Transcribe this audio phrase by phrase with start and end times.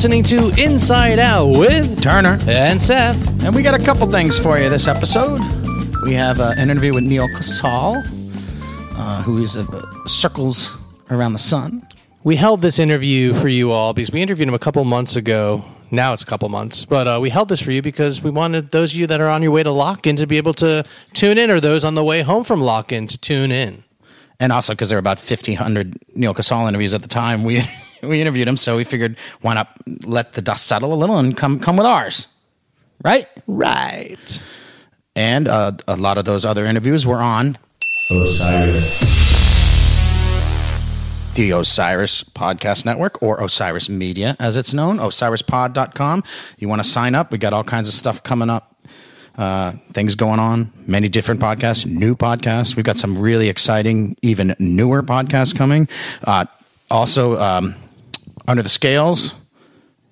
[0.00, 2.38] Listening to Inside Out with Turner.
[2.48, 3.44] and Seth.
[3.44, 5.38] And we got a couple things for you this episode.
[6.04, 8.02] We have uh, an interview with Neal Casal,
[8.96, 10.74] uh, who is uh, Circles
[11.10, 11.86] Around the Sun.
[12.24, 15.62] We held this interview for you all because we interviewed him a couple months ago.
[15.90, 18.70] Now it's a couple months, but uh, we held this for you because we wanted
[18.70, 21.36] those of you that are on your way to Lockn' to be able to tune
[21.36, 23.84] in, or those on the way home from Lockn' to tune in.
[24.38, 27.62] And also because there were about 1,500 Neal Casal interviews at the time, we,
[28.02, 28.56] we interviewed him.
[28.56, 29.68] So we figured, why not
[30.04, 32.28] let the dust settle a little and come, come with ours?
[33.02, 33.26] Right?
[33.46, 34.42] Right.
[35.16, 37.58] And uh, a lot of those other interviews were on
[38.10, 39.00] Osiris.
[41.34, 46.22] the Osiris Podcast Network or Osiris Media as it's known, osirispod.com.
[46.58, 47.32] You want to sign up?
[47.32, 48.74] We got all kinds of stuff coming up.
[49.38, 52.76] Uh, things going on, many different podcasts, new podcasts.
[52.76, 55.88] We've got some really exciting, even newer podcasts coming.
[56.24, 56.44] Uh,
[56.90, 57.74] also, um,
[58.46, 59.34] Under the Scales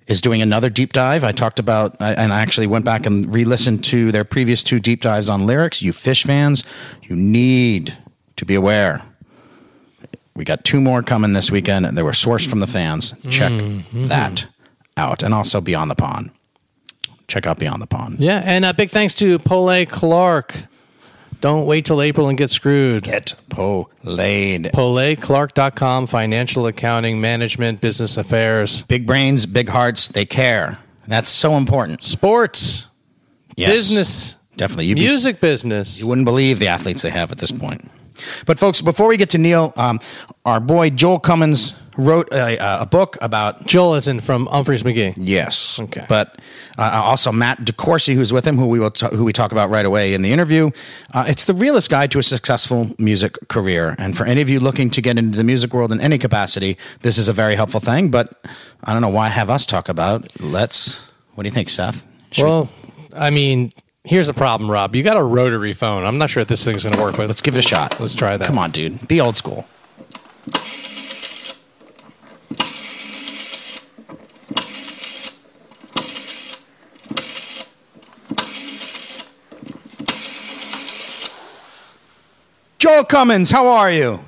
[0.07, 1.23] is doing another deep dive.
[1.23, 4.63] I talked about, I- and I actually went back and re listened to their previous
[4.63, 5.81] two deep dives on lyrics.
[5.81, 6.63] You Phish fans,
[7.03, 7.97] you need
[8.35, 9.03] to be aware.
[10.35, 11.85] We got two more coming this weekend.
[11.85, 13.13] And they were sourced from the fans.
[13.29, 14.07] Check mm-hmm.
[14.07, 14.45] that
[14.97, 15.21] out.
[15.21, 16.31] And also Beyond the Pond.
[17.27, 18.19] Check out Beyond the Pond.
[18.19, 20.55] Yeah, and a big thanks to Pole Clark.
[21.41, 23.03] Don't wait till April and get screwed.
[23.03, 24.71] Get Polayed.
[24.73, 30.79] PoleClark.com, financial accounting, management, business affairs, Big brains, big hearts, they care.
[31.07, 32.03] That's so important.
[32.03, 32.87] sports,
[33.55, 33.69] Yes.
[33.71, 34.87] business, Definitely.
[34.87, 35.99] You'd be- music business.
[36.01, 37.89] You wouldn't believe the athletes they have at this point.
[38.45, 39.99] But folks, before we get to Neal, um,
[40.45, 45.15] our boy Joel Cummins wrote a, a book about Joel is in from Umphrey's McGee.
[45.17, 46.05] yes, Okay.
[46.07, 46.39] But
[46.77, 49.69] uh, also Matt DeCoursey, who's with him, who we will ta- who we talk about
[49.69, 50.69] right away in the interview.
[51.13, 54.61] Uh, it's the realist guide to a successful music career, and for any of you
[54.61, 57.81] looking to get into the music world in any capacity, this is a very helpful
[57.81, 58.09] thing.
[58.09, 58.33] But
[58.85, 60.25] I don't know why have us talk about.
[60.25, 60.41] it.
[60.41, 61.05] Let's.
[61.35, 62.03] What do you think, Seth?
[62.31, 62.69] Should we- Well,
[63.13, 63.71] I mean,
[64.03, 64.95] here's the problem, Rob.
[64.95, 66.03] You got a rotary phone.
[66.05, 67.99] I'm not sure if this thing's going to work, but let's give it a shot.
[67.99, 68.45] Let's try that.
[68.45, 69.07] Come on, dude.
[69.07, 69.67] Be old school.
[82.79, 84.19] Joel Cummins, how are you?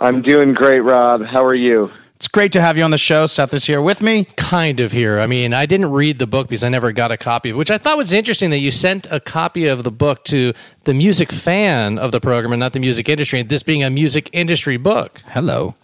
[0.00, 1.22] I'm doing great, Rob.
[1.22, 1.90] How are you?
[2.32, 3.26] It's great to have you on the show.
[3.26, 4.24] Seth is here with me.
[4.36, 5.20] kind of here.
[5.20, 7.58] I mean, I didn't read the book because I never got a copy of it,
[7.58, 10.54] which I thought was interesting that you sent a copy of the book to
[10.84, 13.90] the music fan of the program and not the music industry, and this being a
[13.90, 15.20] music industry book.
[15.26, 15.74] Hello.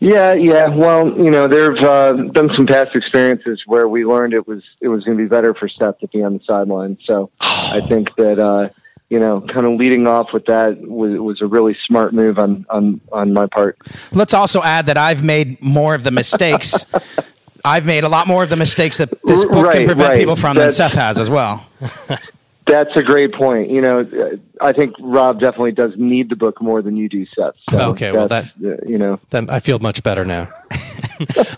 [0.00, 0.68] Yeah, yeah.
[0.68, 4.88] Well, you know, there've uh, been some past experiences where we learned it was it
[4.88, 6.98] was going to be better for Seth to be on the sideline.
[7.06, 8.68] So I think that uh,
[9.12, 12.64] you know, kind of leading off with that was, was a really smart move on
[12.70, 13.76] on on my part.
[14.10, 16.86] Let's also add that I've made more of the mistakes.
[17.64, 20.18] I've made a lot more of the mistakes that this book can prevent right.
[20.18, 21.68] people from than Seth has as well.
[22.66, 23.68] That's a great point.
[23.70, 27.26] You know, uh, I think Rob definitely does need the book more than you do,
[27.36, 27.54] Seth.
[27.68, 29.18] So Okay, well, that's, uh, you know.
[29.30, 30.48] Then I feel much better now.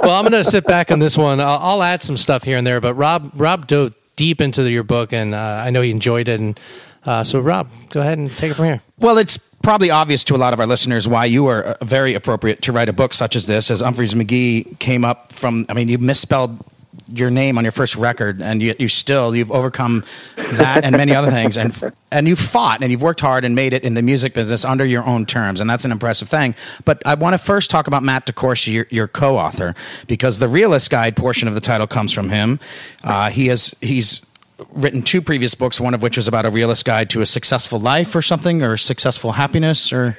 [0.00, 1.40] well, I'm going to sit back on this one.
[1.40, 4.82] I'll, I'll add some stuff here and there, but Rob Rob dove deep into your
[4.82, 6.40] book, and uh, I know he enjoyed it.
[6.40, 6.58] And
[7.06, 8.82] uh, so, Rob, go ahead and take it from here.
[8.98, 12.14] Well, it's probably obvious to a lot of our listeners why you are uh, very
[12.14, 15.66] appropriate to write a book such as this, as Umphrey's McGee came up from.
[15.68, 16.64] I mean, you misspelled
[17.12, 20.04] your name on your first record, and you, you still you've overcome
[20.36, 23.72] that and many other things, and and you've fought and you've worked hard and made
[23.72, 26.54] it in the music business under your own terms, and that's an impressive thing.
[26.84, 29.74] But I want to first talk about Matt DeCoursey, your, your co-author,
[30.06, 32.60] because the Realist Guide portion of the title comes from him.
[33.02, 34.24] Uh, he has he's
[34.72, 37.78] written two previous books, one of which was about a realist guide to a successful
[37.78, 40.18] life or something, or successful happiness, or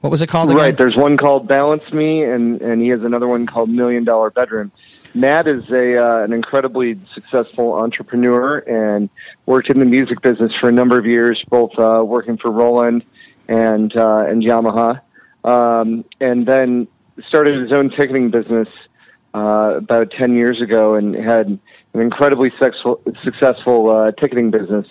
[0.00, 0.50] what was it called?
[0.50, 0.62] again?
[0.62, 0.76] Right.
[0.76, 4.70] There's one called Balance Me, and and he has another one called Million Dollar Bedroom.
[5.14, 9.08] Matt is a uh, an incredibly successful entrepreneur and
[9.46, 13.04] worked in the music business for a number of years, both uh, working for Roland
[13.48, 15.00] and uh, and Yamaha,
[15.44, 16.88] um, and then
[17.28, 18.68] started his own ticketing business
[19.34, 21.58] uh, about ten years ago, and had
[21.94, 24.86] an incredibly successful successful uh, ticketing business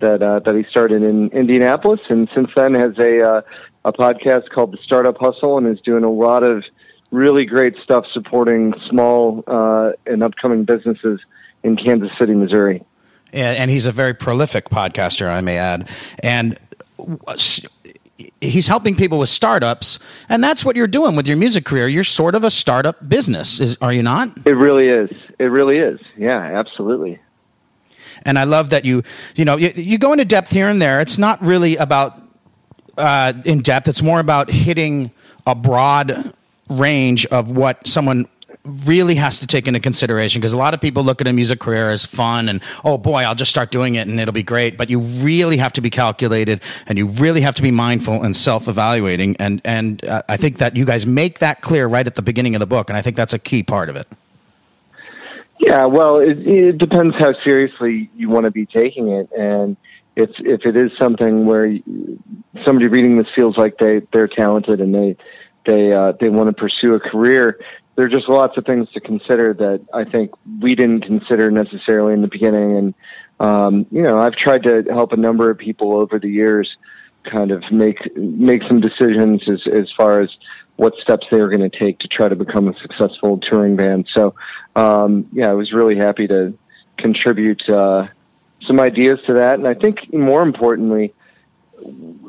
[0.00, 3.42] that uh, that he started in Indianapolis, and since then has a uh,
[3.84, 6.64] a podcast called the Startup Hustle, and is doing a lot of
[7.10, 11.20] really great stuff supporting small uh, and upcoming businesses
[11.62, 12.84] in Kansas City, Missouri.
[13.32, 15.88] and, and he's a very prolific podcaster, I may add.
[16.22, 16.58] And
[17.28, 17.60] s-
[18.40, 21.88] he's helping people with startups, and that's what you're doing with your music career.
[21.88, 24.28] You're sort of a startup business, is are you not?
[24.44, 25.10] It really is.
[25.38, 26.00] It really is.
[26.16, 27.20] Yeah, absolutely.
[28.24, 29.02] And I love that you,
[29.34, 31.00] you know, you, you go into depth here and there.
[31.00, 32.20] It's not really about
[32.98, 33.88] uh, in depth.
[33.88, 35.10] It's more about hitting
[35.46, 36.32] a broad
[36.68, 38.26] range of what someone
[38.64, 41.60] really has to take into consideration because a lot of people look at a music
[41.60, 44.76] career as fun and oh boy i'll just start doing it and it'll be great.
[44.76, 48.36] But you really have to be calculated and you really have to be mindful and
[48.36, 49.36] self-evaluating.
[49.38, 52.54] And and uh, i think that you guys make that clear right at the beginning
[52.54, 54.06] of the book and i think that's a key part of it.
[55.60, 59.76] Yeah, well, it, it depends how seriously you want to be taking it, and
[60.16, 61.76] if if it is something where
[62.64, 65.16] somebody reading this feels like they they're talented and they
[65.66, 67.60] they uh, they want to pursue a career,
[67.96, 72.14] there are just lots of things to consider that I think we didn't consider necessarily
[72.14, 72.94] in the beginning, and
[73.40, 76.68] um, you know, I've tried to help a number of people over the years
[77.30, 80.30] kind of make make some decisions as as far as
[80.76, 84.08] what steps they were going to take to try to become a successful touring band.
[84.14, 84.34] So,
[84.74, 86.56] um, yeah, I was really happy to
[86.96, 88.06] contribute uh,
[88.66, 89.58] some ideas to that.
[89.58, 91.12] And I think more importantly,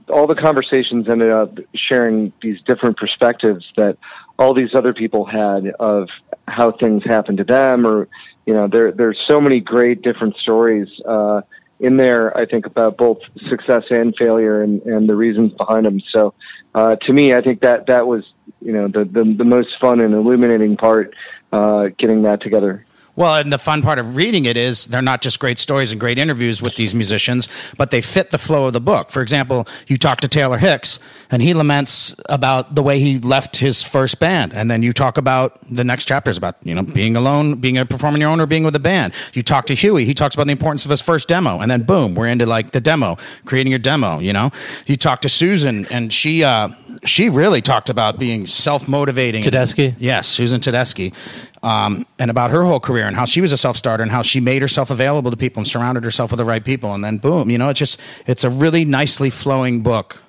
[0.10, 3.98] all the conversations ended up sharing these different perspectives that
[4.38, 6.10] all these other people had of
[6.48, 8.08] how things happened to them or
[8.46, 11.42] you know there there's so many great different stories uh,
[11.80, 13.20] in there I think about both
[13.50, 16.02] success and failure and, and the reasons behind them.
[16.14, 16.34] So
[16.76, 18.24] uh, to me I think that that was
[18.62, 21.14] you know the the, the most fun and illuminating part
[21.52, 22.86] uh, getting that together
[23.16, 26.00] Well, and the fun part of reading it is they're not just great stories and
[26.00, 27.48] great interviews with these musicians,
[27.78, 29.12] but they fit the flow of the book.
[29.12, 30.98] For example, you talk to Taylor Hicks,
[31.30, 35.18] and he laments about the way he left his first band, and then you talk
[35.18, 38.40] about the next chapters about you know being alone, being a performer on your own,
[38.40, 39.14] or being with a band.
[39.34, 41.84] You talk to Huey, he talks about the importance of his first demo, and then
[41.84, 44.20] boom, we're into like the demo, creating your demo.
[44.20, 44.52] You know,
[44.86, 46.70] you talk to Susan, and she uh,
[47.04, 49.44] she really talked about being self motivating.
[49.44, 49.96] Tedeschi?
[49.98, 51.14] Yes, Susan Tedeschi.
[51.64, 54.24] Um, and about her whole career and how she was a self starter and how
[54.24, 56.96] she made herself available to people and surrounded herself with the right people.
[56.96, 60.24] And then boom, you know, it's just, it's a really nicely flowing book.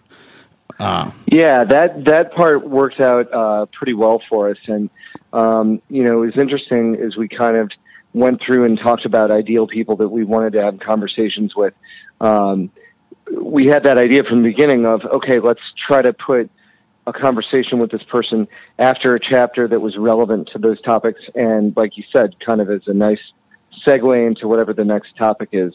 [1.26, 4.90] Yeah, that that part worked out uh, pretty well for us, and
[5.32, 7.70] um, you know, it was interesting as we kind of
[8.14, 11.72] went through and talked about ideal people that we wanted to have conversations with.
[12.20, 12.70] Um,
[13.40, 16.50] we had that idea from the beginning of okay, let's try to put
[17.06, 18.46] a conversation with this person
[18.78, 22.70] after a chapter that was relevant to those topics, and like you said, kind of
[22.70, 23.18] as a nice
[23.86, 25.72] segue into whatever the next topic is.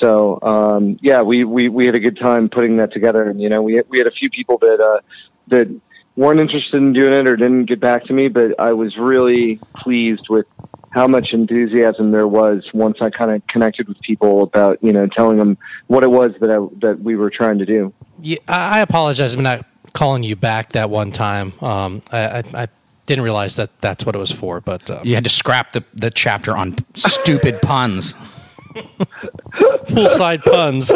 [0.00, 3.48] So um, yeah, we, we we had a good time putting that together, and you
[3.48, 5.00] know, we we had a few people that uh,
[5.48, 5.80] that
[6.16, 9.60] weren't interested in doing it or didn't get back to me, but I was really
[9.76, 10.46] pleased with
[10.90, 15.06] how much enthusiasm there was once I kind of connected with people about you know
[15.06, 17.92] telling them what it was that I, that we were trying to do.
[18.22, 18.80] Yeah, I apologize.
[18.80, 19.66] I apologize for not
[19.96, 21.52] calling you back that one time.
[21.60, 22.68] Um, I, I, I
[23.06, 25.84] didn't realize that that's what it was for, but um, You had to scrap the,
[25.94, 28.14] the chapter on stupid puns.
[29.88, 30.92] poolside puns.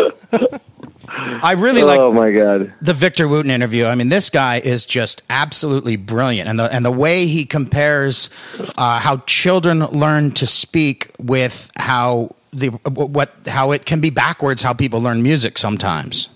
[1.12, 2.72] I really like oh my god!
[2.80, 3.86] the Victor Wooten interview.
[3.86, 8.30] I mean, this guy is just absolutely brilliant, and the and the way he compares
[8.76, 14.62] uh, how children learn to speak with how the what how it can be backwards
[14.62, 16.28] how people learn music sometimes.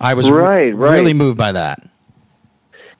[0.00, 0.92] I was re- Right, right.
[0.92, 1.82] really moved by that.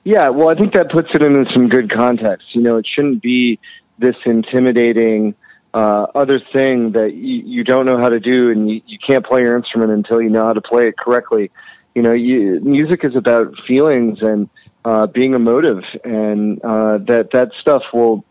[0.05, 2.49] Yeah, well, I think that puts it into some good context.
[2.55, 3.59] You know, it shouldn't be
[3.99, 5.35] this intimidating
[5.73, 9.25] uh, other thing that you, you don't know how to do, and you, you can't
[9.25, 11.51] play your instrument until you know how to play it correctly.
[11.95, 14.49] You know, you, music is about feelings and
[14.85, 18.25] uh, being emotive, and uh, that that stuff will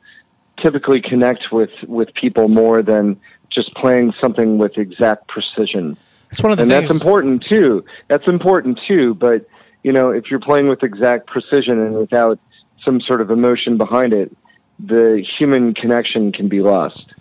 [0.62, 5.98] typically connect with with people more than just playing something with exact precision
[6.30, 6.90] That's one of the and things.
[6.90, 7.84] that's important too.
[8.08, 9.16] That's important too.
[9.16, 9.48] But
[9.84, 12.40] you know, if you're playing with exact precision and without
[12.84, 14.36] some sort of emotion behind it,
[14.80, 17.13] the human connection can be lost.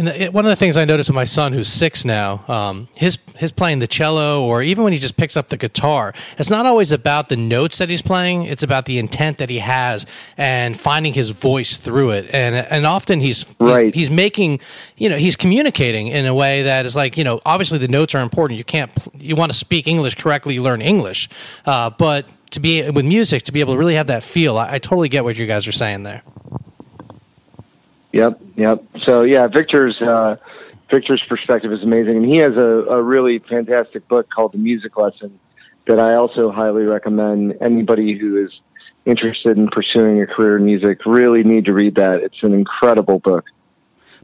[0.00, 2.88] And it- one of the things I noticed with my son, who's six now, um,
[2.96, 6.48] his his playing the cello, or even when he just picks up the guitar, it's
[6.50, 8.44] not always about the notes that he's playing.
[8.44, 10.06] It's about the intent that he has
[10.38, 12.30] and finding his voice through it.
[12.32, 13.94] And and often he's he's, Right.
[13.94, 14.60] he's making,
[14.96, 18.14] you know, he's communicating in a way that is like, you know, obviously the notes
[18.14, 18.56] are important.
[18.58, 21.28] You can't you want to speak English correctly, you learn English,
[21.66, 24.74] uh, but to be with music to be able to really have that feel, I,
[24.74, 26.22] I totally get what you guys are saying there.
[28.12, 28.84] Yep, yep.
[28.98, 30.36] So yeah, Victor's uh,
[30.90, 34.96] Victor's perspective is amazing, and he has a, a really fantastic book called The Music
[34.96, 35.38] Lesson
[35.86, 38.50] that I also highly recommend anybody who is
[39.06, 42.20] interested in pursuing a career in music really need to read that.
[42.22, 43.44] It's an incredible book.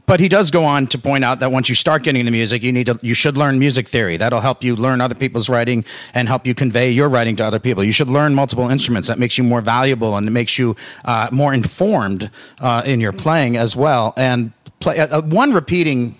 [0.07, 2.63] But he does go on to point out that once you start getting into music,
[2.63, 4.15] you need to you should learn music theory.
[4.15, 5.83] That'll help you learn other people's writing
[6.13, 7.83] and help you convey your writing to other people.
[7.83, 9.09] You should learn multiple instruments.
[9.09, 13.11] That makes you more valuable and it makes you uh, more informed uh, in your
[13.11, 14.13] playing as well.
[14.15, 16.15] And play, uh, uh, one repeating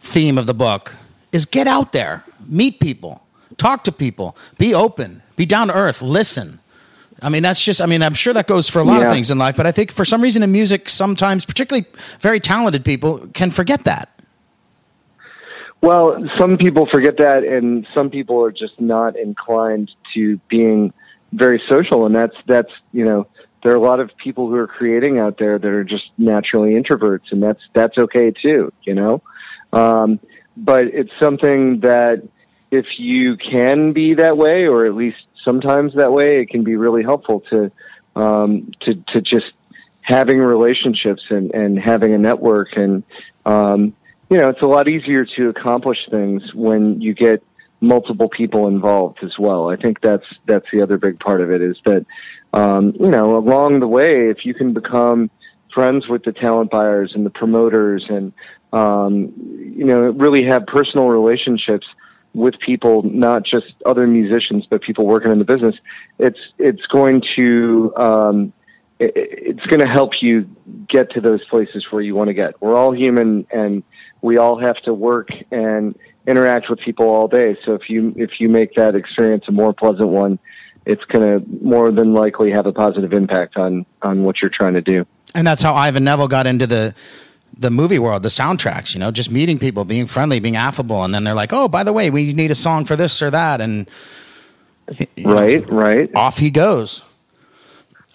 [0.00, 0.96] theme of the book
[1.30, 3.22] is get out there, meet people,
[3.56, 6.58] talk to people, be open, be down to earth, listen.
[7.22, 9.08] I mean, that's just, I mean, I'm sure that goes for a lot Yeah.
[9.08, 11.86] of things in life, but I think for some reason in music, sometimes, particularly
[12.20, 14.08] very talented people, can forget that.
[15.80, 20.92] Well, some people forget that, and some people are just not inclined to being
[21.32, 23.26] very social, and that's that's you know
[23.64, 26.74] there are a lot of people who are creating out there that are just naturally
[26.74, 29.22] introverts, and that's that's okay too, you know.
[29.72, 30.20] Um,
[30.56, 32.22] but it's something that
[32.70, 36.76] if you can be that way, or at least sometimes that way, it can be
[36.76, 37.70] really helpful to
[38.16, 39.52] um, to to just
[40.02, 43.02] having relationships and and having a network and
[43.44, 43.94] um,
[44.32, 47.42] you know, it's a lot easier to accomplish things when you get
[47.82, 49.68] multiple people involved as well.
[49.68, 52.06] I think that's that's the other big part of it is that
[52.54, 55.30] um, you know along the way, if you can become
[55.74, 58.32] friends with the talent buyers and the promoters, and
[58.72, 59.34] um,
[59.76, 61.86] you know really have personal relationships
[62.34, 65.74] with people, not just other musicians, but people working in the business,
[66.18, 68.52] it's it's going to um,
[68.98, 70.48] it, it's going to help you
[70.88, 72.60] get to those places where you want to get.
[72.62, 73.82] We're all human, and
[74.22, 77.56] we all have to work and interact with people all day.
[77.64, 80.38] So if you if you make that experience a more pleasant one,
[80.86, 84.74] it's going to more than likely have a positive impact on on what you're trying
[84.74, 85.06] to do.
[85.34, 86.94] And that's how Ivan Neville got into the
[87.56, 91.04] the movie world, the soundtracks, you know, just meeting people, being friendly, being affable.
[91.04, 93.30] And then they're like, oh, by the way, we need a song for this or
[93.30, 93.60] that.
[93.60, 93.88] And
[95.24, 96.10] Right, right.
[96.14, 97.04] off he goes.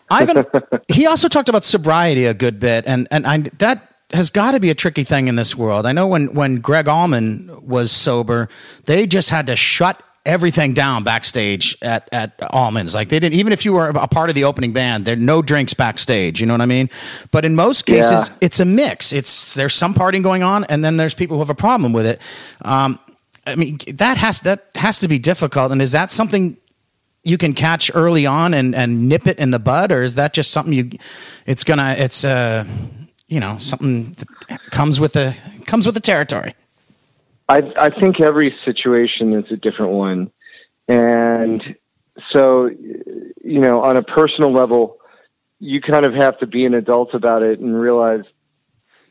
[0.09, 0.45] Ivan,
[0.87, 4.59] he also talked about sobriety a good bit, and and I, that has got to
[4.59, 5.85] be a tricky thing in this world.
[5.85, 8.47] I know when when Gregg Allman was sober,
[8.85, 12.93] they just had to shut everything down backstage at at Allman's.
[12.93, 15.41] Like they didn't even if you were a part of the opening band, there no
[15.41, 16.39] drinks backstage.
[16.39, 16.89] You know what I mean?
[17.31, 18.35] But in most cases, Yeah.
[18.41, 19.11] it's a mix.
[19.13, 22.05] It's there's some partying going on, and then there's people who have a problem with
[22.05, 22.21] it.
[22.63, 22.99] Um,
[23.47, 25.71] I mean, that has that has to be difficult.
[25.71, 26.57] And is that something
[27.23, 30.33] you can catch early on and, and nip it in the bud, or is that
[30.33, 30.89] just something you?
[31.45, 31.95] It's gonna.
[31.97, 32.65] It's uh,
[33.27, 34.15] you know, something
[34.49, 36.53] that comes with the comes with the territory.
[37.49, 40.31] I I think every situation is a different one,
[40.87, 41.61] and
[42.33, 44.97] so you know, on a personal level,
[45.59, 48.23] you kind of have to be an adult about it and realize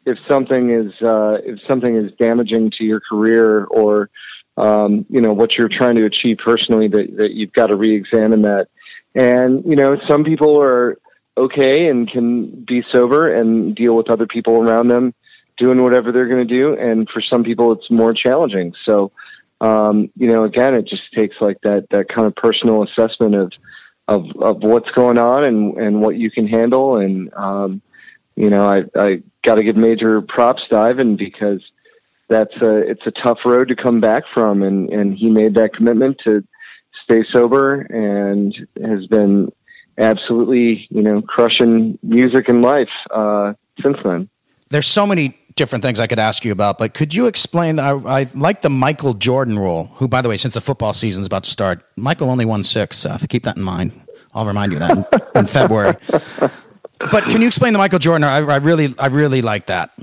[0.04, 4.10] if something is uh, if something is damaging to your career or
[4.56, 8.42] um, you know what you're trying to achieve personally, that that you've got to re-examine
[8.42, 8.68] that.
[9.14, 10.98] And you know, some people are
[11.38, 15.14] okay and can be sober and deal with other people around them
[15.56, 16.76] doing whatever they're going to do.
[16.76, 18.74] And for some people, it's more challenging.
[18.84, 19.12] So,
[19.60, 23.52] um, you know, again, it just takes like that, that kind of personal assessment of,
[24.06, 26.96] of, of what's going on and, and what you can handle.
[26.98, 27.82] And, um,
[28.34, 31.62] you know, I, I got to give major props to Ivan because
[32.28, 34.62] that's a, it's a tough road to come back from.
[34.62, 36.44] And, and he made that commitment to
[37.04, 39.52] stay sober and has been
[39.96, 44.28] absolutely, you know, crushing music and life, uh, since then.
[44.68, 47.78] There's so many different things I could ask you about, but could you explain?
[47.78, 49.86] I, I like the Michael Jordan rule.
[49.94, 52.62] Who, by the way, since the football season is about to start, Michael only won
[52.62, 53.06] six.
[53.28, 53.92] Keep that in mind.
[54.34, 55.96] I'll remind you that in, in February.
[57.10, 58.24] But can you explain the Michael Jordan?
[58.24, 59.98] I, I really, I really like that.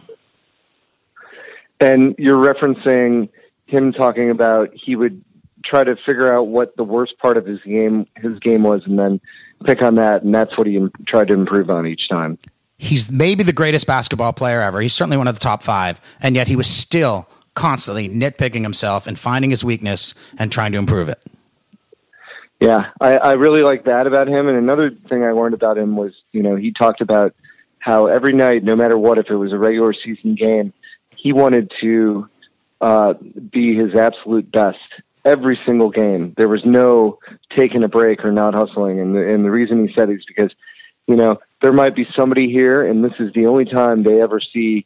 [1.80, 3.30] And you're referencing
[3.68, 5.24] him talking about he would
[5.66, 8.98] try to figure out what the worst part of his game his game was, and
[8.98, 9.22] then
[9.66, 12.38] pick on that, and that's what he tried to improve on each time.
[12.84, 14.82] He's maybe the greatest basketball player ever.
[14.82, 19.08] He's certainly one of the top five, and yet he was still constantly nitpicking himself
[19.08, 21.22] and finding his weakness and trying to improve it.
[22.60, 24.48] Yeah, I, I really like that about him.
[24.48, 27.34] And another thing I learned about him was, you know, he talked about
[27.80, 30.74] how every night, no matter what, if it was a regular season game,
[31.16, 32.28] he wanted to
[32.82, 33.14] uh,
[33.52, 34.78] be his absolute best
[35.24, 36.34] every single game.
[36.36, 37.20] There was no
[37.56, 39.00] taking a break or not hustling.
[39.00, 40.52] And the, and the reason he said it is because,
[41.08, 44.42] you know, there might be somebody here, and this is the only time they ever
[44.42, 44.86] see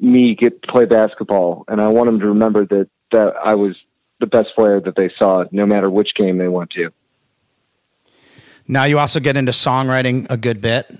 [0.00, 3.76] me get to play basketball, and I want them to remember that that I was
[4.18, 6.90] the best player that they saw, no matter which game they went to.
[8.66, 10.90] Now you also get into songwriting a good bit.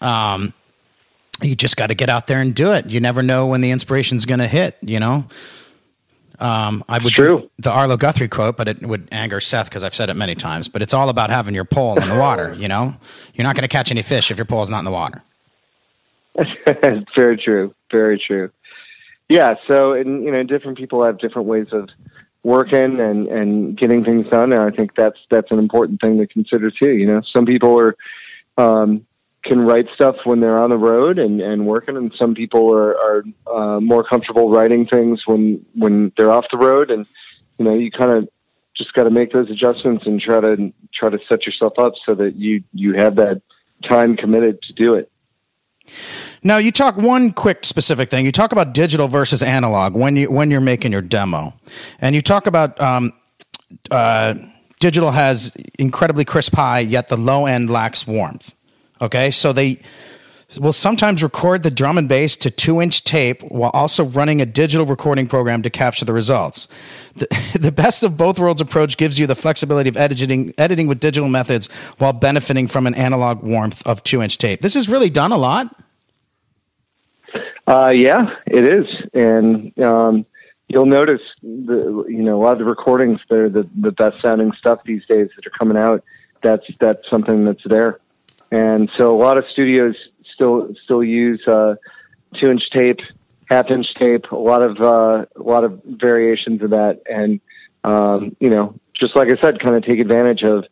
[0.00, 0.54] Um,
[1.42, 2.86] you just got to get out there and do it.
[2.86, 4.76] You never know when the inspiration's going to hit.
[4.80, 5.26] You know.
[6.40, 7.50] Um, I would True.
[7.58, 10.68] the Arlo Guthrie quote, but it would anger Seth because I've said it many times.
[10.68, 12.54] But it's all about having your pole in the water.
[12.54, 12.94] You know,
[13.34, 15.22] you're not going to catch any fish if your pole's not in the water.
[17.14, 17.74] very true.
[17.92, 18.50] Very true.
[19.28, 19.54] Yeah.
[19.68, 21.88] So, and you know, different people have different ways of
[22.42, 26.26] working and and getting things done, and I think that's that's an important thing to
[26.26, 26.90] consider too.
[26.90, 27.96] You know, some people are
[28.56, 29.06] um,
[29.44, 32.96] can write stuff when they're on the road and and working, and some people are
[32.96, 37.06] are uh, more comfortable writing things when when they're off the road, and
[37.58, 38.28] you know, you kind of
[38.76, 42.14] just got to make those adjustments and try to try to set yourself up so
[42.14, 43.42] that you you have that
[43.88, 45.10] time committed to do it.
[46.42, 48.24] Now you talk one quick specific thing.
[48.24, 51.54] You talk about digital versus analog when you when you're making your demo,
[52.00, 53.12] and you talk about um,
[53.90, 54.34] uh,
[54.80, 58.54] digital has incredibly crisp high, yet the low end lacks warmth.
[59.00, 59.80] Okay, so they
[60.58, 64.46] will sometimes record the drum and bass to two inch tape while also running a
[64.46, 66.66] digital recording program to capture the results.
[67.16, 67.28] The,
[67.58, 71.28] the best of both worlds approach gives you the flexibility of editing, editing with digital
[71.28, 74.60] methods while benefiting from an analog warmth of two inch tape.
[74.60, 75.76] This is really done a lot.
[77.66, 80.26] Uh, yeah, it is, and um,
[80.66, 84.50] you'll notice the you know a lot of the recordings they're the the best sounding
[84.58, 86.02] stuff these days that are coming out.
[86.42, 88.00] That's that's something that's there,
[88.50, 89.94] and so a lot of studios
[90.34, 91.76] still still use uh,
[92.40, 93.00] two inch tape,
[93.48, 97.40] half inch tape, a lot of uh, a lot of variations of that, and
[97.84, 100.64] um, you know, just like I said, kind of take advantage of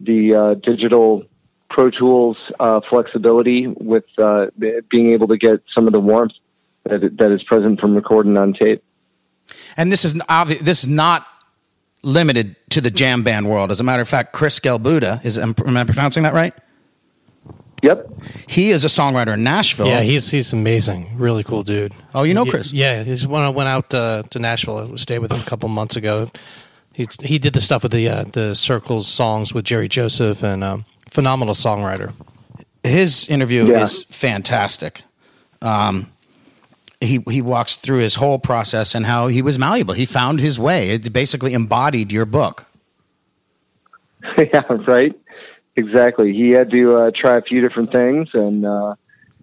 [0.00, 1.24] the uh, digital
[1.70, 4.46] Pro Tools uh, flexibility with uh,
[4.90, 6.32] being able to get some of the warmth
[6.84, 8.82] that that is present from recording on tape.
[9.76, 11.26] And this is obvi- this is not
[12.02, 13.70] limited to the jam band world.
[13.70, 16.54] As a matter of fact, Chris Gelbuda is am I pronouncing that right?
[17.82, 18.08] Yep.
[18.48, 19.88] He is a songwriter in Nashville.
[19.88, 21.16] Yeah, he's he's amazing.
[21.16, 21.92] Really cool dude.
[22.14, 22.72] Oh, you know Chris?
[22.72, 24.92] Yeah, he's when I went out uh, to Nashville.
[24.92, 26.30] I stayed with him a couple months ago.
[26.92, 30.62] He he did the stuff with the uh, the Circles songs with Jerry Joseph and
[30.62, 32.12] um, phenomenal songwriter.
[32.84, 33.82] His interview Yeah.
[33.82, 35.02] is fantastic.
[35.60, 36.12] Um,
[37.00, 39.94] he he walks through his whole process and how he was malleable.
[39.94, 40.90] He found his way.
[40.90, 42.66] It basically embodied your book.
[44.38, 45.12] yeah, right.
[45.76, 46.32] Exactly.
[46.32, 48.94] He had to uh, try a few different things, and uh,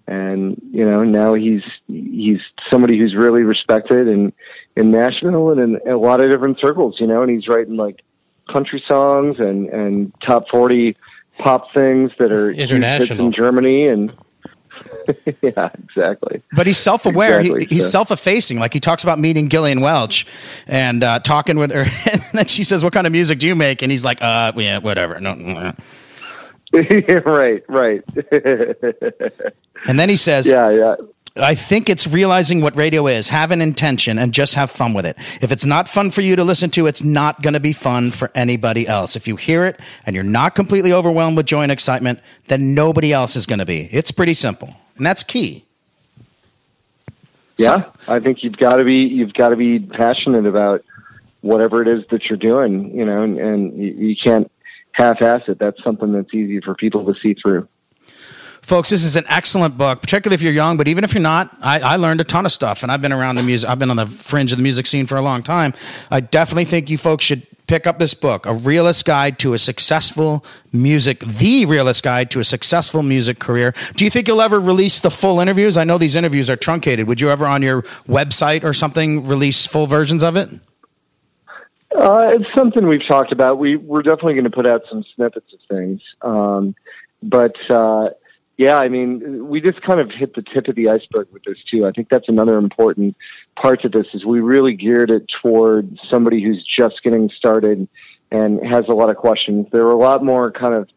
[0.07, 2.39] and you know now he's he's
[2.69, 4.31] somebody who's really respected in
[4.75, 6.97] in Nashville and in a lot of different circles.
[6.99, 8.01] You know, and he's writing like
[8.51, 10.97] country songs and and top forty
[11.39, 13.25] pop things that are International.
[13.25, 14.15] in Germany and.
[15.41, 16.41] yeah, exactly.
[16.53, 17.39] But he's self-aware.
[17.39, 18.59] Exactly, he, he's so- self-effacing.
[18.59, 20.25] Like he talks about meeting Gillian Welch
[20.67, 23.55] and uh, talking with her, and then she says, "What kind of music do you
[23.55, 25.33] make?" And he's like, "Uh, yeah, whatever." No.
[25.33, 25.79] mm, mm."
[27.25, 28.03] right, right.
[29.85, 30.95] And then he says, yeah, yeah.
[31.35, 35.05] I think it's realizing what radio is, have an intention, and just have fun with
[35.05, 35.15] it.
[35.41, 38.11] If it's not fun for you to listen to, it's not going to be fun
[38.11, 39.15] for anybody else.
[39.15, 43.13] If you hear it and you're not completely overwhelmed with joy and excitement, then nobody
[43.13, 43.87] else is going to be.
[43.91, 45.65] It's pretty simple, and that's key.
[47.57, 50.83] Yeah, I think you've got to be you've got to be passionate about
[51.41, 54.51] whatever it is that you're doing, you know, and, and you, you can't
[54.99, 55.57] half-ass it.
[55.57, 57.67] That's something that's easy for people to see through.
[58.61, 61.55] Folks, this is an excellent book, particularly if you're young, but even if you're not,
[61.61, 63.89] I, I learned a ton of stuff, and I've been around the music, I've been
[63.89, 65.73] on the fringe of the music scene for a long time.
[66.11, 69.59] I definitely think you folks should pick up this book, A Realist Guide to a
[69.59, 73.73] Successful Music, The Realist Guide to a Successful Music Career.
[73.95, 75.77] Do you think you'll ever release the full interviews?
[75.77, 77.07] I know these interviews are truncated.
[77.07, 80.49] Would you ever on your website or something release full versions of it?
[81.99, 83.59] Uh, it's something we've talked about.
[83.59, 86.73] We we're definitely going to put out some snippets of things, um,
[87.21, 88.11] but uh,
[88.55, 91.57] yeah, I mean, we just kind of hit the tip of the iceberg with this
[91.69, 91.85] too.
[91.85, 93.17] I think that's another important
[93.61, 97.85] part to this is we really geared it toward somebody who's just getting started
[98.31, 99.67] and has a lot of questions.
[99.69, 100.87] There are a lot more kind of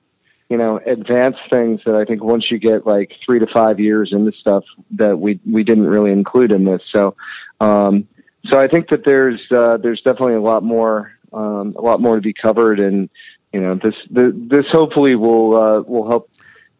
[0.49, 4.11] you know advanced things that I think once you get like three to five years
[4.12, 4.62] into stuff
[4.93, 6.83] that we we didn't really include in this.
[6.93, 7.17] So.
[7.61, 8.09] Um,
[8.50, 12.16] so I think that there's uh, there's definitely a lot more um, a lot more
[12.16, 13.09] to be covered, and
[13.52, 16.31] you know this the, this hopefully will uh, will help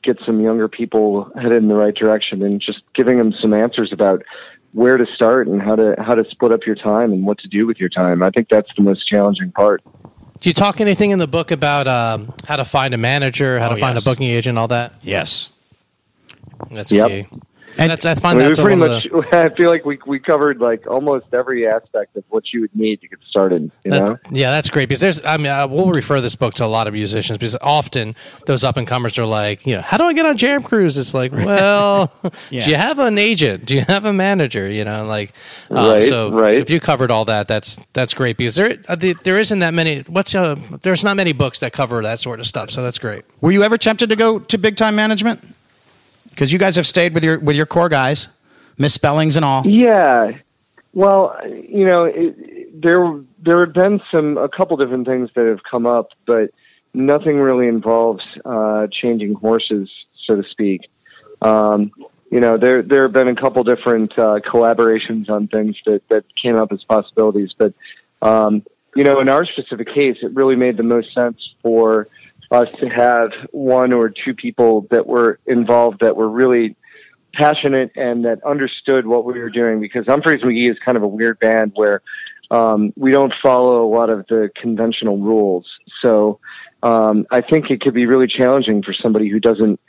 [0.03, 3.93] get some younger people headed in the right direction, and just giving them some answers
[3.93, 4.23] about
[4.73, 7.49] where to start and how to how to split up your time and what to
[7.49, 8.23] do with your time.
[8.23, 9.83] I think that's the most challenging part.
[10.41, 13.67] Do you talk anything in the book about um, how to find a manager, how
[13.71, 14.05] Oh, to find yes.
[14.05, 14.95] a booking agent, all that?
[15.03, 15.51] Yes.
[16.71, 17.09] That's Yep.
[17.09, 17.27] key.
[17.73, 19.05] And- And that's, I I find mean, that's pretty much.
[19.05, 22.75] the- I feel like we we covered like almost every aspect of what you would
[22.77, 23.71] need to get started.
[23.85, 24.19] You That- know.
[24.31, 25.25] yeah, that's great because there's.
[25.25, 28.15] I mean, uh, we'll refer this book to a lot of musicians because often
[28.47, 30.97] those up and comers are like, you know, how do I get on Jam Cruise?
[30.99, 32.13] It's like, well,
[32.51, 32.65] Yeah.
[32.65, 33.65] do you have an agent?
[33.67, 34.69] Do you have a manager?
[34.69, 35.33] You know, like,
[35.71, 36.55] um, Right, so right.
[36.55, 40.01] if you covered all that, that's that's great because there uh, there isn't that many.
[40.09, 43.25] What's uh, there's not many books that cover that sort of stuff, so that's great.
[43.41, 45.41] Were you ever tempted to go to big time management?
[46.33, 48.29] Because you guys have stayed with your with your core guys,
[48.79, 49.67] misspellings and all.
[49.67, 50.33] Yeah.
[50.93, 55.63] Well, you know, it, there there have been some a couple different things that have
[55.63, 56.51] come up, but
[56.95, 59.89] nothing really involves uh, changing horses,
[60.27, 60.89] so to speak.
[61.41, 61.93] Um,
[62.31, 66.25] you know, there there have been a couple different uh, collaborations on things that that
[66.43, 67.75] came up as possibilities, but
[68.21, 68.65] um,
[68.95, 72.09] you know, in our specific case, it really made the most sense for
[72.53, 76.77] us to have one or two people that were involved that were really
[77.35, 81.09] passionate and that understood what we were doing because Umphrey's McGee is kind of a
[81.09, 82.03] weird band where
[82.51, 85.67] um, we don't follow a lot of the conventional rules.
[86.03, 86.39] So
[86.83, 89.81] um, I think it could be really challenging for somebody who doesn't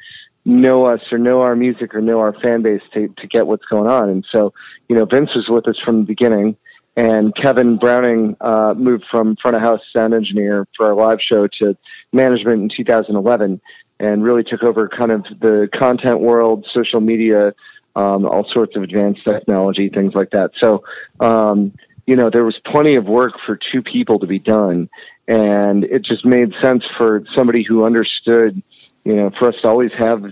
[0.45, 3.65] know us or know our music or know our fan base to, to get what's
[3.65, 4.09] going on.
[4.09, 4.53] And so,
[4.87, 6.55] you know, Vince was with us from the beginning
[6.95, 11.47] and Kevin Browning uh, moved from front of house sound engineer for our live show
[11.59, 11.75] to
[12.11, 13.61] management in 2011
[13.99, 17.53] and really took over kind of the content world, social media,
[17.95, 20.51] um, all sorts of advanced technology, things like that.
[20.59, 20.83] So,
[21.19, 21.73] um,
[22.05, 24.89] you know, there was plenty of work for two people to be done.
[25.27, 28.61] And it just made sense for somebody who understood,
[29.05, 30.23] you know, for us to always have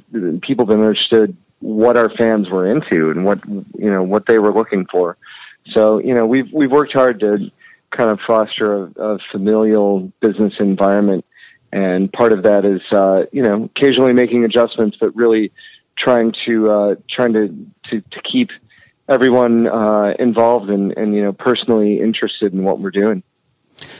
[0.41, 4.53] people that understood what our fans were into and what, you know, what they were
[4.53, 5.17] looking for.
[5.73, 7.51] So, you know, we've, we've worked hard to
[7.91, 11.25] kind of foster a, a familial business environment.
[11.71, 15.51] And part of that is, uh, you know, occasionally making adjustments, but really
[15.97, 17.47] trying to, uh, trying to,
[17.89, 18.49] to, to keep
[19.07, 23.23] everyone, uh, involved and, and, you know, personally interested in what we're doing.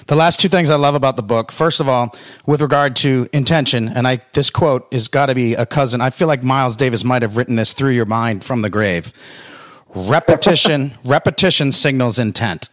[0.08, 1.52] The last two things I love about the book.
[1.52, 5.54] First of all, with regard to intention, and I this quote is got to be
[5.56, 6.02] a cousin.
[6.02, 9.12] I feel like Miles Davis might have written this through your mind from the grave.
[9.94, 12.70] Repetition, repetition signals intent.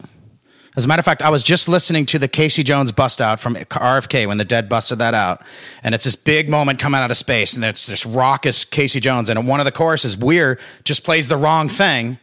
[0.77, 3.41] As a matter of fact, I was just listening to the Casey Jones bust out
[3.41, 5.43] from RFK when the Dead busted that out,
[5.83, 9.29] and it's this big moment coming out of space, and it's this raucous Casey Jones,
[9.29, 12.19] and one of the choruses, Weir just plays the wrong thing,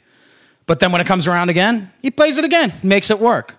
[0.68, 3.58] but then when it comes around again, he plays it again, makes it work.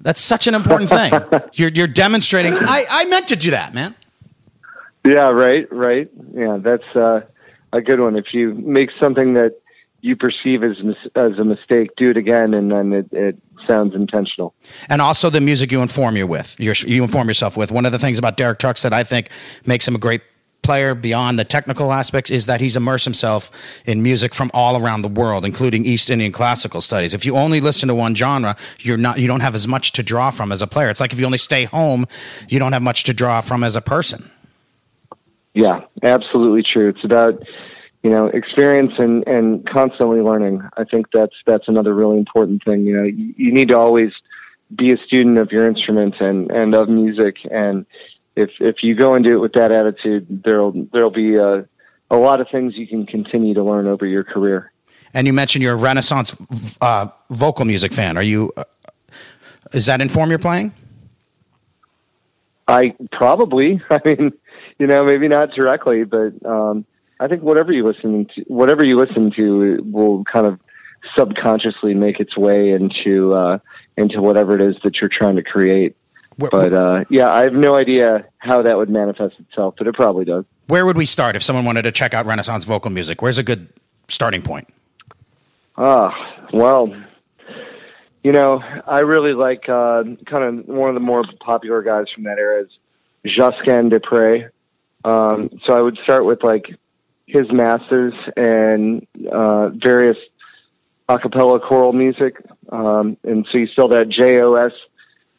[0.00, 1.12] That's such an important thing.
[1.52, 2.54] you're you're demonstrating.
[2.54, 3.94] I I meant to do that, man.
[5.04, 6.10] Yeah, right, right.
[6.34, 7.20] Yeah, that's uh,
[7.72, 8.16] a good one.
[8.16, 9.60] If you make something that
[10.04, 10.76] you perceive as
[11.14, 14.54] as a mistake, do it again, and then it, it sounds intentional.
[14.90, 17.72] And also the music you inform you with, you inform yourself with.
[17.72, 19.30] One of the things about Derek Trucks that I think
[19.64, 20.20] makes him a great
[20.62, 23.50] player beyond the technical aspects is that he's immersed himself
[23.86, 27.14] in music from all around the world, including East Indian classical studies.
[27.14, 30.02] If you only listen to one genre, you're not you don't have as much to
[30.02, 30.90] draw from as a player.
[30.90, 32.04] It's like if you only stay home,
[32.50, 34.30] you don't have much to draw from as a person.
[35.54, 36.90] Yeah, absolutely true.
[36.90, 37.42] It's about
[38.04, 40.62] you know, experience and, and constantly learning.
[40.76, 42.84] I think that's that's another really important thing.
[42.84, 44.12] You know, you, you need to always
[44.76, 47.36] be a student of your instrument and, and of music.
[47.50, 47.86] And
[48.36, 51.66] if if you go into it with that attitude, there'll there'll be a,
[52.10, 54.70] a lot of things you can continue to learn over your career.
[55.14, 56.36] And you mentioned you're a Renaissance
[56.82, 58.18] uh, vocal music fan.
[58.18, 58.52] Are you?
[58.54, 58.64] Uh,
[59.72, 60.74] is that inform your playing?
[62.68, 63.80] I probably.
[63.90, 64.32] I mean,
[64.78, 66.84] you know, maybe not directly, but um,
[67.20, 70.58] I think whatever you listen to, whatever you listen to, will kind of
[71.16, 73.58] subconsciously make its way into uh,
[73.96, 75.96] into whatever it is that you're trying to create.
[76.36, 79.94] Where, but uh, yeah, I have no idea how that would manifest itself, but it
[79.94, 80.44] probably does.
[80.66, 83.22] Where would we start if someone wanted to check out Renaissance vocal music?
[83.22, 83.68] Where's a good
[84.08, 84.68] starting point?
[85.76, 86.94] Ah, uh, well,
[88.22, 92.24] you know, I really like uh, kind of one of the more popular guys from
[92.24, 92.70] that era is
[93.26, 94.50] Josquin des Prez.
[95.04, 96.64] Um, so I would start with like
[97.26, 100.16] his masters and uh, various
[101.08, 102.36] a cappella choral music.
[102.70, 104.72] Um, and so you spell that J O S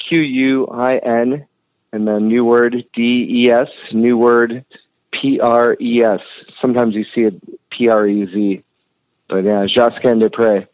[0.07, 1.45] Q U I N
[1.91, 4.65] and then new word D E S, new word
[5.11, 6.21] P R E S.
[6.61, 7.35] Sometimes you see it
[7.69, 8.63] P R E Z.
[9.27, 10.65] But yeah, Josquin des Prez.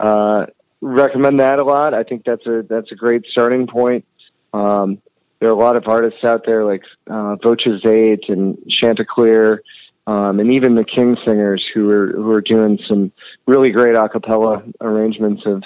[0.00, 0.46] Uh,
[0.80, 1.94] recommend that a lot.
[1.94, 4.04] I think that's a that's a great starting point.
[4.52, 5.00] Um,
[5.38, 9.62] there are a lot of artists out there like uh, Voces and Chanticleer
[10.06, 13.12] um, and even the King Singers who are who are doing some
[13.46, 15.62] really great a cappella arrangements of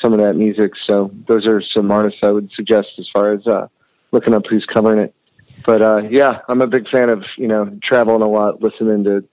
[0.00, 0.72] some of that music.
[0.86, 3.68] So those are some artists I would suggest as far as uh,
[4.10, 5.14] looking up who's covering it.
[5.64, 9.24] But uh, yeah, I'm a big fan of you know traveling a lot, listening to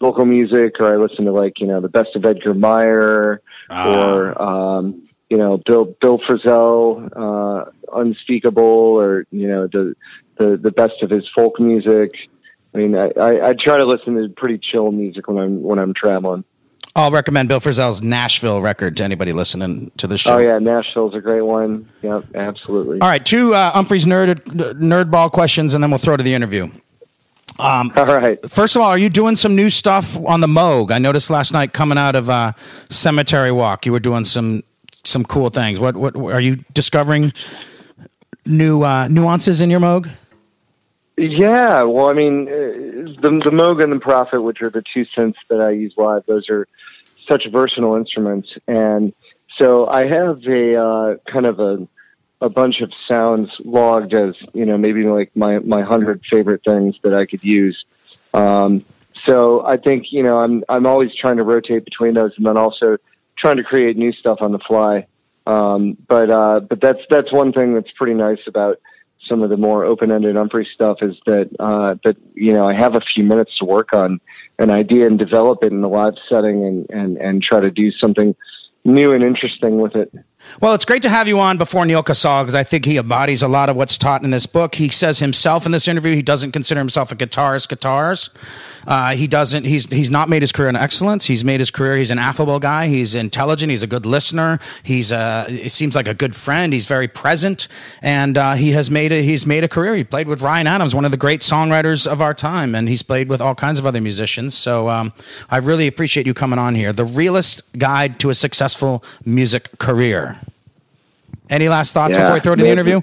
[0.00, 3.40] local music, or I listen to like you know the best of Edgar Meyer
[3.70, 3.92] ah.
[3.92, 9.94] or um, you know Bill Bill Frisell, uh, Unspeakable, or you know the
[10.38, 12.12] the the best of his folk music.
[12.74, 15.78] I mean, I, I, I try to listen to pretty chill music when I'm when
[15.78, 16.44] I'm traveling.
[16.94, 20.34] I'll recommend Bill Frisell's Nashville record to anybody listening to the show.
[20.34, 21.88] Oh yeah, Nashville's a great one.
[22.02, 23.00] Yep, absolutely.
[23.00, 26.34] All right, two uh, Umphrey's nerd nerd ball questions, and then we'll throw to the
[26.34, 26.68] interview.
[27.58, 28.38] Um, all right.
[28.48, 30.92] First of all, are you doing some new stuff on the Moog?
[30.92, 32.52] I noticed last night coming out of uh,
[32.88, 34.62] Cemetery Walk, you were doing some
[35.04, 35.80] some cool things.
[35.80, 37.32] What what are you discovering
[38.46, 40.10] new uh, nuances in your Moog?
[41.18, 45.04] Yeah, well, I mean, uh, the the Moog and the Prophet, which are the two
[45.16, 46.68] synths that I use live, those are
[47.28, 49.12] such versatile instruments, and
[49.58, 51.88] so I have a uh, kind of a
[52.40, 56.94] a bunch of sounds logged as you know maybe like my my hundred favorite things
[57.02, 57.84] that I could use.
[58.32, 58.84] Um,
[59.26, 62.56] so I think you know I'm I'm always trying to rotate between those, and then
[62.56, 62.96] also
[63.36, 65.08] trying to create new stuff on the fly.
[65.48, 68.78] Um, but uh, but that's that's one thing that's pretty nice about
[69.28, 72.94] some of the more open-ended Umphrey stuff is that uh, that you know I have
[72.94, 74.20] a few minutes to work on
[74.58, 77.92] an idea and develop it in a live setting and and and try to do
[77.92, 78.34] something
[78.84, 80.12] new and interesting with it.
[80.60, 83.42] Well, it's great to have you on before Neal Casal because I think he embodies
[83.42, 84.74] a lot of what's taught in this book.
[84.74, 87.68] He says himself in this interview he doesn't consider himself a guitarist.
[87.68, 88.30] Guitars,
[88.86, 89.64] uh, he doesn't.
[89.64, 91.26] He's he's not made his career in excellence.
[91.26, 91.96] He's made his career.
[91.96, 92.88] He's an affable guy.
[92.88, 93.70] He's intelligent.
[93.70, 94.58] He's a good listener.
[94.82, 96.72] He's uh, it seems like a good friend.
[96.72, 97.68] He's very present,
[98.02, 99.94] and uh, he has made a he's made a career.
[99.94, 103.04] He played with Ryan Adams, one of the great songwriters of our time, and he's
[103.04, 104.56] played with all kinds of other musicians.
[104.56, 105.12] So um,
[105.50, 106.92] I really appreciate you coming on here.
[106.92, 110.27] The realist guide to a successful music career.
[111.50, 112.22] Any last thoughts Yeah.
[112.22, 113.00] before I throw to the interview?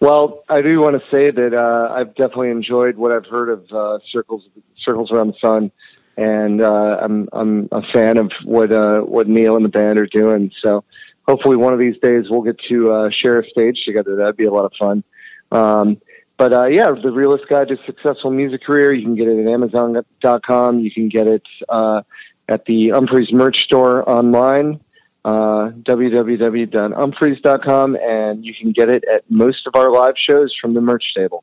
[0.00, 3.70] Well, I do want to say that uh, I've definitely enjoyed what I've heard of
[3.70, 4.42] uh, Circles
[4.82, 5.70] Circles Around the Sun,
[6.16, 10.06] and uh, I'm I'm a fan of what uh, what Neal and the band are
[10.06, 10.50] doing.
[10.62, 10.84] So
[11.28, 14.16] hopefully, one of these days we'll get to uh, share a stage together.
[14.16, 15.04] That'd be a lot of fun.
[15.52, 16.00] Um,
[16.38, 18.94] but uh, yeah, the Realist Guide to Successful Music Career.
[18.94, 20.78] You can get it at Amazon.com.
[20.78, 22.00] You can get it uh,
[22.48, 24.80] at the Umphrey's merch store online
[25.24, 30.80] uh, www.umphreys.com, and you can get it at most of our live shows from the
[30.80, 31.42] merch table.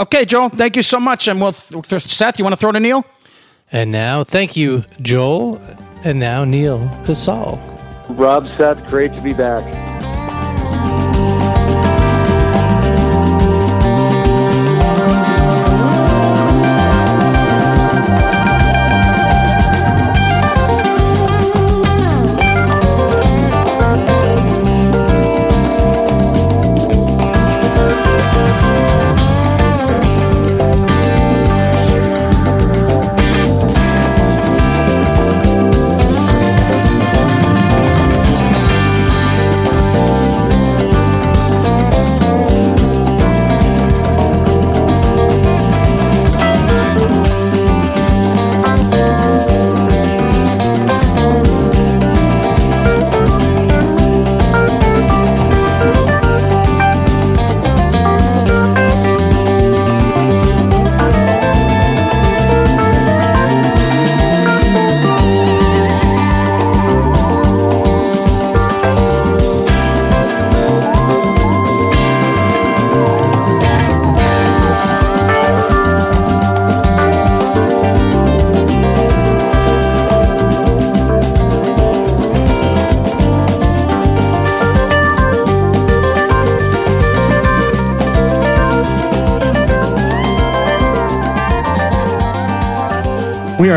[0.00, 0.48] Okay, Joel.
[0.48, 1.28] Thank you so much.
[1.28, 3.04] And we'll th- Seth, you want to throw to Neal?
[3.70, 5.60] And now, thank you, Joel.
[6.04, 7.60] And now, Neal Casal.
[8.10, 9.62] Rob, Seth, great to be back.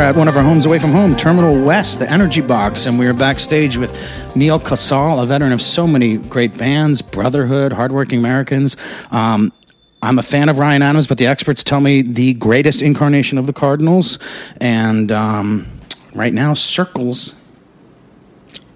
[0.05, 3.07] At one of our homes away from home, Terminal West, the Energy Box, and we
[3.07, 3.91] are backstage with
[4.35, 8.77] Neal Casal, a veteran of so many great bands, Brotherhood, Hardworking Americans.
[9.09, 9.51] Um,
[10.03, 13.47] I'm a fan of Ryan Adams, but the experts tell me the greatest incarnation of
[13.47, 14.19] the Cardinals.
[14.61, 15.65] And um,
[16.13, 17.33] right now, Circles,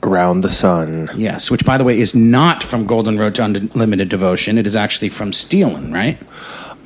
[0.01, 1.11] Around the sun.
[1.15, 4.57] yes, which by the way is not from Golden Road to Unlimited Devotion.
[4.57, 6.17] It is actually from Stealing, right?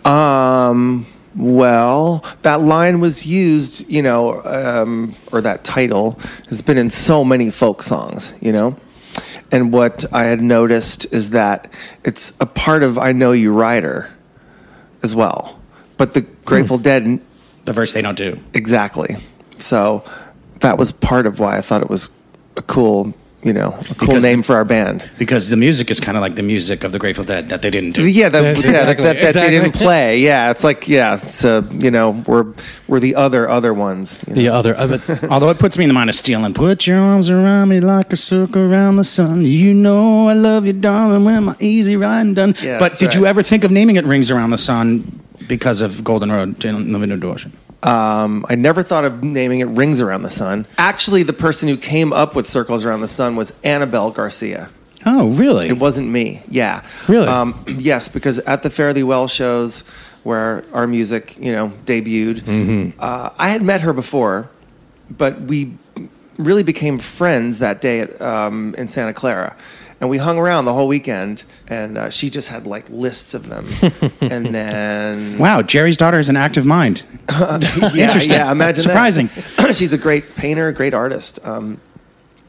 [0.06, 1.06] Um.
[1.36, 6.20] Well, that line was used, you know, um, or that title
[6.50, 8.76] has been in so many folk songs, you know.
[9.52, 11.72] And what I had noticed is that
[12.04, 14.12] it's a part of "I Know You, Rider"
[15.02, 15.60] as well,
[15.98, 17.20] but the Grateful Dead
[17.66, 18.40] The verse they don't do.
[18.54, 19.18] exactly.
[19.60, 20.04] So
[20.60, 22.10] that was part of why I thought it was
[22.58, 25.10] a cool, you know, a cool Because name the- for our band.
[25.18, 27.70] Because the music is kind of like the music of the Grateful Dead that they
[27.70, 28.06] didn't do.
[28.06, 30.20] Yeah, that, Yes, yeah, that, exactly, that, that they didn't play.
[30.20, 32.46] Yeah, it's like yeah, it's uh, you know we're
[32.88, 34.24] we're the other other ones.
[34.28, 34.42] you know.
[34.42, 36.54] The other, uh, but- Although it puts me in the mind of stealing.
[36.54, 39.42] Put your arms around me like a circle around the sun.
[39.44, 42.56] You know I love you, darling, when my easy riding done.
[42.62, 45.82] Yeah, but that's did you ever think of naming it Rings Around the Sun because
[45.82, 47.52] of Golden Road to Unlimited Devotion?
[47.84, 50.66] Um, I never thought of naming it Rings Around the Sun.
[50.78, 54.70] Actually, the person who came up with Circles Around the Sun was Annabelle Garcia.
[55.06, 55.68] Oh, really?
[55.68, 56.42] It wasn't me.
[56.50, 56.84] Yeah.
[57.08, 57.28] Really?
[57.28, 59.82] Um, yes, because at the Fare Thee Well shows
[60.24, 64.50] where our music, you know, debuted, uh, I had met her before,
[65.10, 65.74] but we
[66.38, 69.56] really became friends that day at, um, in Santa Clara.
[70.04, 73.48] And we hung around the whole weekend, and uh, she just had like lists of
[73.48, 73.66] them.
[74.20, 77.06] and then Wow, Jerry's daughter is an active mind.
[77.32, 78.34] yeah, Interesting.
[78.34, 79.30] Yeah, imagine Surprising.
[79.56, 79.74] That.
[79.78, 81.40] She's a great painter, great artist.
[81.46, 81.80] Um,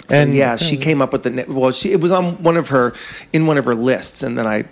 [0.09, 1.71] So, And- yeah, she came up with the well.
[1.71, 2.93] She it was on one of her
[3.33, 4.64] in one of her lists, and then I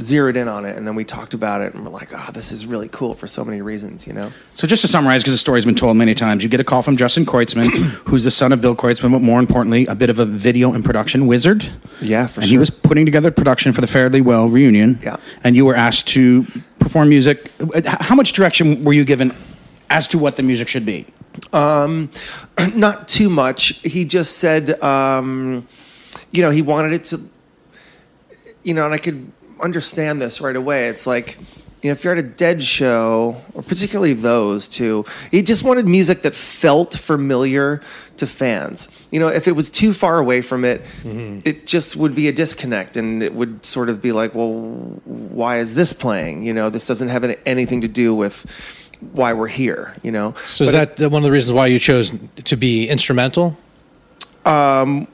[0.00, 2.52] zeroed in on it, and then we talked about it, and we're like, oh, this
[2.52, 4.30] is really cool for so many reasons, you know.
[4.54, 6.82] So just to summarize, because the story's been told many times, you get a call
[6.82, 7.70] from Justin Kreutzmann,
[8.06, 10.84] who's the son of Bill Kreutzmann, but more importantly, a bit of a video and
[10.84, 11.66] production wizard.
[12.00, 12.52] Yeah, for and sure.
[12.52, 14.98] he was putting together production for the Fare Thee Well reunion.
[15.02, 15.16] Yeah.
[15.44, 16.46] And you were asked to
[16.78, 17.50] perform music.
[17.60, 19.32] Uh, how much direction were you given
[19.90, 21.06] as to what the music should be?
[21.52, 22.10] Um,
[22.74, 23.78] not too much.
[23.82, 25.66] He just said, um,
[26.30, 27.20] you know, he wanted it to,
[28.62, 29.30] you know, and I could
[29.60, 30.88] understand this right away.
[30.88, 31.38] It's like,
[31.82, 35.86] you know, if you're at a dead show, or particularly those two, he just wanted
[35.86, 37.80] music that felt familiar
[38.16, 39.06] to fans.
[39.12, 41.40] You know, if it was too far away from it, mm-hmm.
[41.44, 44.52] it just would be a disconnect, and it would sort of be like, well,
[45.04, 46.42] why is this playing?
[46.42, 49.94] You know, this doesn't have anything to do with why we're here.
[50.02, 52.12] You know, So is But that one of the reasons why you chose
[52.44, 53.56] to be instrumental?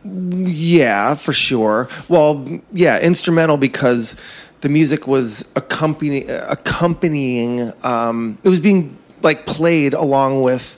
[0.05, 1.88] Yeah, for sure.
[2.09, 4.16] Well, yeah, instrumental because
[4.61, 7.73] the music was accompany, accompanying.
[7.83, 10.77] Um, it was being like played along with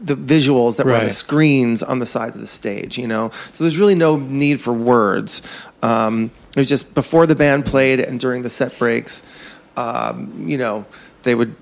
[0.00, 2.98] the visuals that were on the screens on the sides of the stage.
[2.98, 5.42] You know, so there's really no need for words.
[5.82, 9.22] Um, it was just before the band played and during the set breaks.
[9.76, 10.86] Um, you know,
[11.22, 11.54] they would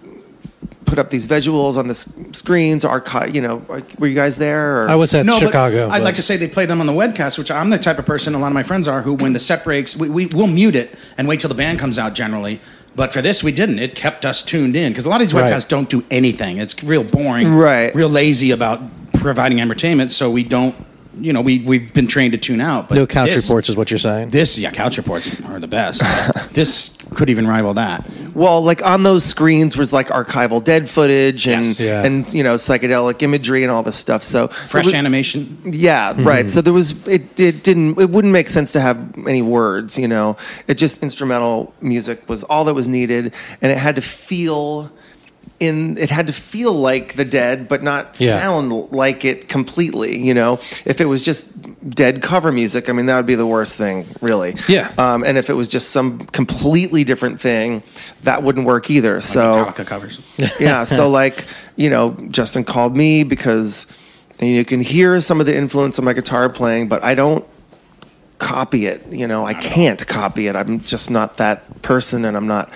[0.87, 2.85] put up these visuals on the s- screens.
[2.85, 3.35] Archive.
[3.35, 3.57] You know,
[3.99, 4.83] were you guys there?
[4.85, 4.89] Or?
[4.89, 5.87] I was at but Chicago.
[5.87, 7.99] I'd but- like to say they play them on the webcast, which I'm the type
[7.99, 10.27] of person, a lot of my friends are, who when the set breaks, we, we,
[10.27, 12.61] we'll mute it and wait till the band comes out generally.
[12.95, 13.79] But for this, we didn't.
[13.79, 15.53] It kept us tuned in because a lot of these Right.
[15.53, 16.57] webcasts don't do anything.
[16.59, 17.95] It's real boring, Right.
[17.95, 18.81] Real lazy about
[19.13, 20.13] providing entertainment.
[20.13, 20.75] So we don't,
[21.21, 22.89] you know, we we've been trained to tune out.
[22.89, 24.31] But no couch this- reports is what you're saying.
[24.31, 26.01] This, yeah, couch reports are the best.
[26.55, 28.09] this could even rival that.
[28.35, 31.81] Well, like on those screens was like archival dead footage and Yes.
[31.81, 32.05] Yeah.
[32.05, 34.23] and you know psychedelic imagery and all this stuff.
[34.23, 35.59] So Fresh was- animation.
[35.65, 36.25] Yeah, mm-hmm.
[36.25, 36.49] right.
[36.51, 37.41] So there was it.
[37.41, 37.99] It didn't.
[37.99, 39.99] It wouldn't make sense to have any words.
[39.99, 40.37] You know,
[40.69, 44.93] it just instrumental music was all that was needed, and it had to feel.
[45.59, 48.39] In it had to feel like the dead, but not Yeah.
[48.41, 50.19] sound like it completely.
[50.19, 50.55] You know,
[50.85, 51.47] if it was just
[51.89, 54.55] dead cover music, I mean, that would be the worst thing, really.
[54.69, 54.93] Yeah.
[54.99, 57.83] Um, and if it was just some completely different thing,
[58.25, 59.21] that wouldn't work either.
[59.21, 60.21] so Metallica covers.
[60.61, 61.45] yeah so like
[61.77, 63.87] you know justin called me because
[64.39, 67.45] and you can hear some of the influence of my guitar playing but i don't
[68.39, 72.47] copy it you know i can't copy it i'm just not that person and i'm
[72.47, 72.71] not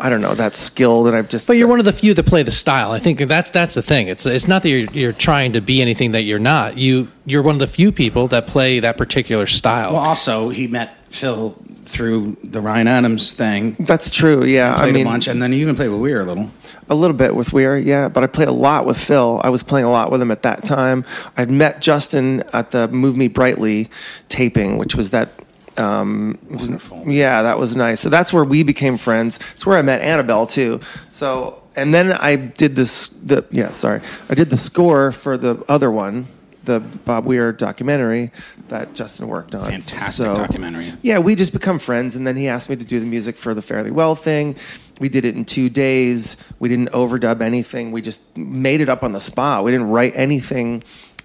[0.00, 2.26] i don't know that skilled and i've just But you're one of the few that
[2.26, 2.92] play the style.
[2.92, 4.08] I think that's that's the thing.
[4.08, 6.76] It's it's not that you're, you're trying to be anything that you're not.
[6.76, 9.92] You you're one of the few people that play that particular style.
[9.92, 11.56] Well, also he met Phil
[11.88, 13.74] through the Ryan Adams thing.
[13.80, 16.20] that's true yeah Played i mean a bunch, and then you even played with Weir
[16.20, 16.50] a little.
[16.90, 19.40] A little bit with Weir, yeah, but I played a lot with Phil.
[19.44, 21.04] I was playing a lot with him at that time.
[21.36, 23.90] I'd met Justin at the Move Me Brightly
[24.28, 25.28] taping, which was that.
[25.76, 27.04] Um, Wonderful.
[27.06, 28.00] Yeah, that was nice.
[28.00, 29.38] So that's where we became friends.
[29.54, 30.80] It's where I met Annabelle too.
[31.10, 33.08] So and then I did this.
[33.08, 36.26] The yeah, sorry, I did the score for the other one,
[36.64, 38.32] the Bob Weir documentary
[38.68, 39.64] that Justin worked on.
[39.66, 40.92] Fantastic documentary.
[41.02, 43.54] Yeah, we just become friends, and then he asked me to do the music for
[43.54, 44.56] the Fare Thee Well thing.
[45.00, 46.36] We did it in two days.
[46.58, 47.92] We didn't overdub anything.
[47.92, 49.64] We just made it up on the spot.
[49.64, 50.82] We didn't write anything.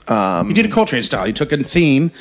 [0.08, 1.26] Um, You did a Coltrane style.
[1.26, 2.12] You took a theme,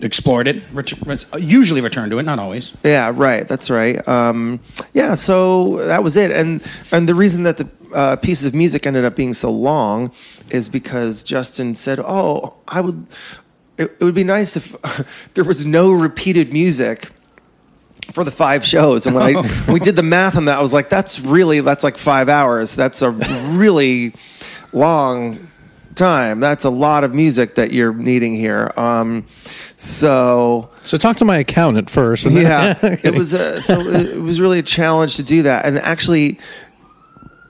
[0.00, 0.92] explored it, ret-
[1.38, 2.72] usually returned to it, not always.
[2.84, 3.48] Yeah, right.
[3.48, 4.06] That's right.
[4.06, 4.60] Um,
[4.92, 6.30] yeah, so that was it.
[6.30, 6.62] And
[6.92, 10.12] and the reason that the uh, pieces of music ended up being so long
[10.50, 13.06] is because Justin said, "Oh, I would.
[13.78, 14.76] It, it would be nice if
[15.34, 17.10] there was no repeated music."
[18.14, 20.60] For the five shows, and when I when we did the math on that, I
[20.60, 22.74] was like, "That's really that's like five hours.
[22.74, 24.12] That's a really
[24.72, 25.48] long
[25.94, 26.40] time.
[26.40, 29.24] That's a lot of music that you're needing here." Um,
[29.76, 32.26] so so talk to my accountant first.
[32.26, 35.64] and then- yeah, it was a, so it was really a challenge to do that,
[35.64, 36.38] and actually,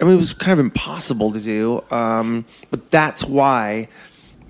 [0.00, 1.82] I mean, it was kind of impossible to do.
[1.90, 3.88] Um, but that's why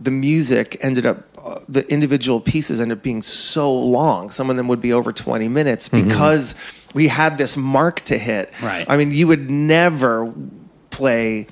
[0.00, 1.22] the music ended up.
[1.42, 4.30] Uh, the individual pieces ended up being so long.
[4.30, 8.52] Some of them would be over 20 minutes because we had this mark to hit.
[8.62, 8.86] Right.
[8.88, 10.32] I mean, you would never
[10.90, 11.48] play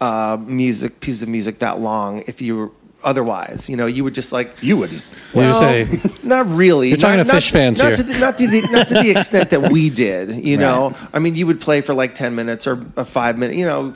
[0.00, 2.70] uh, music, pieces of music that long if you were
[3.04, 3.68] otherwise.
[3.68, 5.02] You know, you would just like You wouldn't.
[5.32, 5.86] What do you say?
[6.26, 6.88] Not really.
[6.88, 7.96] You're talking not, to Phish not- fans not here.
[7.96, 10.44] To the, not, to the, not to the extent that we did.
[10.44, 13.56] You know, I mean, you would play for like ten minutes or a five minute.
[13.56, 13.94] You know,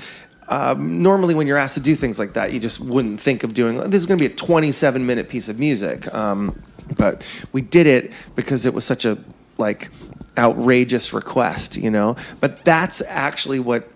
[0.49, 3.55] um, normally when you're asked to do things like that, you just wouldn't think of
[3.55, 3.77] doing.
[3.91, 6.13] This is going to be a 27 minute piece of music.
[6.13, 6.61] Um,
[6.97, 9.19] but we did it because it was such a
[9.59, 9.91] like
[10.37, 11.77] outrageous request.
[11.77, 13.89] You know, but that's actually what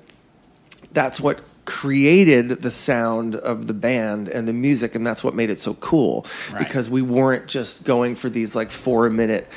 [0.92, 5.50] that's what created the sound of the band and the music, and that's what made
[5.50, 6.24] it so cool.
[6.52, 6.60] Right.
[6.60, 9.48] Because we weren't just going for these like four minute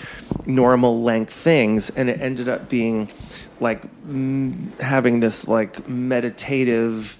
[0.45, 3.09] normal length things, and it ended up being
[3.61, 7.17] like mm, having this like meditative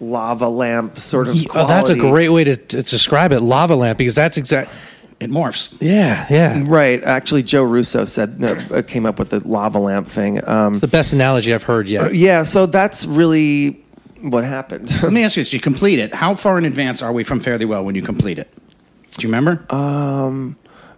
[0.00, 1.34] lava lamp sort of.
[1.36, 4.70] Ye- oh, that's a great way to, to describe it, lava lamp, because that's exact.
[5.18, 5.74] It morphs.
[5.80, 6.62] Yeah, yeah.
[6.66, 7.02] Right.
[7.02, 10.46] Actually, Joe Russo said uh, came up with the lava lamp thing.
[10.46, 12.14] Um, It's the best analogy I've heard yet.
[12.14, 12.42] yeah.
[12.42, 13.82] So that's really
[14.20, 14.90] what happened.
[14.90, 16.12] So let me ask you this: You complete it.
[16.14, 18.52] How far in advance are we from Fare Thee Well when you complete it?
[19.12, 19.64] Do you remember?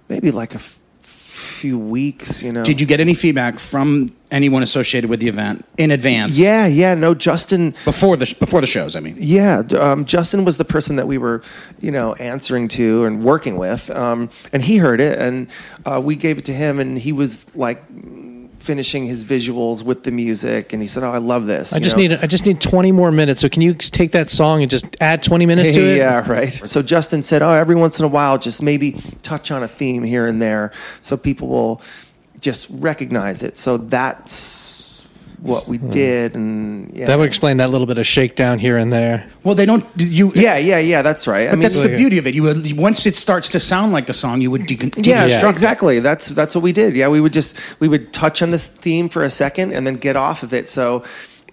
[0.08, 0.77] Maybe like a f-
[1.48, 2.42] few weeks.
[2.42, 2.64] You know.
[2.64, 6.38] Did you get any feedback from anyone associated with the event in advance?
[6.38, 6.66] Yeah.
[6.66, 6.94] Yeah.
[6.94, 7.14] No.
[7.14, 7.74] Justin.
[7.84, 9.16] Before the before the shows, I mean.
[9.18, 11.42] Yeah, um, Justin was the person that we were,
[11.80, 15.48] you know, answering to and working with, um, and he heard it, and
[15.84, 17.82] uh, we gave it to him, and he was like
[18.58, 21.96] finishing his visuals with the music, and he said, "Oh, I love this." I just
[21.96, 22.02] know?
[22.02, 23.40] need I just need 20 more minutes.
[23.40, 25.98] So can you take that song and just add 20 minutes to it?
[25.98, 26.52] Yeah, right.
[26.52, 28.92] So Justin said, "Oh, every once in a while, just maybe
[29.22, 31.80] touch on a theme here and there, so people will
[32.40, 34.67] just recognize it." So that's
[35.40, 37.06] what we did, and yeah, Hmm.
[37.06, 39.26] That would explain that little bit of shakedown here and there.
[39.44, 39.84] Well, they don't.
[39.96, 40.32] You.
[40.34, 41.02] yeah, yeah, yeah.
[41.02, 41.46] That's right.
[41.46, 42.34] I But mean, that's the beauty of it.
[42.34, 45.48] You would, once it starts to sound like the song, you would decon- yeah, deconstruct
[45.48, 45.50] it.
[45.50, 46.00] exactly.
[46.00, 46.96] That's that's what we did.
[46.96, 49.94] Yeah, we would just we would touch on this theme for a second and then
[49.94, 50.68] get off of it.
[50.68, 51.02] So.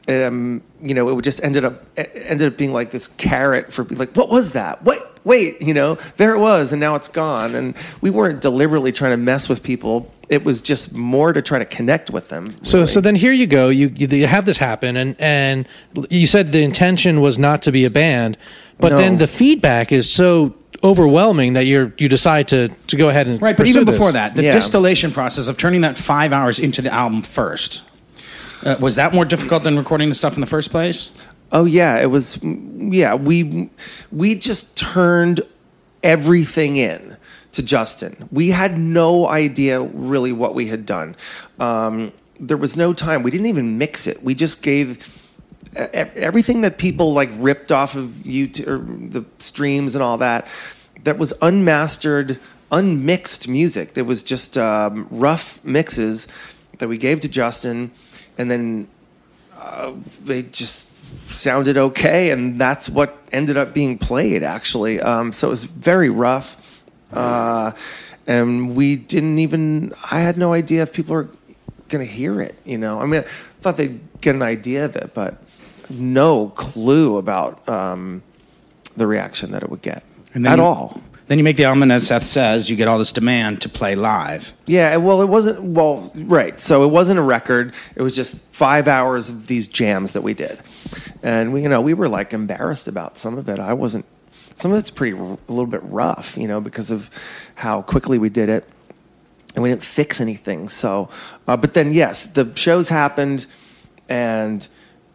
[0.08, 3.86] Um, you know, it would just ended up ended up being like this carrot for
[3.86, 4.84] like, what was that?
[4.84, 4.99] What?
[5.24, 7.56] Wait, you know, there it was, and now it's gone.
[7.56, 10.12] And we weren't deliberately trying to mess with people.
[10.30, 12.56] It was just more to try to connect with them.
[12.64, 12.88] So really.
[12.88, 13.70] so then here you go.
[13.70, 15.68] You you have this happen, and and
[16.12, 18.38] you said the intention was not to be a band,
[18.80, 18.97] but No.
[18.99, 20.53] then the feedback is so
[20.84, 23.95] overwhelming that you're you decide to to go ahead and Right, but even this.
[23.95, 24.51] before that, the Yeah.
[24.51, 27.82] distillation process of turning that five hours into the album first.
[28.66, 31.11] Uh, was that more difficult than recording the stuff in the first place?
[31.51, 32.39] Oh yeah, it was.
[32.43, 33.70] Yeah, we
[34.11, 35.41] we just turned
[36.03, 37.16] everything in
[37.51, 38.28] to Justin.
[38.32, 41.16] We had no idea really what we had done.
[41.59, 43.24] Um, there was no time.
[43.24, 44.24] We didn't even mix it.
[44.24, 45.22] We just gave
[45.76, 50.47] everything that people like ripped off of YouTube or the streams and all that.
[51.03, 52.39] That was unmastered,
[52.72, 53.93] unmixed music.
[53.93, 56.28] There was just um, rough mixes
[56.80, 57.91] that we gave to Justin,
[58.38, 58.88] and then
[60.24, 60.90] they just
[61.34, 65.00] sounded okay, and that's what ended up being played actually.
[65.02, 66.84] Um, so it was very rough,
[67.14, 67.72] uh,
[68.28, 69.94] and we didn't even.
[70.12, 71.30] I had no idea if people were
[71.90, 72.56] going to hear it.
[72.66, 73.26] You know, I mean, I
[73.62, 75.36] thought they'd get an idea of it, but
[75.90, 78.24] no clue about um,
[78.98, 81.02] the reaction that it would get And then at you- all.
[81.28, 83.70] Then you make the album, and as Seth says, you get all this demand to
[83.70, 84.54] play live.
[84.68, 85.62] Yeah, well, it wasn't.
[85.62, 86.60] Well, right.
[86.60, 87.74] So it wasn't a record.
[87.96, 90.60] It was just five hours of these jams that we did,
[91.24, 93.60] and we, you know, we were like embarrassed about some of it.
[93.60, 94.06] I wasn't.
[94.54, 97.10] Some of it's pretty a little bit rough, you know, because of
[97.56, 98.70] how quickly we did it,
[99.56, 100.70] and we didn't fix anything.
[100.70, 101.10] So,
[101.48, 103.48] uh, but then yes, the shows happened,
[104.08, 104.68] and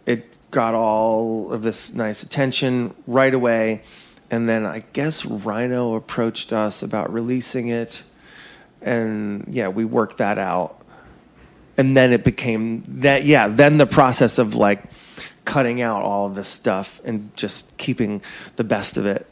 [0.06, 3.82] it got all of this nice attention right away.
[4.30, 8.04] And then I guess Rhino approached us about releasing it
[8.82, 10.76] and yeah, we worked that out.
[11.76, 14.82] And then it became that yeah, then the process of like
[15.44, 18.22] cutting out all of this stuff and just keeping
[18.56, 19.26] the best of it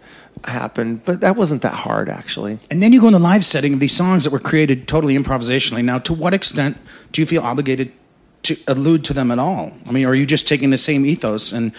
[0.45, 1.05] happened.
[1.05, 2.59] But that wasn't that hard actually.
[2.71, 5.17] And then you go in the live setting of these songs that were created totally
[5.17, 5.85] improvisationally.
[5.85, 6.77] Now, to what extent
[7.13, 7.93] do you feel obligated
[8.43, 9.73] to allude to them at all?
[9.89, 11.73] I mean, are you just taking the same ethos and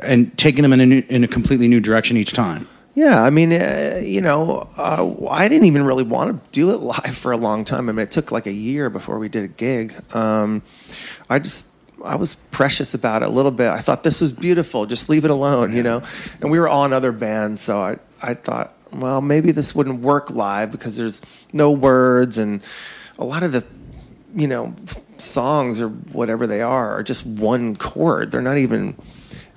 [0.00, 2.68] and taking them in a new, in a completely new direction each time?
[2.94, 6.78] Yeah, I mean, uh, you know, uh, I didn't even really want to do it
[6.78, 7.88] live for a long time.
[7.88, 9.94] I mean, it took like a year before we did a gig.
[10.14, 10.62] Um,
[11.28, 11.68] I just,
[12.04, 13.70] I was precious about it a little bit.
[13.70, 14.86] I thought this was beautiful.
[14.86, 16.02] Just leave it alone, you know.
[16.40, 20.00] And we were all in other bands, so I, I thought, well, maybe this wouldn't
[20.00, 22.60] work live because there's no words and
[23.18, 23.64] a lot of the,
[24.34, 24.74] you know,
[25.20, 28.30] songs or whatever they are are just one chord.
[28.30, 28.96] They're not even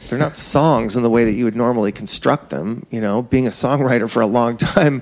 [0.07, 2.86] they're not songs in the way that you would normally construct them.
[2.91, 5.01] You know, being a songwriter for a long time,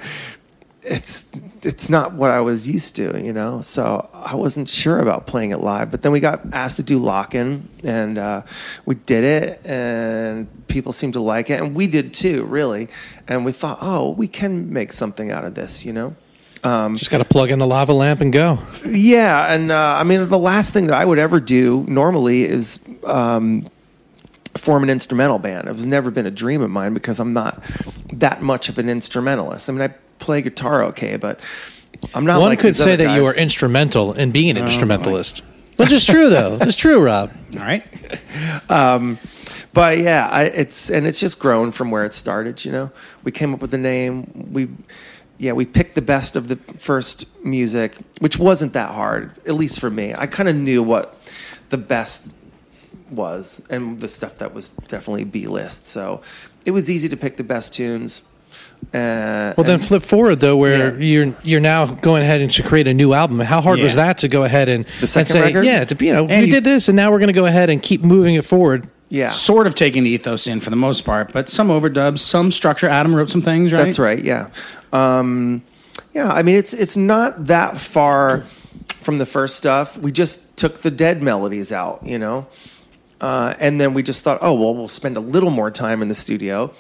[0.84, 1.30] it's
[1.64, 3.20] it's not what I was used to.
[3.22, 5.92] You know, so I wasn't sure about playing it live.
[5.92, 8.44] But then we got asked to do Lockn', and uh,
[8.86, 12.88] we did it, and people seemed to like it, and we did too, really.
[13.28, 15.86] And we thought, oh, we can make something out of this.
[15.86, 16.16] You know.
[16.64, 18.60] Just got to plug in the lava lamp and go.
[18.86, 22.80] Yeah, and uh, I mean, the last thing that I would ever do normally is
[23.04, 23.68] um,
[24.56, 25.68] form an instrumental band.
[25.68, 27.64] It was never been a dream of mine because I'm not
[28.14, 29.70] that much of an instrumentalist.
[29.70, 29.88] I mean, I
[30.20, 31.40] play guitar okay, but
[32.14, 32.40] I'm not.
[32.40, 35.44] One like could these say other that you are instrumental in being an instrumentalist.
[35.78, 36.60] Which is true, though.
[36.62, 37.32] It's true, Rob.
[37.56, 37.84] All right.
[39.74, 42.64] but yeah, I, it's and it's just grown from where it started.
[42.64, 42.92] You know,
[43.24, 44.50] we came up with the name.
[44.52, 44.70] We,
[45.42, 49.80] yeah, we picked the best of the first music, which wasn't that hard, at least
[49.80, 50.14] for me.
[50.16, 51.18] I kind of knew what
[51.70, 52.32] the best
[53.10, 55.86] was, and the stuff that was definitely B list.
[55.88, 56.22] So
[56.64, 58.22] it was easy to pick the best tunes.
[58.94, 61.06] Uh, Well, then and- flip forward though, where Yeah.
[61.26, 63.40] you're you're now going ahead and to create a new album.
[63.40, 65.66] How hard was that to go ahead and The second and say, record?
[65.66, 67.46] yeah, to, you know, And we you- did this, and now we're going to go
[67.48, 68.88] ahead and keep moving it forward.
[69.14, 72.50] Yeah, Sort of taking the ethos in for the most part, but some overdubs, some
[72.50, 72.88] structure.
[72.88, 73.84] Adam wrote some things, right?
[73.84, 74.24] That's right.
[74.24, 74.50] Yeah,
[74.94, 75.62] um,
[76.14, 76.32] yeah.
[76.32, 78.40] I mean, it's it's not that far
[79.02, 79.98] from the first stuff.
[79.98, 82.48] We just took the dead melodies out, you know,
[83.20, 86.08] uh, and then we just thought, oh well, we'll spend a little more time in
[86.08, 86.72] the studio.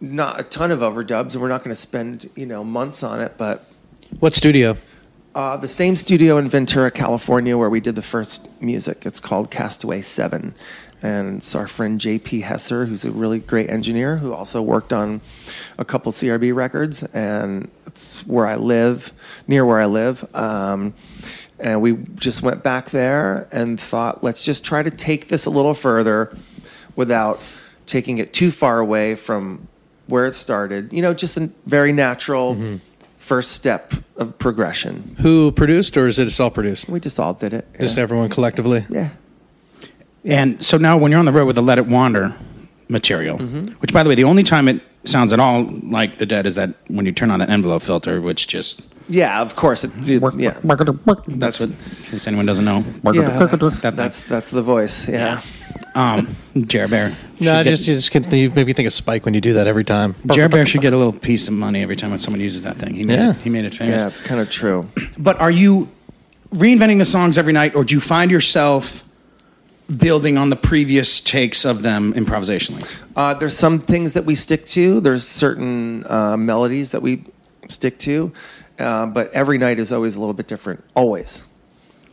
[0.00, 3.20] Not a ton of overdubs, and we're not going to spend you know months on
[3.20, 3.66] it, but
[4.20, 4.76] What studio?
[5.34, 9.04] uh, the same studio in Ventura, California, where we did the first music.
[9.04, 10.54] It's called Castaway Seven,
[11.02, 12.42] and it's our friend J.P.
[12.42, 15.20] Hesser, who's a really great engineer, who also worked on
[15.78, 19.12] a couple CRB records, and it's where I live,
[19.46, 20.24] near where I live.
[20.34, 20.94] Um,
[21.58, 25.50] and we just went back there and thought, let's just try to take this a
[25.50, 26.36] little further
[26.96, 27.40] without
[27.86, 29.68] taking it too far away from
[30.06, 30.92] where it started.
[30.92, 32.78] You know, just a very natural
[33.18, 35.16] first step of progression.
[35.20, 36.88] Who produced, or is it self-produced?
[36.88, 37.66] We just all did it.
[37.78, 38.02] Just yeah.
[38.02, 38.86] everyone collectively.
[38.88, 39.10] yeah.
[40.24, 42.34] And so now, when you're on the road with the "Let It Wander"
[42.88, 43.72] material, Mm-hmm.
[43.80, 46.56] which, by the way, the only time it sounds at all like the Dead is
[46.56, 49.82] that when you turn on that envelope filter, which just Yeah, of course.
[49.84, 49.90] It,
[50.36, 50.58] yeah.
[51.28, 51.70] that's what.
[51.70, 55.08] In case anyone doesn't know, Yeah, that, that's that's the voice.
[55.08, 55.40] Yeah.
[55.94, 57.08] um, Jerry Bear.
[57.40, 59.54] No, should get- just you just can, you maybe think of Spike when you do
[59.54, 60.14] that every time.
[60.32, 62.76] Jerry Bear should get a little piece of money every time when someone uses that
[62.76, 62.92] thing.
[62.94, 63.30] He made Yeah.
[63.30, 63.36] it.
[63.38, 64.02] He made it famous.
[64.02, 64.86] Yeah, it's kind of true.
[65.18, 65.88] But are you
[66.52, 69.02] reinventing the songs every night, or do you find yourself
[69.96, 72.84] building on the previous takes of them improvisationally?
[73.16, 75.00] Uh, there's some things that we stick to.
[75.00, 77.24] There's certain uh, melodies that we
[77.68, 78.32] stick to,
[78.78, 80.84] uh, but every night is always a little bit different.
[80.94, 81.46] Always.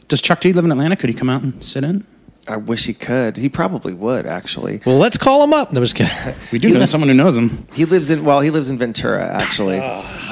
[0.08, 0.96] Does Chuck D live in Atlanta?
[0.96, 2.06] Could he come out and sit in?
[2.48, 3.38] I wish he could.
[3.38, 4.82] He probably would actually.
[4.86, 5.72] Well, let's call him up.
[5.74, 6.14] No, just kidding.
[6.52, 7.68] We do know someone who knows him.
[7.74, 9.80] He lives in well, he lives in Ventura actually.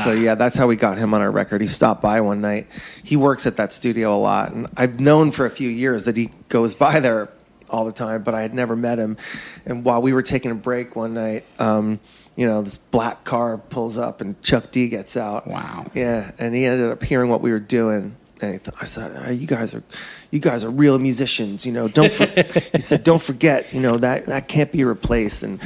[0.03, 1.61] so yeah, that's how we got him on our record.
[1.61, 2.68] He stopped by one night.
[3.03, 6.16] He works at that studio a lot, and I've known for a few years that
[6.16, 7.30] he goes by there
[7.70, 9.18] all the time, but I had never met him.
[9.66, 11.99] And while we were taking a break one night, um,
[12.36, 15.47] you know, this black car pulls up and Chuck D gets out.
[15.47, 15.86] Wow.
[15.93, 18.16] Yeah, and he ended up hearing what we were doing.
[18.40, 19.84] Th- I said, "Ah, "You guys are,
[20.32, 21.66] you guys are real musicians.
[21.66, 22.26] You know, don't." For-,
[22.74, 25.62] he said, "Don't forget, you know that that can't be replaced." And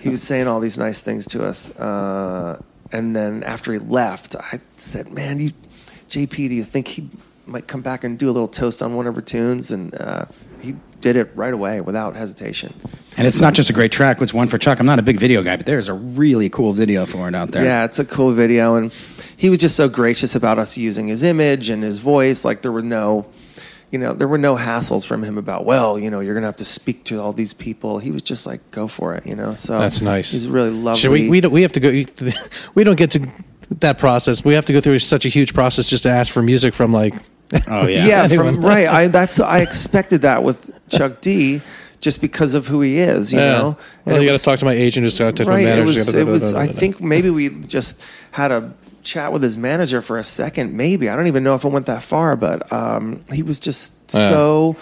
[0.00, 1.70] he was saying all these nice things to us.
[1.76, 2.62] Uh,
[2.92, 5.50] and then after he left, I said, "Man, you,
[6.08, 7.10] JP, do you think he
[7.46, 10.24] might come back and do a little toast on one of her tunes?" And uh,
[10.64, 12.72] he did it right away without hesitation.
[13.18, 14.80] And it's not just a great track, it's one for Chuck.
[14.80, 17.50] I'm not a big video guy, but there's a really cool video for it out
[17.50, 17.62] there.
[17.64, 18.92] Yeah, it's a cool video, and
[19.36, 22.44] he was just so gracious about us using his image and his voice.
[22.44, 23.26] Like there were no,
[23.90, 25.64] you know, there were no hassles from him about.
[25.66, 27.98] Well, you know, you're gonna have to speak to all these people.
[27.98, 29.54] He was just like, go for it, you know.
[29.54, 30.32] So That's nice.
[30.32, 31.00] He's really lovely.
[31.00, 31.28] Should we?
[31.28, 31.90] We don't, we have to go.
[32.74, 33.28] We don't get to
[33.80, 34.44] that process.
[34.44, 36.92] We have to go through such a huge process just to ask for music from
[36.92, 37.14] like.
[37.68, 38.06] Oh yeah.
[38.06, 38.86] yeah, from, right.
[38.88, 41.60] I that's I expected that with Chuck D,
[42.00, 43.32] just because of who he is.
[43.32, 45.04] You know, Well, And you got to talk to my agent.
[45.04, 45.62] Just got to talk to my right.
[45.62, 45.84] It manager.
[45.86, 46.06] was.
[46.06, 46.52] gotta- It was.
[46.52, 48.00] I da- da- da- da- think maybe we just
[48.32, 50.72] had a chat with his manager for a second.
[50.74, 53.92] Maybe I don't even know if it went that far, but um, he was just
[54.14, 54.28] Yeah.
[54.30, 54.76] so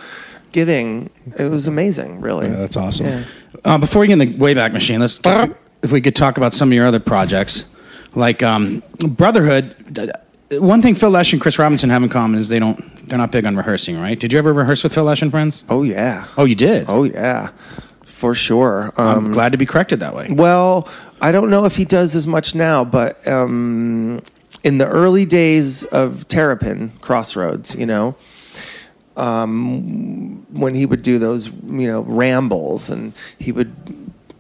[0.53, 1.11] giving.
[1.39, 2.47] It was amazing, really.
[2.49, 3.07] Yeah, that's awesome.
[3.07, 3.25] Yeah.
[3.65, 5.21] Uh, before we get in the Wayback Machine, let's
[5.83, 7.65] if we could talk about some of your other projects,
[8.15, 9.75] like um, Brotherhood.
[10.61, 13.33] One thing Phil Lesh and Chris Robinson have in common is they don't they're not
[13.33, 14.19] big on rehearsing, right?
[14.19, 15.65] Did you ever rehearse with Phil Lesh and friends?
[15.69, 16.27] Oh yeah.
[16.37, 16.87] Oh, you did.
[16.89, 17.51] Oh yeah.
[18.05, 18.93] For sure.
[18.97, 20.29] Um, I'm glad to be corrected that way.
[20.31, 20.89] Well,
[21.21, 24.23] I don't know if he does as much now, but um,
[24.63, 28.15] in the early days of Terrapin Crossroads, you know,
[29.17, 33.75] um, when he would do those, you know, rambles, and he would.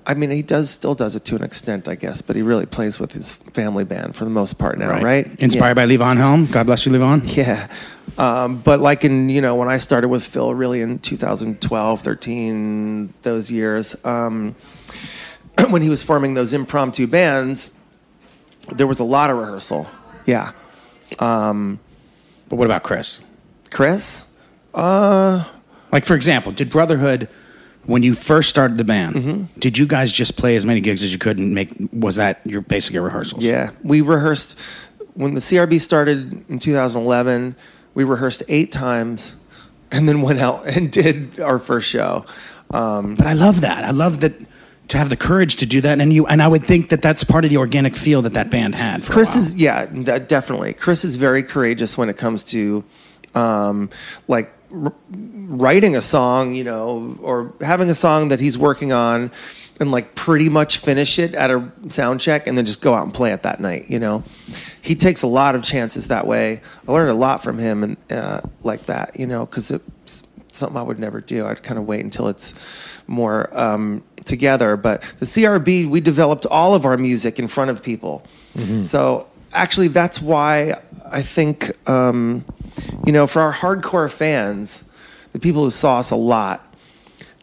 [0.07, 2.67] I mean, he does still does it to an extent, I guess, but he really
[2.67, 5.27] plays with his family band for the most part now, right?
[5.41, 6.47] Inspired by Levon Helm.
[6.47, 7.37] God bless you, Levon.
[7.37, 7.69] Yeah.
[8.19, 13.15] Um, but like in, you know, when I started with Phil really in 2012, 13,
[13.23, 14.57] those years, um,
[15.71, 17.75] when he was forming those impromptu bands,
[18.73, 19.89] there was a lot of rehearsal.
[20.27, 20.53] Yeah.
[22.49, 23.21] But what about Chris?
[23.71, 24.25] Chris?
[25.93, 27.29] Like for example, did Brotherhood
[27.85, 29.17] when you first started the band?
[29.17, 29.59] Mm-hmm.
[29.59, 31.73] Did you guys just play as many gigs as you could and make?
[31.93, 33.43] Was that your basically your rehearsals?
[33.43, 33.71] Yeah.
[33.83, 34.59] We rehearsed
[35.15, 37.57] when the CRB started in 2011,
[37.95, 39.37] we rehearsed eight times
[39.91, 42.25] and then went out and did our first show.
[42.71, 43.85] Um, But I love that.
[43.85, 44.33] I love that
[44.89, 47.25] to have the courage to do that, and you and I would think that that's
[47.25, 49.05] part of the organic feel that that band had.
[49.05, 50.75] Chris is yeah, that, definitely.
[50.75, 52.85] Chris is very courageous when it comes to
[53.35, 53.91] um,
[54.29, 59.31] like r- writing a song, you know, or having a song that he's working on
[59.81, 63.03] and like pretty much finish it at a sound check and then just go out
[63.05, 64.23] and play it that night, you know.
[64.81, 66.61] He takes a lot of chances that way.
[66.87, 70.77] I learned a lot from him and uh, like that, you know, cuz it's something
[70.77, 71.47] I would never do.
[71.47, 72.55] I'd kind of wait until it's
[73.07, 74.77] more um, together.
[74.77, 78.23] But the CRB, we developed all of our music in front of people.
[78.83, 80.81] So actually, that's why
[81.13, 82.45] I think, um,
[83.05, 84.85] you know, for our hardcore fans,
[85.33, 86.75] the people who saw us a lot,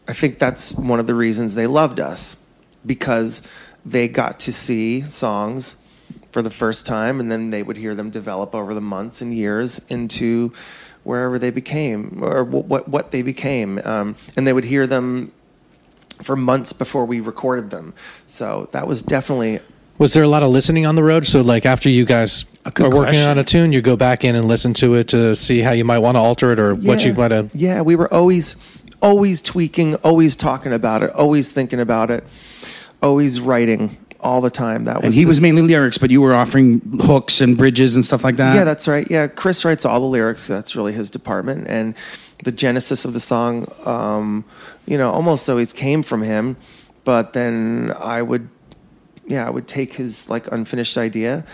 [0.08, 2.36] I think that's one of the reasons they loved us
[2.84, 3.42] because
[3.86, 5.76] they got to see songs
[6.32, 9.34] for the first time and then they would hear them develop over the months and
[9.34, 10.52] years into
[11.02, 15.32] wherever they became or what what, they became um, and they would hear them
[16.22, 17.94] for months before we recorded them
[18.26, 19.60] so that was definitely
[19.98, 21.26] Was there a lot of listening on the road?
[21.26, 23.28] So, like, after you guys are working question.
[23.30, 25.84] on a tune, you go back in and listen to it to see how you
[25.84, 27.54] might want to alter it or what you might have.
[27.54, 32.24] Yeah, we were always, always tweaking, always talking about it, always thinking about it,
[33.02, 34.84] always writing all the time.
[34.84, 37.96] That was and he the- was mainly lyrics, but you were offering hooks and bridges
[37.96, 38.54] and stuff like that.
[38.54, 39.06] Yeah, that's right.
[39.10, 40.46] Yeah, Chris writes all the lyrics.
[40.46, 41.94] That's really his department, and
[42.44, 44.44] the genesis of the song, um,
[44.86, 46.56] you know, almost always came from him.
[47.04, 48.50] But then I would,
[49.26, 51.46] yeah, I would take his like unfinished idea,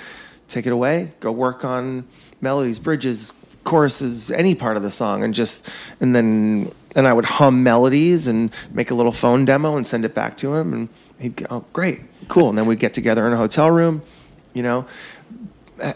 [0.49, 2.07] take it away, go work on
[2.41, 3.33] melodies, bridges,
[3.65, 5.69] choruses, any part of the song, and just
[6.01, 10.05] and then and I would hum melodies and make a little phone demo and send
[10.05, 10.89] it back to him, and
[11.19, 14.03] he'd go, "Oh, great, cool." And then we'd get together in a hotel room,
[14.55, 14.87] you know,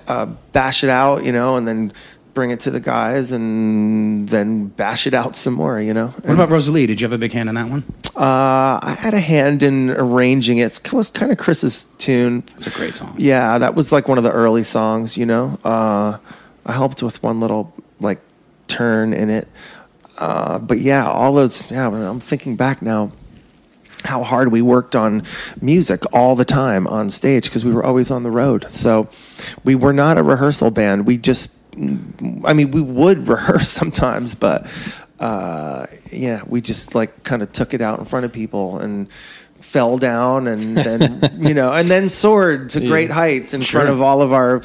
[0.06, 1.92] uh, bash it out, you know, and then
[2.34, 6.08] bring it to the guys and then bash it out some more, you know.
[6.08, 6.86] What about Rosalie?
[6.86, 7.84] Did you have a big hand in that one?
[8.16, 10.78] Uh, I had a hand in arranging it.
[10.78, 12.44] It was kind of Chris's tune.
[12.56, 13.14] It's a great song.
[13.18, 15.58] Yeah, that was like one of the early songs, you know.
[15.64, 16.18] Uh,
[16.66, 18.20] I helped with one little like
[18.68, 19.48] turn in it.
[20.18, 21.70] Uh, but yeah, all those.
[21.70, 23.12] Yeah, I'm thinking back now.
[24.02, 25.24] How hard we worked on
[25.60, 28.66] music all the time on stage because we were always on the road.
[28.72, 29.10] So
[29.62, 31.06] we were not a rehearsal band.
[31.06, 34.66] We just, I mean, we would rehearse sometimes, but
[35.18, 39.10] uh, yeah, we just like kind of took it out in front of people and
[39.60, 44.00] fell down and then you know and then soared to great heights in front of
[44.00, 44.62] all of our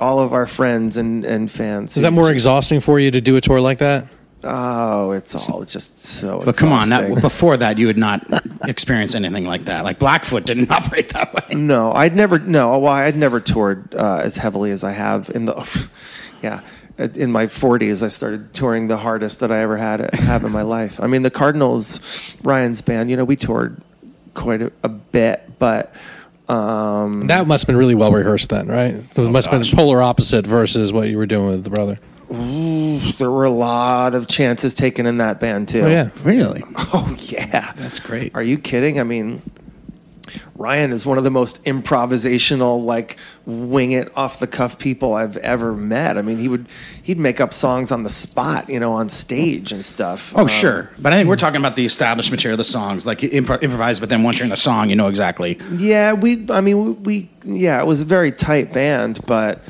[0.00, 1.96] all of our friends and and fans.
[1.96, 4.06] Is that more exhausting for you to do a tour like that?
[4.46, 6.42] Oh, it's all just so.
[6.44, 8.22] But come on, that, before that, you had not
[8.64, 9.84] experienced anything like that.
[9.84, 11.54] Like Blackfoot didn't operate that way.
[11.54, 12.38] No, I'd never.
[12.38, 15.88] No, well, I'd never toured uh, as heavily as I have in the.
[16.44, 16.60] Yeah,
[16.98, 20.62] in my 40s, I started touring the hardest that I ever had have in my
[20.62, 21.00] life.
[21.00, 23.10] I mean, the Cardinals, Ryan's band.
[23.10, 23.80] You know, we toured
[24.34, 25.94] quite a, a bit, but
[26.48, 28.94] um, That must have been really well rehearsed then, right?
[28.94, 31.98] It must have been polar opposite versus what you were doing with the brother.
[33.18, 35.82] there were a lot of chances taken in that band too.
[35.82, 36.10] Oh, yeah.
[36.22, 36.62] Really?
[36.96, 38.34] Oh yeah, That's great.
[38.34, 39.00] Are you kidding?
[39.00, 39.42] I mean,
[40.56, 43.16] Ryan is one of the most improvisational, like
[43.46, 46.16] wing it off the cuff people I've ever met.
[46.16, 46.66] I mean, he would
[47.02, 50.32] he'd make up songs on the spot, you know, on stage and stuff.
[50.36, 50.90] Oh, Um, sure.
[50.98, 54.00] But I think we're talking about the established material of the songs, like impro- improvise,
[54.00, 55.58] but then once you're in the song, you know exactly.
[55.72, 56.46] Yeah, we.
[56.50, 57.28] I mean, we.
[57.44, 59.62] Yeah, it was a very tight band, but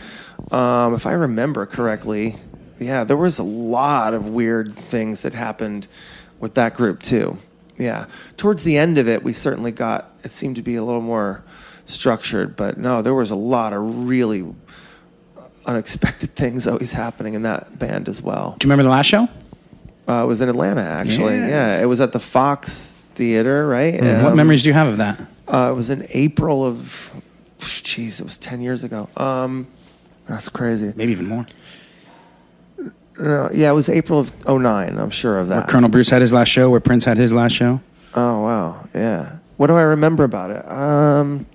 [0.52, 2.36] um, if I remember correctly,
[2.78, 5.88] yeah, there was a lot of weird things that happened
[6.38, 7.38] with that group too.
[7.78, 8.06] Yeah,
[8.36, 10.12] towards the end of it, we certainly got.
[10.22, 11.42] It seemed to be a little more
[11.86, 14.44] structured, but no, there was a lot of really
[15.66, 18.56] unexpected things always happening in that band as well.
[18.58, 19.28] Do you remember the last show?
[20.06, 21.36] Uh, it was in Atlanta, actually.
[21.36, 21.50] Yes.
[21.78, 23.94] Yeah, it was at the Fox Theater, right?
[23.94, 25.20] what Um, memories do you have of that?
[25.48, 27.10] uh, it was in April of,
[27.60, 29.08] jeez, it was ten years ago.
[29.16, 29.66] Um,
[30.28, 30.92] that's crazy.
[30.96, 31.46] Maybe even more.
[33.18, 35.68] No, yeah, it was April of 09, I'm sure of Where that.
[35.68, 37.80] Colonel Bruce had his last show, where Prince had his last show.
[38.14, 39.36] oh wow, yeah.
[39.56, 40.68] What do I remember about it?
[40.68, 41.46] Um,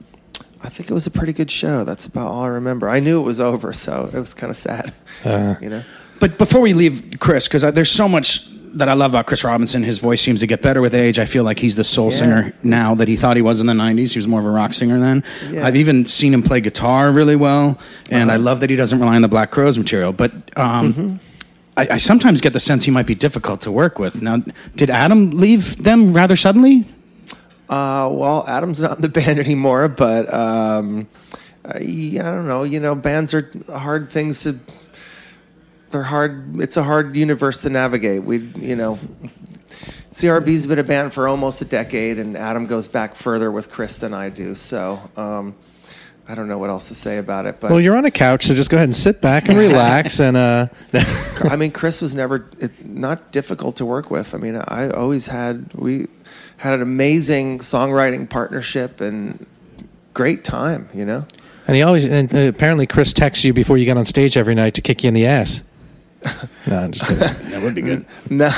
[0.64, 1.84] I think it was a pretty good show.
[1.84, 2.90] That's about all I remember.
[2.90, 4.94] I knew it was over, so it was kind of sad.
[5.26, 5.84] Uh, you know.
[6.22, 9.84] But before we leave Chris, because there's so much that I love about Chris Robinson.
[9.84, 11.18] His voice seems to get better with age.
[11.20, 12.18] I feel like he's the soul Yeah.
[12.18, 14.12] singer now that he thought he was in the 90s.
[14.14, 15.24] He was more of a rock singer then.
[15.52, 15.66] Yeah.
[15.66, 17.80] I've even seen him play guitar really well,
[18.12, 20.14] and I love that he doesn't rely on the Black Crowes material.
[20.14, 21.20] But um,
[21.80, 24.22] I, I sometimes get the sense he might be difficult to work with.
[24.22, 24.44] Now,
[24.76, 26.86] did Adam leave them rather suddenly?
[27.70, 31.08] Uh, well, Adam's not in the band anymore, but um,
[31.64, 32.64] I, I don't know.
[32.64, 34.60] You know, bands are hard things to
[35.92, 36.60] they're hard.
[36.62, 38.24] It's a hard universe to navigate.
[38.24, 39.00] We, you know,
[40.12, 43.98] CRB's been a band for almost a decade, and Adam goes back further with Chris
[43.98, 44.54] than I do.
[44.54, 45.56] So um,
[46.30, 47.60] I don't know what else to say about it.
[47.60, 50.20] But Well, you're on a couch, so just go ahead and sit back and relax.
[50.20, 50.68] and uh,
[51.50, 54.36] I mean, Chris was never it, not difficult to work with.
[54.36, 56.08] I mean, I always had we
[56.58, 59.44] had an amazing songwriting partnership and
[60.14, 60.88] great time.
[60.94, 61.26] You know.
[61.66, 64.54] and he always and uh, apparently Chris texts you before you get on stage every
[64.54, 65.64] night to kick you in the ass.
[66.68, 67.24] no, I'm just kidding.
[67.50, 68.06] That would be good.
[68.30, 68.52] No,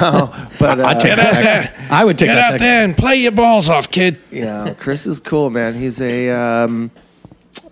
[0.59, 1.91] but uh, I'd take that text.
[1.91, 2.63] I would take Get that out text.
[2.63, 4.19] there and play your balls off, kid.
[4.29, 5.73] yeah, Chris is cool, man.
[5.75, 6.91] He's a um,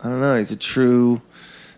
[0.03, 0.37] I don't know.
[0.37, 1.21] He's a true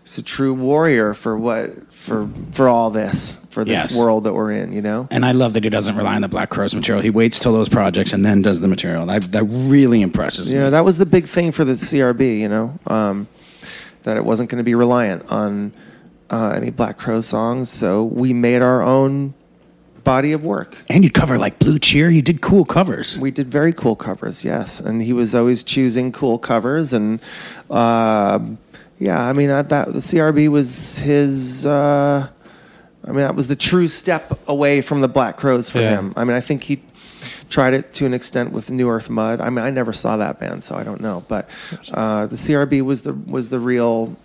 [0.04, 3.98] he's a true warrior for what for for all this for this Yes.
[3.98, 4.72] world that we're in.
[4.72, 5.08] You know.
[5.10, 7.02] And I love that he doesn't rely on the Black Crowes material.
[7.02, 9.06] He waits till those projects and then does the material.
[9.06, 10.64] That, that really impresses Yeah, me.
[10.64, 13.26] Yeah that was the big thing for the CRB, you know, um,
[14.04, 15.72] that it wasn't going to be reliant on
[16.30, 17.68] uh, any Black Crowe songs.
[17.70, 19.34] So we made our own
[20.04, 20.76] body of work.
[20.88, 22.10] And you cover like Blue Cheer.
[22.10, 23.18] You did cool covers.
[23.18, 27.20] We did very cool covers, yes, and he was always choosing cool covers, and
[27.70, 28.38] uh,
[28.98, 31.66] yeah, I mean that, that the CRB was his.
[31.66, 32.28] Uh,
[33.04, 35.90] I mean that was the true step away from the Black Crowes for Yeah.
[35.96, 36.12] him.
[36.16, 36.82] I mean I think he
[37.50, 39.40] tried it to an extent with New Earth Mud.
[39.40, 41.50] I mean I never saw that band, so I don't know, but
[41.92, 44.16] uh, the CRB was the was the real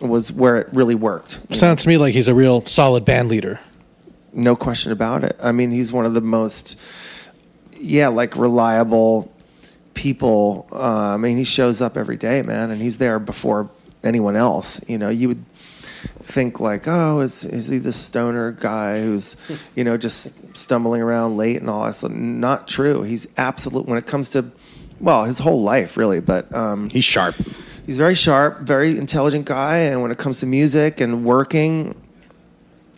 [0.00, 1.34] was where it really worked.
[1.34, 1.56] you know?
[1.56, 3.60] Sounds to me like he's a real solid band leader.
[4.32, 5.36] No question about it.
[5.42, 6.78] I mean, he's one of the most,
[7.78, 9.30] yeah, like reliable
[9.94, 10.66] people.
[10.72, 10.78] Uh,
[11.14, 13.68] I mean, he shows up every day, man, and he's there before
[14.02, 14.80] anyone else.
[14.88, 15.44] You know, you would
[16.22, 19.36] think like, oh, is is he the stoner guy who's,
[19.76, 21.94] you know, just stumbling around late and all that?
[21.96, 23.02] That's not true.
[23.02, 24.50] He's absolute when it comes to,
[24.98, 27.34] well, his whole life really, but um, He's sharp.
[27.84, 31.94] he's very sharp, very intelligent guy, and when it comes to music and working,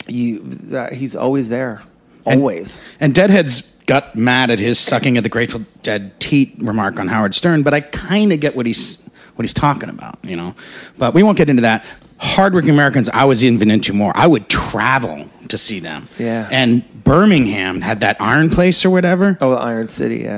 [0.06, 0.58] you
[0.92, 1.82] he's always there,
[2.26, 2.82] And- always.
[3.00, 7.34] And Deadheads got mad at his sucking at the Grateful Dead teat remark on Howard
[7.34, 8.98] Stern, but I kind of get what he's
[9.36, 10.54] what he's talking about, you know.
[10.98, 11.84] But we won't get into that.
[12.18, 14.12] Hardworking Americans, I was even into more.
[14.16, 16.08] I would travel to see them.
[16.18, 16.48] Yeah.
[16.50, 19.36] And Birmingham had that Iron Place or whatever.
[19.40, 20.36] oh, Iron City, yeah,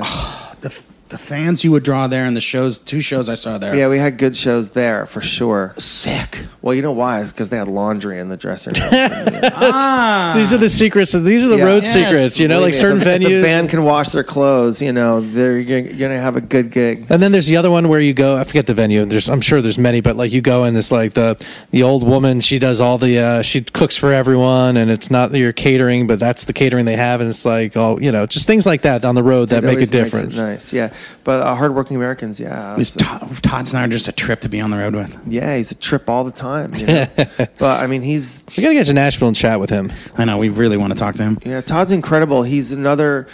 [0.61, 0.69] The
[1.09, 3.75] the fans you would draw there and the shows, two shows I saw there.
[3.75, 3.87] yeah.
[3.87, 5.73] We had good shows there for sure.
[5.77, 6.45] Sick.
[6.61, 7.21] Well, you know why?
[7.21, 8.89] It's because they had laundry in the dressing room.
[9.53, 10.33] ah.
[10.35, 11.11] These are the secrets.
[11.13, 11.63] These are the Yeah.
[11.63, 11.93] road Yes.
[11.93, 12.39] secrets.
[12.39, 13.41] You know, like Believe me, certain if, if venues.
[13.41, 17.05] the band can wash their clothes, you know, they're you're gonna have a good gig.
[17.09, 18.37] And then there's the other one where you go.
[18.37, 19.05] I forget the venue.
[19.05, 21.35] There's, I'm sure there's many, but like you go and it's like the
[21.71, 22.41] the old woman.
[22.41, 23.17] She does all the.
[23.19, 26.95] Uh, she cooks for everyone, and it's not your catering, but that's the catering they
[26.97, 29.63] have, and it's like oh, you know, just things like that on the road that
[29.63, 30.37] It make a always makes it difference.
[30.37, 30.93] nice, yeah.
[31.23, 32.77] But uh, hardworking Americans, yeah.
[32.77, 35.23] Is so- Todd, Todd Snider just a trip to be on the road with?
[35.27, 36.73] yeah, he's a trip all the time.
[36.75, 37.07] You know?
[37.57, 39.91] but I mean, he's We gotta get to Nashville and chat with him.
[40.15, 41.37] I know, we really want to talk to him.
[41.43, 42.43] Yeah, Todd's incredible.
[42.43, 43.27] He's another.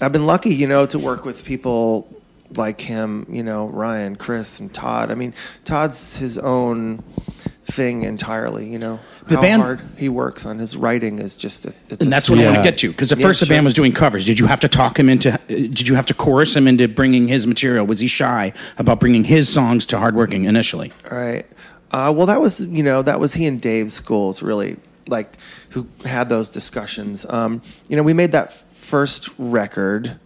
[0.00, 2.08] I've been lucky, you know, to work with people
[2.56, 3.26] like him.
[3.30, 5.10] You know, Ryan, Chris, and Todd.
[5.10, 5.34] I mean,
[5.64, 6.98] Todd's his own
[7.64, 8.68] thing entirely.
[8.68, 11.64] You know, The how band- hard he works on his writing is just.
[11.66, 12.90] A, it's And that's what I want to get to.
[12.90, 13.54] Because at Yeah, first the sure.
[13.56, 14.26] band was doing covers.
[14.26, 15.32] Did you have to talk him into?
[15.32, 17.86] uh, Did you have to coerce him into bringing his material?
[17.86, 20.92] Was he shy about bringing his songs to Hardworking initially?
[21.10, 21.46] Right.
[21.90, 24.76] Uh, well, that was you know that was he and Dave Schools really
[25.08, 25.32] like
[25.70, 27.24] who had those discussions.
[27.28, 30.18] Um, you know, we made that first record.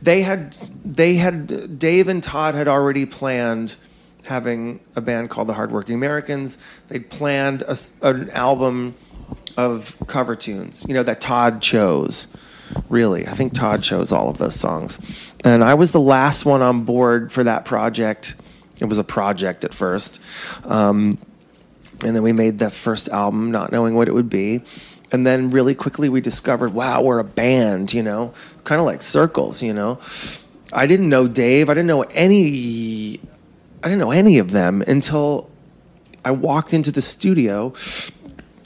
[0.00, 3.76] They had they had Dave and Todd had already planned
[4.24, 6.58] having a band called the Hardworking Americans.
[6.88, 8.94] They'd planned a an album
[9.56, 10.84] of cover tunes.
[10.88, 12.26] You know that Todd chose.
[12.88, 16.62] Really, I think Todd chose all of those songs, and I was the last one
[16.62, 18.34] on board for that project.
[18.80, 20.20] It was a project at first.
[20.64, 21.18] Um,
[22.04, 24.62] and then we made that first album not knowing what it would be.
[25.12, 28.32] And then really quickly we discovered, wow, we're a band, you know,
[28.64, 30.00] kind of like circles, you know.
[30.72, 31.68] I didn't know Dave.
[31.68, 33.20] I didn't know any.
[33.82, 35.50] I didn't know any of them until
[36.24, 37.72] I walked into the studio.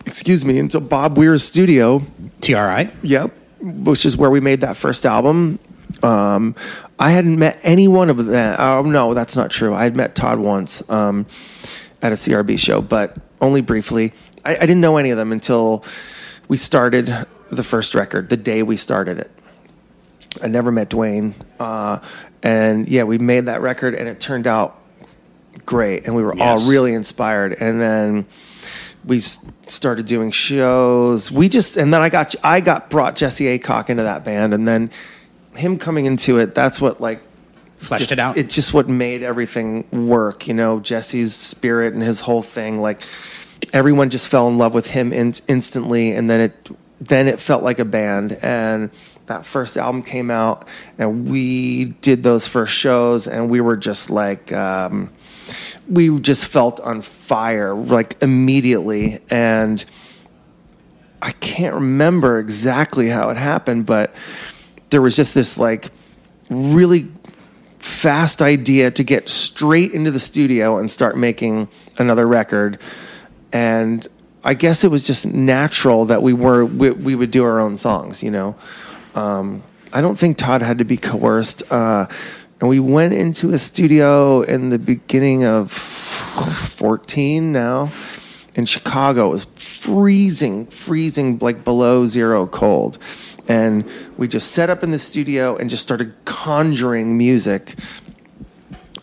[0.04, 2.02] Excuse me, into Bob Weir's studio.
[2.42, 2.90] TRI.
[3.02, 5.58] Yep, which is where we made that first album.
[6.02, 6.54] Um,
[6.98, 8.56] I hadn't met any one of them.
[8.58, 9.74] Oh no, that's not true.
[9.74, 11.26] I had met Todd once um,
[12.02, 14.12] at a CRB show, but only briefly.
[14.44, 15.82] I, I didn't know any of them until
[16.48, 17.06] we started
[17.48, 18.28] the first record.
[18.28, 19.30] The day we started it,
[20.42, 22.00] I never met Duane, uh,
[22.42, 24.78] and yeah, we made that record, and it turned out
[25.66, 26.62] great, and we were Yes.
[26.62, 27.52] all really inspired.
[27.60, 28.26] And then
[29.04, 31.30] we started doing shows.
[31.30, 34.66] We just and then I got I got brought Jesse Aycock into that band, and
[34.66, 34.90] then
[35.54, 36.54] him coming into it.
[36.54, 37.20] That's what like
[37.78, 38.38] Fleshed just- it out.
[38.38, 40.48] It's just what made everything work.
[40.48, 42.80] You know, Jesse's spirit and his whole thing.
[42.80, 43.00] Like
[43.72, 46.68] everyone just fell in love with him in, instantly, and then it
[47.00, 48.38] then it felt like a band.
[48.42, 48.90] And
[49.26, 50.66] that first album came out,
[50.98, 54.52] and we did those first shows, and we were just like.
[54.52, 55.10] Um,
[55.88, 59.84] we just felt on fire like immediately and
[61.22, 64.14] I can't remember exactly how it happened, but
[64.90, 65.90] there was just this like
[66.50, 67.08] really
[67.78, 71.68] fast idea to get straight into the studio and start making
[71.98, 72.78] another record.
[73.52, 74.06] And
[74.44, 77.76] I guess it was just natural that we were we, we would do our own
[77.76, 78.54] songs, you know.
[79.14, 79.62] Um,
[79.92, 81.62] I don't think Todd had to be coerced.
[81.72, 82.06] Uh,
[82.60, 87.92] and we went into a studio in the beginning of 14 now
[88.54, 89.26] in Chicago.
[89.26, 92.98] It was freezing, freezing, like below zero cold.
[93.46, 97.74] And we just set up in the studio and just started conjuring music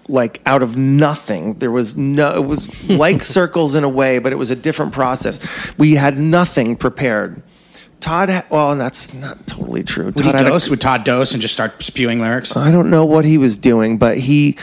[0.09, 1.53] like out of nothing.
[1.59, 4.93] There was no, it was like circles in a way, but it was a different
[4.93, 5.39] process.
[5.77, 7.41] We had nothing prepared.
[8.03, 10.05] Todd, ha- well, that's not totally true.
[10.05, 10.69] Would he Todd had a- dose?
[10.69, 12.55] Would Todd dose and just start spewing lyrics?
[12.57, 14.57] I don't know what he was doing, but he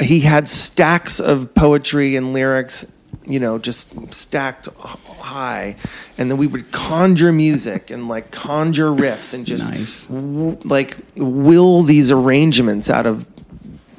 [0.00, 2.86] he had stacks of poetry and lyrics,
[3.26, 5.74] you know, just stacked high,
[6.16, 10.06] and then we would conjure music and like conjure riffs and just Nice.
[10.06, 13.26] w- like will these arrangements out of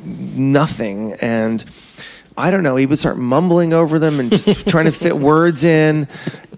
[0.03, 1.65] nothing and.
[2.42, 2.76] I don't know.
[2.76, 6.08] He would start mumbling over them and just trying to fit words in,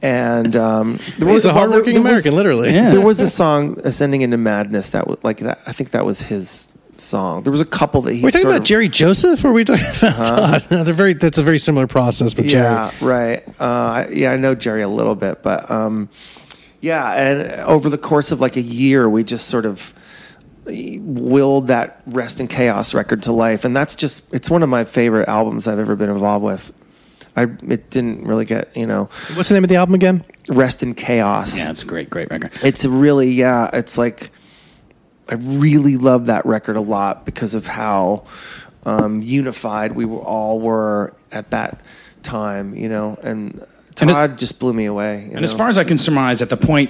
[0.02, 2.72] and um, there He's a well, there- hardworking there was- American, literally.
[2.74, 2.90] Yeah.
[2.96, 6.22] there was a song ascending into madness that was like that i think that was
[6.24, 9.50] his song there was a couple that he We're talking about of, Jerry Joseph, or
[9.50, 10.86] are we talking about Todd?
[10.86, 11.14] They're very.
[11.14, 13.12] That's a very similar process with yeah Jerry.
[13.12, 16.10] right uh, yeah i know jerry a little bit but um,
[16.82, 19.94] yeah and over the course of like a year we just sort of
[20.66, 24.84] willed that rest in chaos record to life and that's just it's one of my
[24.84, 26.72] favorite albums i've ever been involved with
[27.36, 30.24] i it didn't really get you know What's the name of the album again?
[30.48, 32.52] rest in chaos Yeah, it's a great, great record.
[32.64, 34.30] it's really yeah it's like
[35.30, 38.24] i really love that record a lot because of how
[38.86, 41.82] um, unified we were all were at that
[42.24, 43.66] time you know and
[44.02, 46.50] And it- todd just blew me away And as far as I can surmise, at
[46.50, 46.90] the point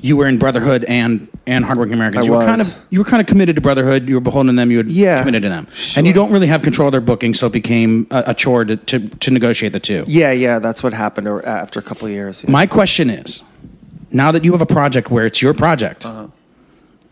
[0.00, 3.04] you were in Brotherhood and and Hardworking Americans, I you were kind of you were
[3.04, 4.08] kind of committed to Brotherhood.
[4.08, 4.70] You were beholden to them.
[4.70, 6.00] You had Yeah, committed to them, sure.
[6.00, 8.64] and you don't really have control of their booking, so it became a, a chore
[8.64, 10.04] to, to to negotiate the two.
[10.06, 12.50] yeah yeah that's what happened after a couple of years yeah.
[12.50, 13.42] My question is,
[14.10, 16.28] now that you have a project where it's your project, Uh-huh.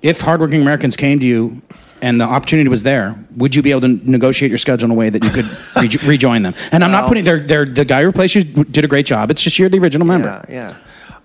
[0.03, 1.61] if Hardworking Americans came to you
[2.03, 4.95] and the opportunity was there, would you be able to negotiate your schedule in a
[4.95, 5.45] way that you could
[5.77, 6.53] rejo- rejoin them?
[6.73, 9.31] And I'm not putting they're, they're, the guy who replaced you did a great job.
[9.31, 10.45] It's just you're the original member.
[10.49, 10.77] Yeah, yeah.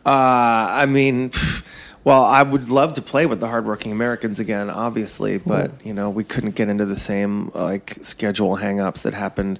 [0.05, 1.31] Uh, I mean,
[2.03, 6.11] well, I would love to play with the hardworking Americans again, obviously, but you know,
[6.11, 9.59] we couldn't get into the same like schedule hangups that happened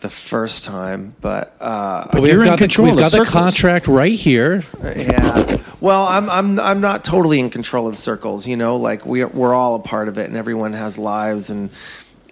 [0.00, 1.14] the first time.
[1.20, 4.12] But uh, But we've you're in got control the, we've of got the contract right
[4.12, 4.64] here.
[4.82, 5.60] yeah.
[5.80, 8.46] Well, I'm I'm I'm not totally in control of circles.
[8.46, 11.70] You know, like we we're all a part of it, and everyone has lives and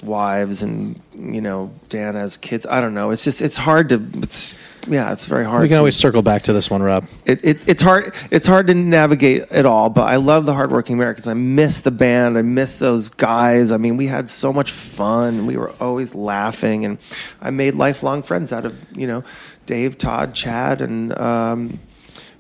[0.03, 2.67] wives, and you know, Dan has kids.
[2.67, 3.11] I don't know.
[3.11, 4.03] It's just it's hard to.
[4.23, 4.59] It's
[4.89, 5.63] yeah, it's very hard.
[5.63, 7.07] We can to- always circle back to this one, Rob.
[7.25, 10.95] it, it, it's hard it's hard to navigate it all but i love the hardworking
[10.95, 14.71] americans i miss the band i miss those guys i mean we had so much
[14.71, 16.99] fun we were always laughing and
[17.41, 19.23] i made lifelong friends out of you know
[19.67, 21.79] dave todd chad and um,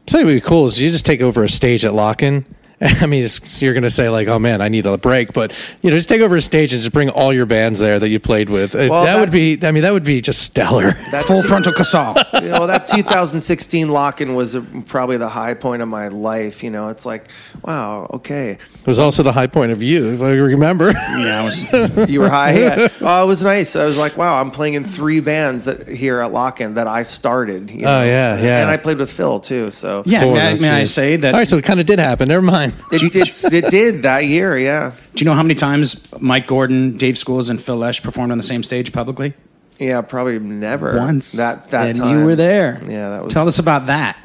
[0.08, 2.44] So what would be cool is you just take over a stage at Lockn'.
[3.00, 5.52] I mean, it's, you're going to say like, "Oh man, I need a break," but
[5.82, 8.08] you know, just take over a stage and just bring all your bands there that
[8.08, 8.74] you played with.
[8.74, 10.90] Uh, Well, that, that- would be, I mean, that would be just stellar.
[11.10, 12.16] that Full frontal casal.
[12.42, 16.70] you know that 2016 Lockn' was a, probably the high point of my life you
[16.70, 17.28] know it's like
[17.64, 20.90] wow okay It was also the high point of you, if I remember.
[20.92, 22.88] yeah, it was, you were high yeah.
[23.00, 26.20] oh it was nice i was like wow i'm playing in three bands that here
[26.20, 28.60] at Lockn' that i started you Oh, yeah, yeah.
[28.62, 30.22] and i played with phil too so yeah.
[30.22, 31.34] Four, May, I, may I say that?
[31.34, 32.28] All right, so it kind of did happen.
[32.28, 32.65] Never mind.
[32.92, 33.28] It did.
[33.52, 34.56] It did that year.
[34.56, 34.92] Yeah.
[35.14, 38.38] Do you know how many times Mike Gordon, Dave Schools, and Phil Lesh performed on
[38.38, 39.34] the same stage publicly?
[39.78, 40.00] Yeah.
[40.02, 40.96] Probably never.
[40.96, 41.32] Once.
[41.32, 42.80] That that and time you were there.
[42.86, 43.10] Yeah.
[43.10, 43.32] That was.
[43.32, 44.16] Tell us about that.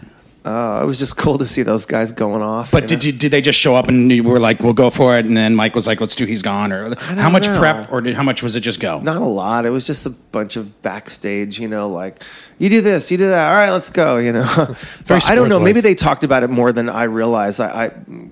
[0.44, 2.72] Uh, it was just cool to see those guys going off.
[2.72, 5.16] But did you, did they just show up and you were like, "We'll go for
[5.18, 7.60] it," and then Mike was like, "Let's do He's Gone," or how much know.
[7.60, 9.00] prep, or did, how much was it just go?
[9.02, 9.66] Not a lot.
[9.66, 11.60] It was just a bunch of backstage.
[11.60, 12.24] You know, like
[12.58, 13.50] you do this, you do that.
[13.50, 14.18] All right, let's go.
[14.18, 14.76] You know.
[15.08, 15.60] But I don't know.
[15.60, 17.60] Maybe they talked about it more than I realized.
[17.60, 17.92] I,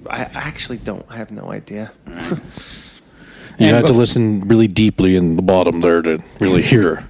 [0.09, 1.05] I I actually don't.
[1.09, 1.91] I have no idea.
[2.07, 7.05] You And- had to listen really deeply in the bottom there to really hear.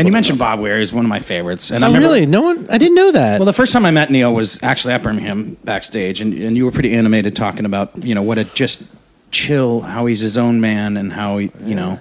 [0.00, 1.70] And you mentioned Bob Weir is one of my favorites.
[1.70, 2.26] And I Oh, remember, really?
[2.26, 2.66] No one?
[2.70, 3.38] I didn't know that.
[3.38, 6.64] Well, the first time I met Neal was actually at Birmingham backstage, and, and you
[6.64, 8.84] were pretty animated talking about you know what a just
[9.30, 12.00] chill, how he's his own man, and how he, you know,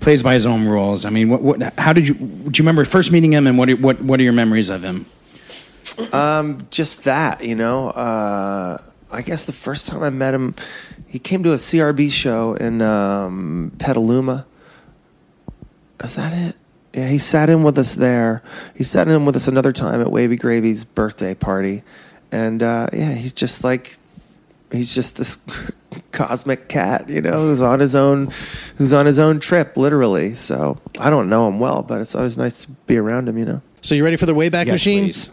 [0.00, 1.04] plays by his own rules.
[1.04, 3.68] I mean, what, what, how did you, do you remember first meeting him, and what,
[3.68, 5.04] are- what, what are your memories of him?
[6.12, 7.90] Um, just that, you know.
[7.90, 8.78] Uh,
[9.10, 10.54] I guess the first time I met him,
[11.08, 14.46] he came to a CRB show in um, Petaluma.
[16.02, 16.56] Is that it?
[16.92, 18.42] Yeah, he sat in with us there.
[18.74, 21.82] He sat in with us another time at Wavy Gravy's birthday party,
[22.32, 23.96] and uh, yeah, he's just like
[24.72, 25.38] he's just this
[26.12, 28.30] cosmic cat, you know, who's on his own,
[28.76, 30.34] who's on his own trip, literally.
[30.34, 33.44] So I don't know him well, but it's always nice to be around him, you
[33.44, 33.62] know.
[33.82, 35.04] So you ready for the Wayback Yes, Machine?
[35.04, 35.28] please.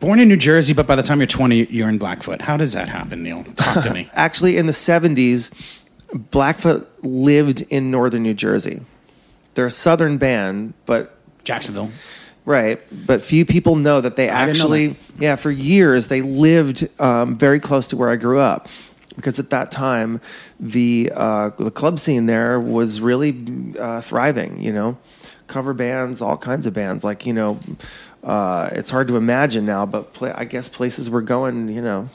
[0.00, 2.42] Born in New Jersey, but by the time you're 20, you're in Blackfoot.
[2.42, 3.44] How does that happen, Neal?
[3.44, 4.10] Talk to me.
[4.12, 5.82] actually in the 70s
[6.16, 8.80] blackfoot lived in northern new jersey.
[9.54, 11.90] They're a southern band but Jacksonville.
[12.44, 17.36] right but few people know that they I actually yeah for years they lived um,
[17.36, 18.68] very close to where i grew up.
[19.14, 20.20] Because at that time
[20.60, 24.98] the uh, the club scene there was really uh, thriving you know?
[25.46, 27.58] Cover bands all kinds of bands like you know
[28.24, 32.08] uh, it's hard to imagine now but i guess places were going you know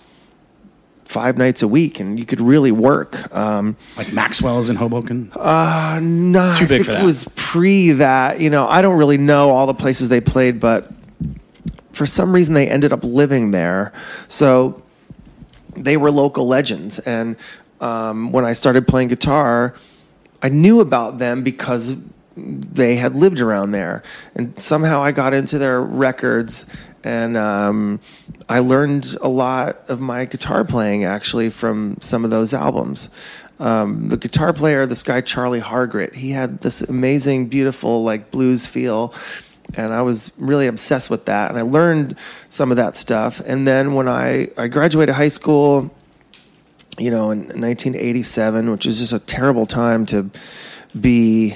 [1.12, 5.30] five nights a week and you could really work um, Like Maxwell's in Hoboken.
[5.36, 8.40] uh, no, Too I big think it was pre that.
[8.40, 10.90] You know, I don't really know all the places they played, but
[11.92, 13.92] for some reason they ended up living there.
[14.30, 14.82] So
[15.76, 17.00] they were local legends.
[17.00, 17.36] And
[17.82, 19.76] um, when I started playing guitar,
[20.42, 21.98] I knew about them because
[22.38, 24.02] they had lived around there.
[24.34, 26.66] And somehow I got into their records
[27.04, 28.00] and um,
[28.48, 33.10] I learned a lot of my guitar playing actually from some of those albums.
[33.60, 38.66] Um, the guitar player, this guy Charlie Hargrett, he had this amazing, beautiful like blues
[38.66, 39.14] feel,
[39.76, 41.52] and I was really obsessed with that.
[41.52, 42.18] And I learned
[42.50, 43.42] some of that stuff.
[43.46, 45.94] And then when I I graduated high school,
[46.98, 50.30] you know, in 1987, which was just a terrible time to
[51.00, 51.56] be.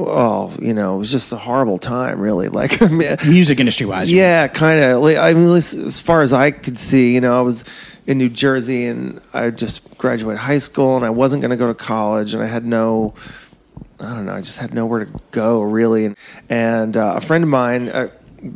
[0.00, 2.48] Oh, you know, it was just a horrible time, really.
[2.58, 4.10] Like, I mean, Music industry wise.
[4.12, 5.02] yeah, kind of.
[5.04, 7.64] I mean, as as far as I could see, you know, I was
[8.06, 11.66] in New Jersey and I just graduated high school and I wasn't going to go
[11.66, 13.14] to college and I had no,
[14.00, 16.06] I don't know, I just had nowhere to go really.
[16.06, 16.16] And,
[16.48, 18.08] and uh, a friend of mine, uh,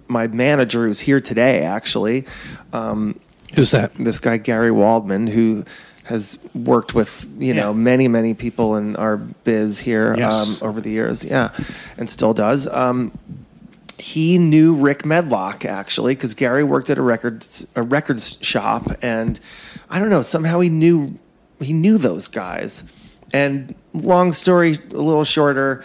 [0.09, 2.25] my manager who's here today, actually,
[2.73, 3.19] um,
[3.55, 3.93] Who's that?
[3.97, 5.65] this guy Gary Waldman, who
[6.13, 7.77] has worked with you know Yeah.
[7.91, 10.63] many many people in our biz here Yes.
[10.63, 11.49] um, over the years, yeah,
[11.97, 12.67] and still does.
[12.69, 13.11] Um,
[13.99, 19.41] he knew Rick Medlocke actually because Gary worked at a record a records shop, and
[19.89, 21.19] I don't know somehow he knew
[21.61, 22.85] he knew those guys.
[23.33, 25.83] And long story a little shorter,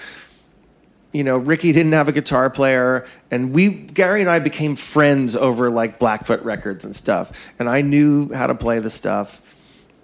[1.14, 5.36] you know, Ricky didn't have a guitar player, and we Gary and I became friends
[5.36, 7.32] over like Blackfoot records and stuff.
[7.60, 9.42] And I knew how to play the stuff.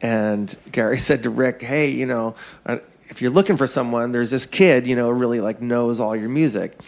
[0.04, 2.36] And Gary said to Rick, "Hey, you know,
[2.68, 2.78] uh,
[3.10, 6.30] if you're looking for someone, there's this kid, you know, really like knows all your
[6.30, 6.80] music."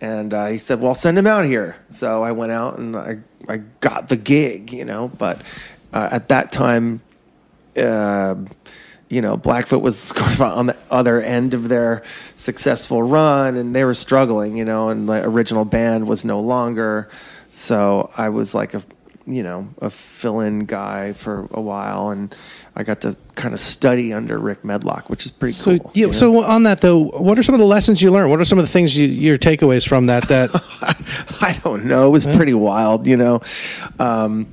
[0.00, 3.20] And uh, he said, "Well, send him out here." So I went out and I
[3.48, 5.08] I got the gig, you know.
[5.08, 5.40] But
[5.92, 7.00] uh, at that time,
[7.76, 8.34] uh,
[9.08, 12.02] you know, Blackfoot was sort of on the other end of their
[12.34, 17.08] successful run, and they were struggling, you know, and the original band was no longer.
[17.50, 18.82] So I was like a,
[19.30, 22.34] you know, a fill-in guy for a while, and
[22.74, 25.90] I got to kind of study under Rick Medlocke, which is pretty So, cool.
[25.94, 26.12] yeah, you know?
[26.12, 28.30] so on that though, what are some of the lessons you learned?
[28.30, 30.26] What are some of the things you, your takeaways from that?
[30.28, 30.50] That
[31.40, 32.06] I don't know.
[32.06, 33.40] It was pretty wild, you know.
[33.98, 34.46] Um,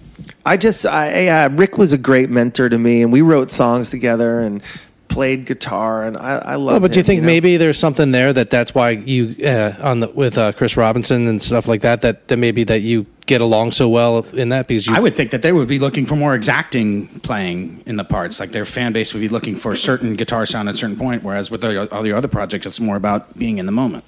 [0.46, 3.90] I just, I, yeah, Rick was a great mentor to me, and we wrote songs
[3.90, 4.62] together and
[5.08, 6.74] played guitar, and I, I love.
[6.74, 7.28] well, but do you think know?
[7.28, 11.28] maybe there's something there that that's why you uh, on the with uh, Chris Robinson
[11.28, 14.68] and stuff like that that, that maybe that you get along so well in that
[14.68, 17.96] because you I would think that they would be looking for more exacting playing in
[17.96, 18.40] the parts.
[18.40, 20.96] Like their fan base would be looking for a certain guitar sound at a certain
[20.96, 24.04] point, whereas with the, all the other projects, it's more about being in the moment.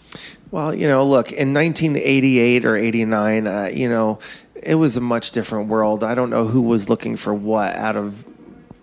[0.51, 4.19] Well, you know, look, in 1988 or 89, uh, you know,
[4.55, 6.03] it was a much different world.
[6.03, 8.25] I don't know who was looking for what out of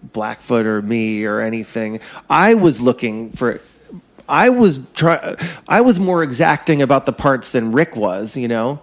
[0.03, 2.01] Blackfoot or me or anything.
[2.29, 3.61] I was looking for.
[4.29, 5.37] I was try.
[5.69, 8.37] I was more exacting about the parts than Rick was.
[8.37, 8.81] You know.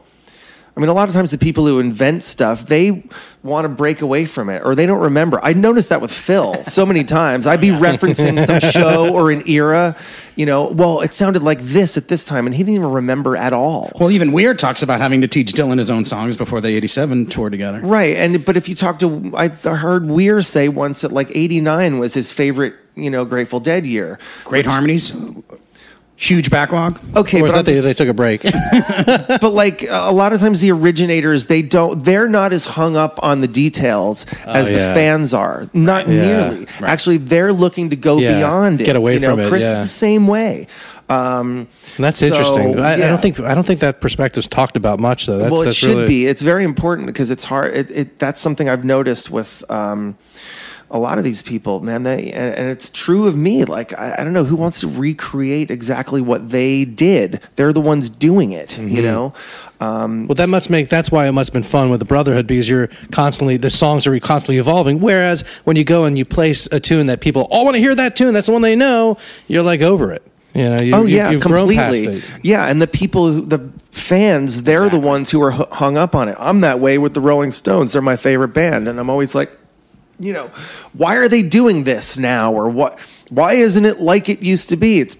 [0.76, 3.03] I mean, a lot of times the people who invent stuff, they
[3.43, 5.39] want to break away from it or they don't remember.
[5.43, 7.45] I noticed that with Phil so many times.
[7.45, 9.97] I'd be referencing some show or an era,
[10.36, 13.36] you know, well, it sounded like this at this time, and he didn't even remember
[13.36, 13.91] at all.
[13.99, 17.26] Well, even Weird talks about having to teach Dylan his own songs before the '87
[17.28, 17.82] tour together.
[17.82, 18.15] Right.
[18.15, 22.13] And, but if you talk to, I heard Weir say once that like 89 was
[22.13, 24.19] his favorite, you know, Grateful Dead year.
[24.45, 25.15] Great harmonies.
[26.22, 26.99] Huge backlog.
[27.15, 28.43] Okay, or was but, that they, just- they took a break?
[29.41, 33.19] but like a lot of times the originators they don't they're not as hung up
[33.24, 34.88] on the details as Oh, yeah.
[34.89, 36.26] the fans are not Yeah.
[36.26, 38.38] nearly actually they're looking to go Yeah.
[38.38, 39.30] beyond it Get away you know?
[39.32, 39.82] from it, chris yeah.
[39.82, 40.67] is the same way
[41.09, 41.67] um,
[41.97, 42.80] That's So, interesting.
[42.80, 45.39] I, I don't think I don't think that perspective's talked about much though.
[45.39, 48.19] That's, well it that's should really, be it's very important because it's hard it, it,
[48.19, 50.15] that's something i've noticed with um,
[50.92, 54.16] a lot of these people man they and, and it's true of me like I,
[54.20, 58.52] I don't know who wants to recreate exactly what they did they're the ones doing
[58.52, 58.88] it Mm-hmm.
[58.89, 59.34] you know
[59.82, 62.46] um, Well, that must make that's why it must have been fun with the Brotherhood
[62.46, 65.00] because you're constantly the songs are constantly evolving.
[65.00, 67.96] Whereas when you go and you place a tune that people all want to hear
[67.96, 69.18] that tune, that's the one they know.
[69.48, 70.22] You're like over it.
[70.54, 70.78] You know.
[70.84, 72.20] You, oh yeah, you've grown completely.
[72.20, 72.39] past it.
[72.44, 76.14] Yeah, and the people, who, the fans, they're the ones who are hu- hung up
[76.14, 76.36] on it.
[76.39, 77.94] I'm that way with the Rolling Stones.
[77.94, 79.52] They're my favorite band, and I'm always like,
[80.22, 80.47] you know,
[80.93, 82.99] why are they doing this now, or what?
[83.30, 84.99] Why isn't it like it used to be?
[84.99, 85.15] It's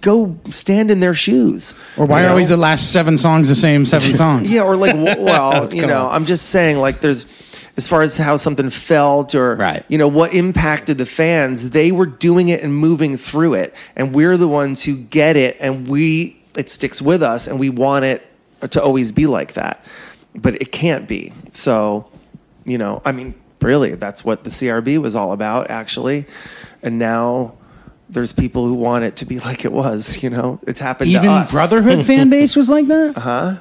[0.00, 1.74] go stand in their shoes.
[1.96, 2.30] Or why you are know?
[2.32, 4.52] always the last seven songs the same seven songs?
[4.52, 6.14] Yeah, or like, well, you know, on.
[6.14, 7.26] I'm just saying, like, there's
[7.76, 9.84] as far as how something felt or, Right.
[9.88, 13.74] you know, what impacted the fans, they were doing it and moving through it.
[13.96, 17.70] And we're the ones who get it and we, it sticks with us and we
[17.70, 18.24] want it
[18.70, 19.84] to always be like that.
[20.36, 21.32] But it can't be.
[21.52, 22.06] So,
[22.64, 23.34] you know, I mean,
[23.64, 26.26] really, that's what the CRB was all about, actually.
[26.82, 27.56] And now,
[28.08, 30.60] there's people who want it to be like it was, you know.
[30.66, 31.46] It's happened Even.
[31.46, 33.16] Brotherhood fan base was like that.
[33.16, 33.56] Huh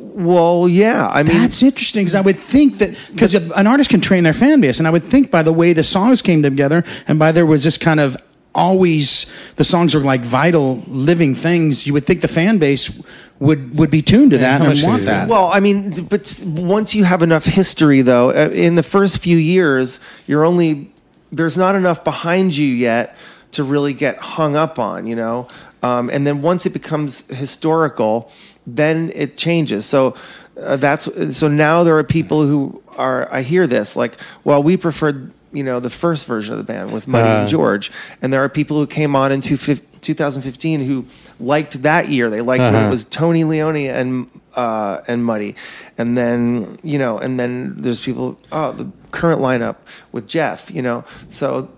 [0.00, 1.08] well, yeah.
[1.08, 4.32] I mean, That's interesting because I would think that because an artist can train their
[4.32, 7.32] fan base, and I would think by the way the songs came together and by
[7.32, 8.16] there was this kind of
[8.54, 9.26] always
[9.56, 11.86] the songs are like vital living things.
[11.86, 12.90] You would think the fan base
[13.38, 15.28] would would be tuned to that how and want do that.
[15.28, 19.36] Well, I mean, but once you have enough history, though, uh, in the first few
[19.36, 20.92] years, you're only
[21.32, 23.16] there's not enough behind you yet
[23.52, 25.48] to really get hung up on, you know.
[25.82, 28.30] Um, and then once it becomes historical,
[28.66, 29.86] then it changes.
[29.86, 30.14] So
[30.60, 33.32] uh, that's so now there are people who are.
[33.32, 36.92] I hear this like, well, we preferred you know the first version of the band
[36.92, 37.48] with Muddy and Uh.
[37.48, 37.90] George,
[38.22, 41.04] and there are people who came on in two fif- 2015 who
[41.38, 42.30] liked that year.
[42.30, 42.86] They liked when Uh-huh.
[42.86, 45.54] it was Tony Leone and uh, and Muddy,
[45.98, 48.36] and then you know, and then there's people.
[48.52, 49.76] Oh, the current lineup
[50.12, 50.70] with Jeff.
[50.70, 51.68] You know, so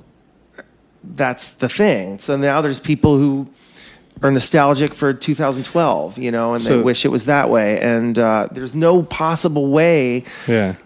[1.04, 2.18] that's the thing.
[2.18, 3.48] So now there's people who
[4.22, 6.18] are nostalgic for 2012.
[6.18, 7.80] You know, and they wish it was that way.
[7.80, 10.76] And uh, there's no possible way Yeah.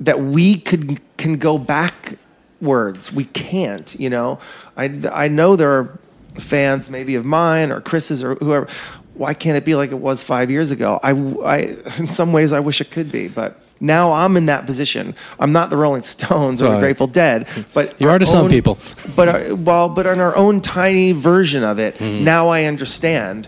[0.00, 3.12] That we could can go backwards.
[3.12, 4.38] We can't, you know.
[4.76, 5.98] I I know there are
[6.34, 8.68] fans maybe of mine or Chris's or whoever.
[9.14, 10.98] Why can't it be like it was five years ago?
[11.02, 11.10] I,
[11.44, 11.58] I
[11.98, 15.14] in some ways I wish it could be, but now I'm in that position.
[15.38, 18.78] I'm not the Rolling Stones or the Grateful Dead, but You are to some people.
[19.14, 22.24] But uh, well, but on our own tiny version of it, Mm-hmm.
[22.24, 23.46] now I understand.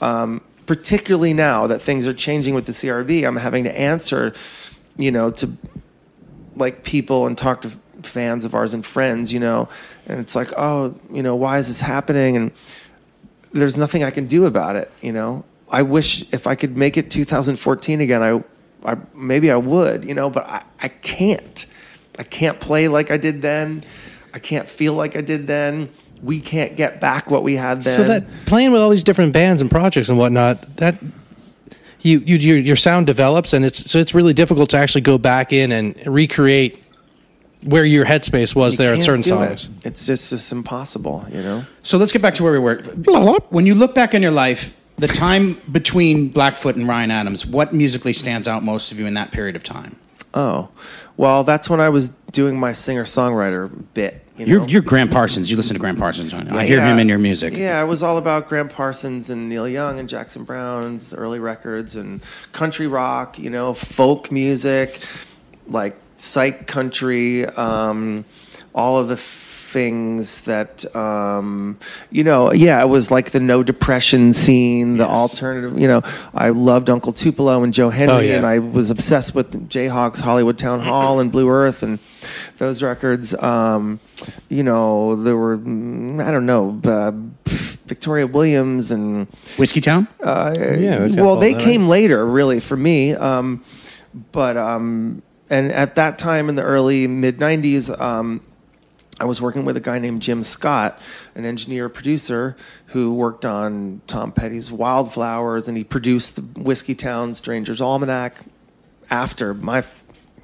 [0.00, 4.32] Um, particularly now that things are changing with the CRB, I'm having to answer,
[4.96, 5.50] you know, to
[6.56, 7.70] like people and talk to
[8.02, 9.68] fans of ours and friends, you know,
[10.06, 12.36] and it's like, oh, you know, why is this happening?
[12.36, 12.52] And
[13.52, 15.44] there's nothing I can do about it, you know.
[15.70, 18.42] I wish if I could make it 2014 again, I,
[18.84, 21.66] I maybe I would, you know, but I, I can't.
[22.18, 23.82] I can't play like I did then.
[24.34, 25.90] I can't feel like I did then.
[26.22, 27.96] We can't get back what we had then.
[27.96, 30.96] So that playing with all these different bands and projects and whatnot, that
[32.02, 35.18] you, you your, your sound develops, and it's so it's really difficult to actually go
[35.18, 36.82] back in and recreate
[37.62, 39.64] where your headspace was You there at certain do songs.
[39.64, 39.86] It.
[39.86, 41.64] It's just just impossible, you know.
[41.82, 42.76] So let's get back to where we were.
[43.50, 47.72] When you look back in your life, the time between Blackfoot and Ryan Adams, what
[47.72, 49.96] musically stands out most of you in that period of time?
[50.32, 50.68] Oh,
[51.16, 54.24] well, that's when I was doing my singer songwriter bit.
[54.36, 54.52] You know?
[54.52, 55.50] You're, you're Gram Parsons.
[55.50, 56.32] You listen to Gram Parsons.
[56.32, 56.48] don't?
[56.50, 56.92] I hear Yeah.
[56.92, 57.54] him in your music.
[57.54, 61.94] Yeah, it was all about Gram Parsons and Neil Young and Jackson Browne's early records
[61.96, 62.22] and
[62.52, 65.00] country rock, you know, folk music,
[65.66, 68.24] like psych country, um,
[68.74, 69.16] all of the
[69.70, 71.78] things that, um,
[72.10, 75.16] you know, yeah, it was like the no depression scene, the Yes.
[75.16, 76.02] alternative, you know,
[76.34, 78.36] I loved Uncle Tupelo and Joe Henry, Oh, yeah.
[78.38, 81.98] and I was obsessed with Jayhawks, Hollywood Town Hall, and Blue Earth, and
[82.58, 83.32] those records.
[83.34, 84.00] Um,
[84.48, 87.12] you know, there were mm, I don't know uh,
[87.86, 90.08] Victoria Williams and Whiskeytown?
[90.22, 91.62] uh, Yeah, well, they that.
[91.62, 93.14] came later, really, for me.
[93.14, 93.62] Um,
[94.32, 98.40] but um, and at that time in the early mid '90s, um,
[99.20, 100.98] I was working with a guy named Jim Scott,
[101.34, 102.56] an engineer producer
[102.86, 108.38] who worked on Tom Petty's Wildflowers, and he produced the Whiskeytown Stranger's Almanac
[109.10, 110.02] after my f-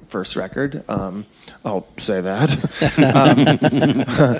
[0.09, 0.83] first record.
[0.87, 1.25] Um,
[1.65, 2.51] I'll say that.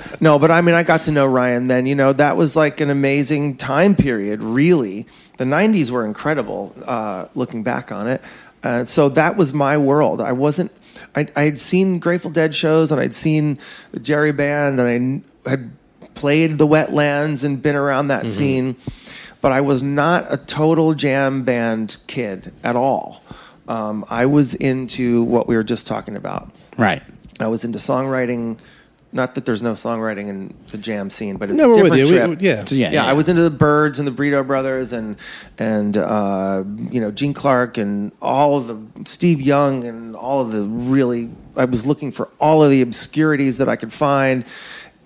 [0.00, 1.86] um, no, but I mean, I got to know Ryan then.
[1.86, 4.40] You know, that was like an amazing time period.
[4.40, 5.08] Really,
[5.38, 6.74] the '90s were incredible.
[6.84, 8.22] Uh, looking back on it,
[8.62, 10.20] uh, so that was my world.
[10.20, 10.70] I wasn't.
[11.14, 13.58] I, I had seen Grateful Dead shows, and I'd seen
[13.92, 15.70] the Jerry Band, and I had
[16.14, 18.76] played the Wetlands and been around that scene,
[19.40, 23.22] but I was not a total jam band kid at all.
[23.68, 26.50] Um, I was into what we were just talking about.
[26.76, 27.02] Right.
[27.38, 28.58] I was into songwriting.
[29.10, 31.92] Not that there's no songwriting in the jam scene, but it's No, a we're with
[31.94, 32.28] different you.
[32.28, 32.42] We- trip.
[32.42, 32.64] yeah.
[32.66, 33.06] So, yeah, yeah, yeah.
[33.10, 35.16] I was into the Byrds and the Burrito Brothers and
[35.58, 40.52] and uh, you know Gene Clark and all of the Steve Young and all of
[40.52, 41.30] the really.
[41.56, 44.44] I was looking for all of the obscurities that I could find.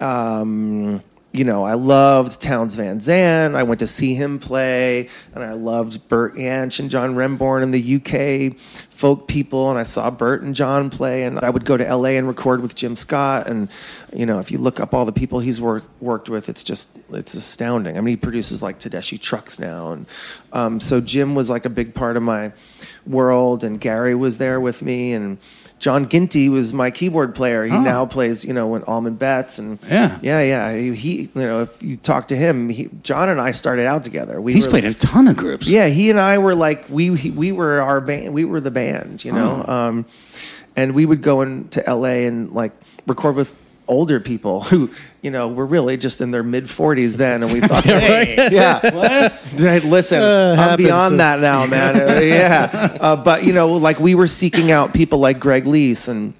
[0.01, 1.03] Um,
[1.33, 3.55] you know, I loved Townes Van Zandt.
[3.55, 7.73] I went to see him play, and I loved Bert Jansch and John Renbourn and
[7.73, 8.59] the UK
[8.91, 9.71] folk people.
[9.71, 12.61] And I saw Bert and John play, and I would go to LA and record
[12.61, 13.47] with Jim Scott.
[13.47, 13.71] And
[14.15, 16.99] you know, if you look up all the people he's worked worked with, it's just
[17.11, 17.97] it's astounding.
[17.97, 20.07] I mean, he produces like Tedeschi trucks now, and
[20.53, 22.53] um, so Jim was like a big part of my
[23.07, 25.39] world, and Gary was there with me, and
[25.83, 27.65] John Ginty was my keyboard player.
[27.65, 27.81] He Oh.
[27.83, 30.17] now plays, you know, in Allman Betts, and Yeah.
[30.23, 30.73] yeah, yeah.
[30.75, 34.05] He, he- you know, if you talk to him, he, John and I started out
[34.05, 34.41] together.
[34.41, 35.67] We He's played a ton of groups.
[35.69, 38.33] yeah, he and I were like we we were our band.
[38.33, 39.65] We were the band, you know.
[39.67, 40.07] Um,
[40.77, 42.27] and we would go into L.A.
[42.27, 42.71] and like
[43.09, 43.53] record with
[43.93, 44.91] older people who,
[45.21, 49.29] you know, were really just in their mid forties then, and we thought, hey, yeah,
[49.57, 50.87] Hey, listen, I'm happens.
[50.87, 51.97] beyond that now, man.
[52.01, 56.09] Uh, yeah, uh, but you know, like we were seeking out people like Greg Leisz
[56.09, 56.35] and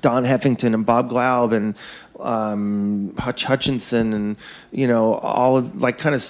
[0.00, 1.76] Don Heffington and Bob Glaub and
[2.18, 4.36] um, Hutch Hutchinson and
[4.72, 6.22] you know all of like kind of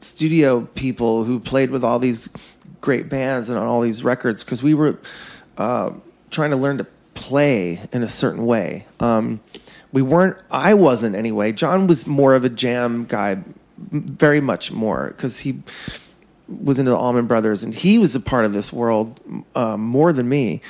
[0.00, 2.28] studio people who played with all these
[2.80, 4.98] great bands and on all these records because we were
[5.56, 5.90] uh,
[6.30, 8.86] trying to learn to play in a certain way.
[9.00, 9.40] Um,
[9.92, 10.36] we weren't.
[10.50, 11.52] I wasn't anyway.
[11.52, 13.38] John was more of a jam guy,
[13.78, 15.62] very much more because he
[16.48, 19.20] was into the Allman Brothers and he was a part of this world
[19.54, 20.62] um, more than me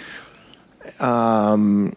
[1.01, 1.95] um,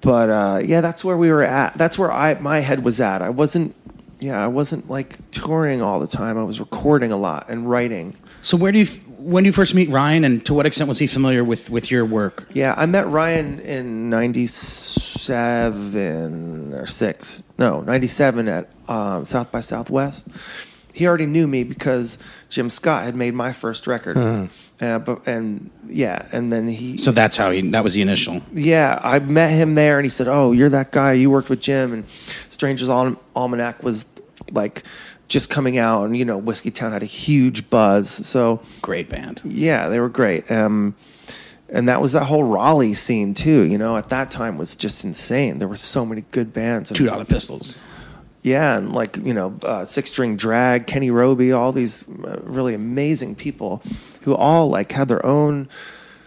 [0.00, 1.74] but uh, yeah, that's where we were at.
[1.74, 3.22] That's where I my head was at.
[3.22, 3.74] I wasn't,
[4.20, 6.38] yeah, I wasn't like touring all the time.
[6.38, 8.16] I was recording a lot and writing.
[8.42, 8.86] So where do you
[9.18, 11.90] when do you first meet Ryan, and to what extent was he familiar with with
[11.90, 12.48] your work?
[12.52, 14.08] Yeah, I met Ryan in
[15.28, 20.26] '97 or six, no, '97 at um, South by Southwest.
[20.92, 22.16] He already knew me because
[22.48, 24.16] Jim Scott had made my first record,
[24.80, 27.60] uh, but and yeah, and then he So that's how he.
[27.70, 28.40] That was the initial.
[28.52, 31.12] Yeah, I met him there, and he said, "Oh, you're that guy.
[31.12, 32.08] You worked with Jim." And
[32.48, 34.06] Strangers Al- Almanac was
[34.52, 34.84] like
[35.28, 38.08] just coming out, and you know, Whiskeytown had a huge buzz.
[38.08, 39.42] So Great band.
[39.44, 40.50] yeah, they were great.
[40.50, 40.94] Um,
[41.68, 43.62] and that was that whole Raleigh scene too.
[43.62, 45.58] You know, at that time was just insane.
[45.58, 46.90] There were so many good bands.
[46.90, 47.78] And, Two Dollar Pistols.
[48.42, 52.74] yeah, and like you know, uh, Six String Drag, Kenny Roby, all these uh, really
[52.74, 53.82] amazing people
[54.22, 55.68] who all like had their own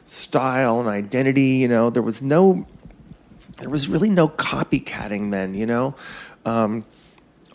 [0.06, 1.58] style and identity.
[1.58, 2.68] You know, there was no,
[3.60, 5.54] there was really no copycatting then.
[5.54, 5.96] You know,
[6.46, 6.86] um,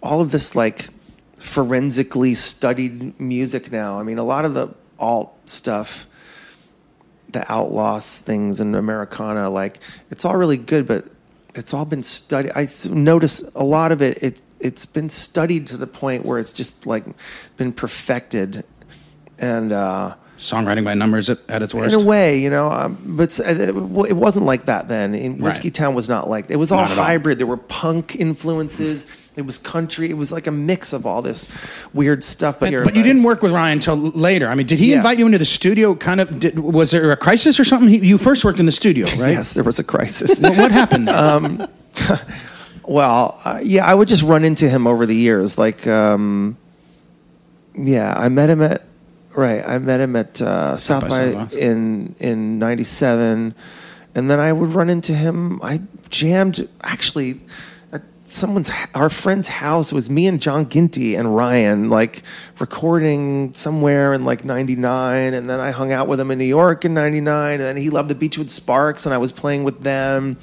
[0.03, 0.89] all of this like
[1.37, 4.01] forensically studied music now.
[4.01, 6.09] I mean, a lot of the alt stuff
[7.35, 9.79] the outlaws things and Americana, like
[10.11, 11.05] it's all really good, but
[11.55, 12.51] it's all been studied.
[12.57, 14.23] I notice a lot of it.
[14.23, 17.05] It it's been studied to the point where it's just like
[17.59, 18.65] been perfected,
[19.39, 21.95] and uh, Songwriting by numbers at, at its worst.
[21.95, 22.71] in a way, you know.
[22.71, 25.15] Um, but it, it wasn't like that then.
[25.15, 25.75] In Whiskey Right.
[25.75, 27.05] Town was not like it was all at all.
[27.05, 27.39] hybrid.
[27.39, 29.24] There were punk influences.
[29.37, 30.11] It was country.
[30.11, 31.49] It was like a mix of all this
[31.93, 32.61] weird stuff.
[32.61, 34.49] But, you're but you didn't work with Ryan until later.
[34.49, 34.99] I mean, did he Yeah.
[34.99, 35.95] invite you into the studio?
[35.95, 36.39] Kind of.
[36.39, 37.89] Did, was there a crisis or something?
[37.89, 39.33] He, you first worked in the studio, right?
[39.33, 40.41] Yes, there was a crisis.
[40.45, 41.09] What, what happened?
[41.09, 41.69] There?
[42.87, 45.57] Well, uh, yeah, I would just run into him over the years.
[45.57, 46.59] Like, um,
[47.75, 48.83] yeah, I met him at
[49.35, 49.67] right.
[49.67, 53.55] I met him at uh, South by by in in '97,
[54.15, 55.61] and then I would run into him.
[55.63, 55.81] I
[56.11, 57.41] jammed actually
[58.25, 59.93] someone's our friend's house.
[59.93, 62.23] It was me and John Ginty and Ryan like
[62.59, 66.85] recording somewhere in like '99, and then I hung out with him in New York
[66.85, 70.39] in '99, and then he loved the Beachwood Sparks, and I was playing with them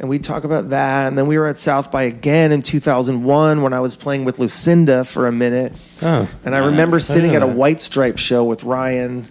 [0.00, 1.06] and we talk about that.
[1.06, 4.38] And then we were at South by again in 2001 when I was playing with
[4.38, 5.74] Lucinda for a minute.
[6.02, 6.26] Oh.
[6.42, 7.50] and I remember sitting at a.
[7.50, 9.28] White Stripe show with Ryan,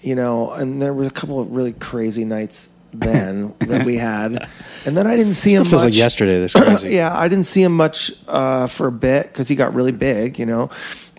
[0.00, 2.70] you know, and there were a couple of really crazy nights
[3.00, 4.48] then that we had.
[4.86, 5.92] And then I didn't see Still him feels much.
[5.92, 6.40] like yesterday.
[6.40, 6.90] This crazy.
[6.94, 10.38] yeah, I didn't see him much uh, for a bit because he got really big,
[10.38, 10.70] you know.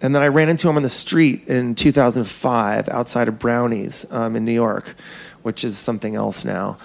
[0.02, 4.36] And then I ran into him on the street in 2005 outside of Brownies um,
[4.36, 4.96] in New York
[5.46, 6.76] which is something else now.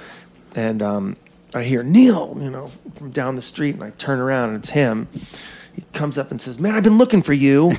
[0.54, 1.16] And um,
[1.54, 4.68] I hear Neal, you know, from down the street, and I turn around and it's
[4.68, 5.08] him.
[5.74, 7.72] He comes up and says, "Man, I've been looking for you.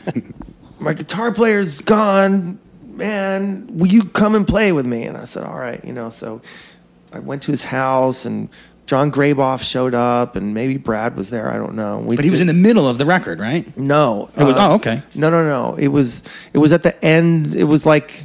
[0.80, 2.58] My guitar player's gone.
[2.98, 6.10] Man, will you come and play with me?" And I said, "All right," you know.
[6.10, 6.42] So
[7.12, 8.48] I went to his house and.
[8.86, 11.50] Jon Graboff showed up, and maybe Brad was there.
[11.50, 11.98] I don't know.
[11.98, 13.66] We But he was in the middle of the record, right?
[13.76, 15.02] no, It was- uh, oh, okay.
[15.14, 15.74] No, no, no.
[15.74, 16.22] It was
[16.54, 17.54] it was at the end.
[17.54, 18.24] It was like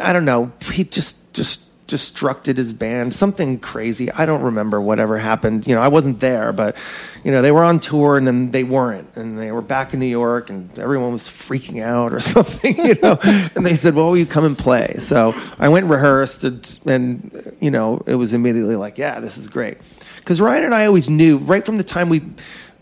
[0.00, 0.52] I don't know.
[0.72, 3.14] He just just destructed his band.
[3.14, 4.12] Something crazy.
[4.12, 5.66] I don't remember whatever happened.
[5.66, 6.76] You know, I wasn't there, but
[7.24, 10.00] you know, they were on tour and then they weren't, and they were back in
[10.00, 12.76] New York, and everyone was freaking out or something.
[12.76, 15.90] You know, and they said, "Well, will you come and play?" So I went and
[15.90, 19.78] rehearsed, and, and you know, it was immediately like, "Yeah, this is great."
[20.18, 22.22] Because Ryan and I always knew right from the time we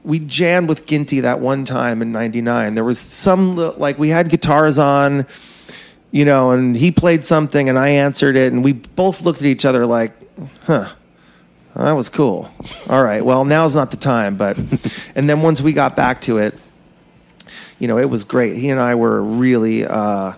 [0.03, 2.75] we jammed with Ginty that one time in '99.
[2.75, 5.27] There was some like we had guitars on,
[6.17, 9.45] you know, and he played something and I answered it, and we both looked at
[9.45, 10.13] each other like,
[10.63, 10.89] "Huh,
[11.75, 12.49] that was cool."
[12.89, 14.57] All right, well now's not the time, but
[15.15, 16.59] and then once we got back to it,
[17.79, 18.57] you know, it was great.
[18.57, 19.85] He and I were really.
[19.87, 20.33] Uh,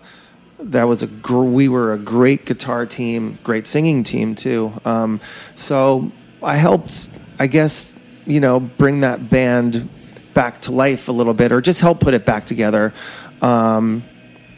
[0.59, 4.73] that was a gr- we were a great guitar team, great singing team too.
[4.85, 5.21] Um,
[5.55, 6.11] so
[6.43, 7.95] I helped, I guess,
[8.27, 9.89] you know, bring that band
[10.35, 12.93] back to life a little bit, or just help put it back together.
[13.41, 14.03] Um,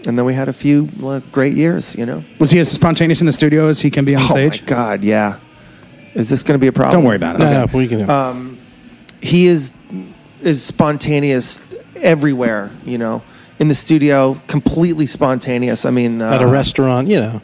[0.07, 2.25] and then we had a few uh, great years, you know.
[2.39, 4.59] Was he as spontaneous in the studio as he can be on stage?
[4.61, 5.39] Oh my God, yeah.
[6.15, 7.01] Is this going to be a problem?
[7.01, 7.39] Don't worry about it.
[7.41, 7.73] No, Okay.
[7.73, 8.09] no, we can.
[8.11, 8.57] Uh,
[9.21, 9.73] he is
[10.43, 11.61] is spontaneous
[11.97, 13.23] everywhere, you know.
[13.59, 15.85] In the studio, completely spontaneous.
[15.85, 17.41] I mean, uh, at a restaurant, you know.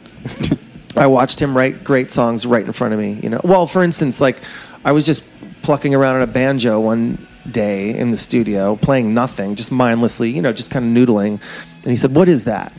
[0.97, 3.13] I watched him write great songs right in front of me.
[3.21, 4.37] You know, well, for instance, like
[4.83, 5.23] I was just
[5.61, 10.41] plucking around on a banjo one day in the studio, playing nothing, just mindlessly, you
[10.41, 11.39] know, just kind of noodling.
[11.87, 12.73] And he said, "What is that?"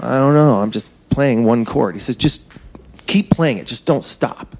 [0.00, 0.60] I don't know.
[0.62, 1.94] I'm just playing one chord.
[1.94, 2.40] He says, "Just
[3.06, 3.66] keep playing it.
[3.66, 4.56] Just don't stop."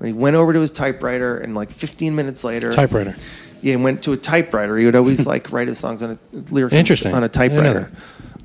[0.00, 3.14] And he went over to his typewriter, and like 15 minutes later, Typewriter.
[3.62, 4.76] yeah, he went to a typewriter.
[4.76, 7.14] He would always like write his songs on a lyrics Interesting.
[7.14, 7.92] on a typewriter.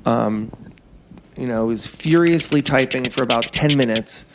[0.06, 0.52] Um,
[1.36, 4.26] you know, he was furiously typing for about 10 minutes,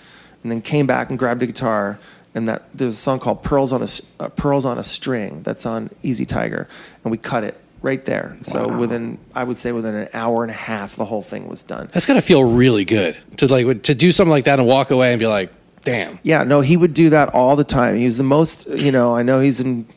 [0.44, 2.00] and then came back and grabbed a guitar.
[2.36, 3.88] And that there's a song called "Pearls on a
[4.20, 6.68] uh, Pearls on a String" that's on Easy Tiger,
[7.06, 8.38] and we cut it right there.
[8.42, 11.64] So within, I would say, within an hour and a half, the whole thing was
[11.64, 11.90] done.
[11.94, 15.12] That's gotta feel really good to like to do something like that and walk away
[15.12, 15.52] and be like,
[15.82, 17.96] "Damn." Yeah, no, he would do that all the time.
[17.98, 19.88] He's the most, you know, I know he's in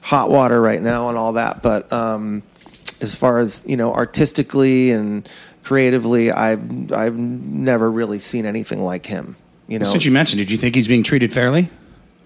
[0.00, 2.42] hot water right now and all that, but um,
[3.00, 5.28] as far as you know, artistically and
[5.62, 9.36] creatively, I've I've never really seen anything like him.
[9.68, 11.70] You know, Since you mentioned, did you think he's being treated fairly?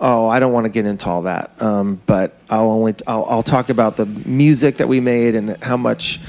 [0.01, 1.51] Oh, I don't want to get into all that.
[1.62, 5.77] Um, but I'll only I'll, I'll talk about the music that we made and how
[5.77, 6.21] much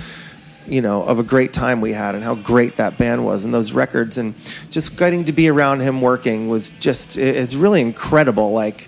[0.68, 3.54] you know of a great time we had and how great that band was and
[3.54, 4.34] those records and
[4.72, 8.52] just getting to be around him working was just it's really incredible.
[8.52, 8.88] Like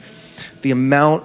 [0.61, 1.23] the amount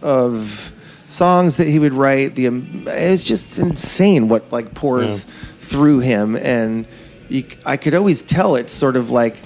[0.00, 0.72] of
[1.06, 2.46] songs that he would write, the
[2.86, 5.24] it's just insane what like pours
[5.58, 6.86] through him and.
[7.28, 9.36] You, I could always tell it's sort of like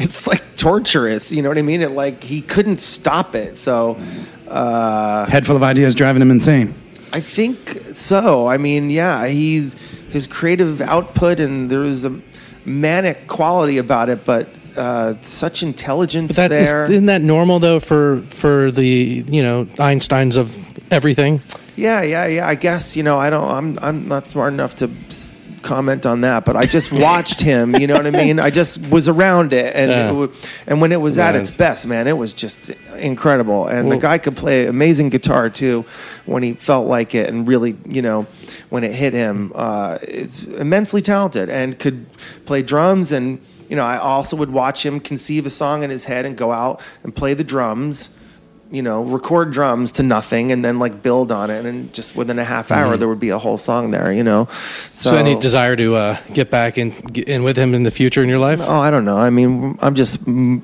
[0.00, 1.30] it's like torturous.
[1.32, 1.82] You know what I mean?
[1.82, 3.56] It like he couldn't stop it.
[3.58, 3.96] So
[4.48, 6.74] uh, Head full of ideas driving him insane.
[7.12, 8.46] I think so.
[8.46, 9.74] I mean, yeah, he's
[10.10, 12.20] his creative output and there was a
[12.64, 16.84] manic quality about it, but uh, such intelligence That is, there.
[16.90, 20.56] isn't that normal though for for the you know Einsteins of
[20.92, 21.40] everything?
[21.76, 22.46] Yeah, yeah, yeah.
[22.46, 23.48] I guess you know I don't.
[23.50, 25.30] I'm I'm not smart enough to s-
[25.62, 27.74] comment on that, but I just watched him.
[27.76, 28.38] You know what I mean?
[28.40, 30.24] I just was around it, and Yeah.
[30.24, 30.30] it
[30.66, 33.66] and when it was at its best, man, it was just incredible.
[33.66, 35.84] And Well- the guy could play amazing guitar too
[36.26, 38.26] when he felt like it, and really, you know,
[38.70, 42.06] when it hit him, uh, it's immensely talented and could
[42.46, 43.38] play drums and.
[43.68, 46.50] You know, I also would watch him conceive a song in his head and go
[46.50, 48.08] out and play the drums
[48.70, 51.66] you know, record drums to nothing and then like build on it.
[51.66, 54.46] And just within a half hour, there would be a whole song there, you know?
[54.92, 57.90] So, So, any desire to uh, get back in get in with him in the
[57.90, 58.60] future in your life?
[58.62, 59.18] oh, I don't know.
[59.18, 60.62] I mean, I'm just, I'm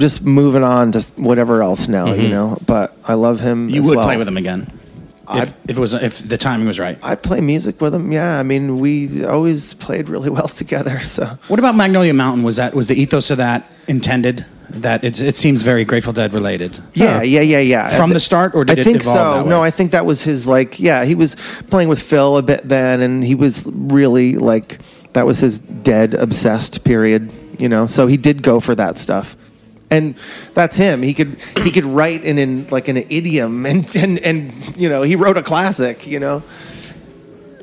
[0.00, 3.68] just moving on to whatever else now, you know, but I love him.
[3.68, 4.06] You as would well.
[4.06, 4.66] play with him again
[5.30, 6.98] if, if it was if the timing was right.
[7.02, 8.12] I'd play music with him.
[8.12, 8.38] Yeah.
[8.38, 11.00] I mean, we always played really well together.
[11.00, 12.44] So, What about Magnolia Mountain?
[12.44, 14.46] Was that was the ethos of that intended?
[14.70, 16.78] That it's, it seems very Grateful Dead related.
[16.92, 17.96] Yeah, yeah, yeah, yeah.
[17.96, 19.34] From the start, or did I it think evolve so.
[19.34, 19.50] that way?
[19.50, 20.80] No, I think that was his like.
[20.80, 21.36] Yeah, he was
[21.70, 24.78] playing with Phil a bit then, and he was really like
[25.12, 27.32] that was his dead obsessed period.
[27.58, 29.36] You know, so he did go for that stuff,
[29.88, 30.16] and
[30.52, 31.02] that's him.
[31.02, 35.02] He could he could write in, in like an idiom, and and and you know
[35.02, 36.06] he wrote a classic.
[36.06, 36.42] You know,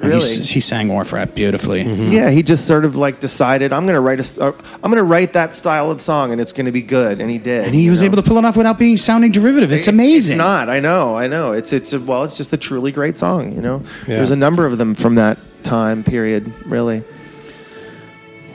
[0.03, 0.25] Really?
[0.27, 1.81] He, he sang Orphat beautifully.
[1.83, 4.51] Yeah, he just sort of like decided I'm going to write a, s- uh,
[4.83, 7.29] I'm going to write that style of song and it's going to be good, and
[7.29, 7.65] he did.
[7.65, 8.07] And he was know?
[8.07, 9.71] able to pull it off without being sounding derivative.
[9.71, 10.35] It's It- amazing.
[10.35, 10.67] It's not.
[10.69, 11.15] I know.
[11.17, 11.53] I know.
[11.53, 12.23] It's it's a, well.
[12.23, 13.53] It's just a truly great song.
[13.53, 13.81] You know.
[14.07, 14.17] Yeah.
[14.17, 16.51] There's a number of them from that time period.
[16.65, 17.03] Really.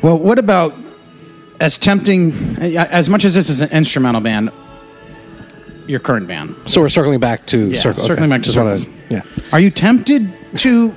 [0.02, 0.74] Well, what about
[1.60, 4.50] as tempting as much as this is an instrumental band?
[5.86, 6.54] Your current band.
[6.66, 8.02] So we're circling back to Yeah, circle.
[8.04, 8.94] circling back to Just wanna- Circles.
[9.08, 9.22] yeah.
[9.52, 10.94] Are you tempted to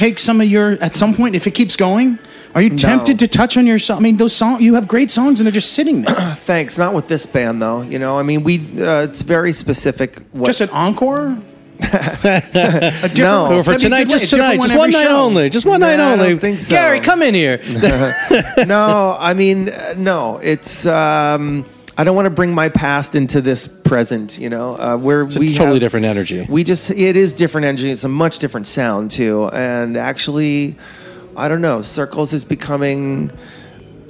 [0.00, 2.18] take some of your at some point if it keeps going?
[2.54, 3.98] Are you tempted to touch on your song?
[3.98, 6.34] I mean, those songs you have great songs and they're just sitting there.
[6.50, 6.78] Thanks.
[6.78, 7.82] Not with this band though.
[7.82, 8.18] You know.
[8.18, 8.56] I mean, we.
[8.80, 10.18] Uh, it's very specific.
[10.32, 11.38] What, just an encore.
[11.80, 13.48] a No.
[13.48, 15.24] Well, for that'd be a tonight, just a different tonight, just one night show.
[15.24, 16.28] only, just one Nah, night I only.
[16.30, 16.74] don't think so.
[16.74, 17.60] Gary, come in here.
[18.66, 20.38] no, I mean, uh, no.
[20.38, 20.86] It's.
[20.86, 21.64] Um,
[22.00, 24.38] I don't want to bring my past into this present.
[24.38, 26.46] You know, uh, where It's a we totally have- different energy.
[26.48, 27.90] We just it is different energy.
[27.90, 29.50] It's a much different sound too.
[29.52, 30.76] And actually,
[31.36, 31.82] I don't know.
[31.82, 33.30] Circles is becoming.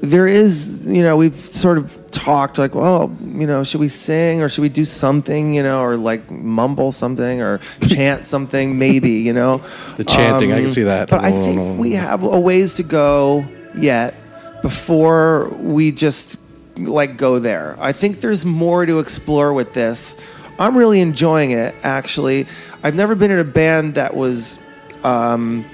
[0.03, 4.41] There is, you know, we've sort of talked like, well, you know, should we sing
[4.41, 7.59] or should we do something, you know, or like mumble something or
[7.89, 9.55] chant something, maybe, you know.
[9.55, 9.63] Um,
[9.97, 11.11] The chanting, I can see that.
[11.11, 13.45] But I think we have a ways to go
[13.77, 14.15] yet
[14.63, 16.37] before we just
[16.77, 17.77] like go there.
[17.81, 20.17] I think there's more to explore with this.
[20.59, 22.47] I'm really enjoying it actually.
[22.83, 24.59] I've never been in a band that was
[25.05, 25.65] um,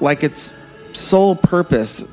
[0.00, 0.54] like its
[0.92, 2.04] sole purpose.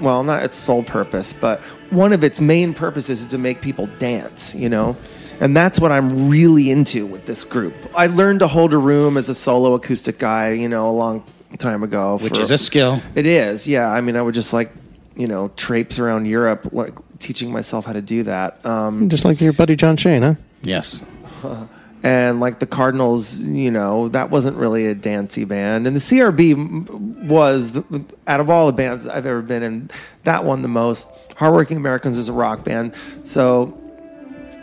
[0.00, 1.60] Well, not its sole purpose, but
[1.90, 4.96] one of its main purposes is to make people dance, you know?
[5.40, 7.74] And that's what I'm really into with this group.
[7.96, 11.24] I learned to hold a room as a solo acoustic guy, you know, a long
[11.58, 12.18] time ago.
[12.18, 13.00] which for- is a skill.
[13.14, 13.88] it is, yeah.
[13.88, 14.72] I mean, I would just like,
[15.16, 16.94] you know, traipse around Europe, like
[17.24, 18.64] teaching myself how to do that.
[18.66, 20.34] Um, Just like your buddy John Shane, huh?
[20.62, 21.02] Yes.
[22.02, 25.86] and like the Cardinals, you know, that wasn't really a dancey band.
[25.86, 29.90] And the CRB was, the, out of all the bands I've ever been in,
[30.24, 31.08] that one the most.
[31.36, 32.94] Hardworking Americans is a rock band.
[33.24, 33.76] So,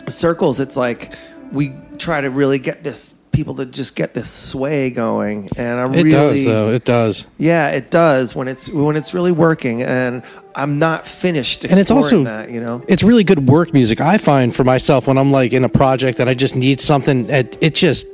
[0.07, 1.15] Circles, it's like
[1.51, 5.93] we try to really get this people to just get this sway going and i'm
[5.93, 6.71] It really does, though.
[6.71, 7.25] It does.
[7.37, 11.63] Yeah, it does when it's when it's really working, and I'm not finished.
[11.63, 12.83] and it's also that, you know.
[12.87, 16.19] it's really good work music i find for myself when i'm like in a project
[16.19, 18.05] and i just need something it, it just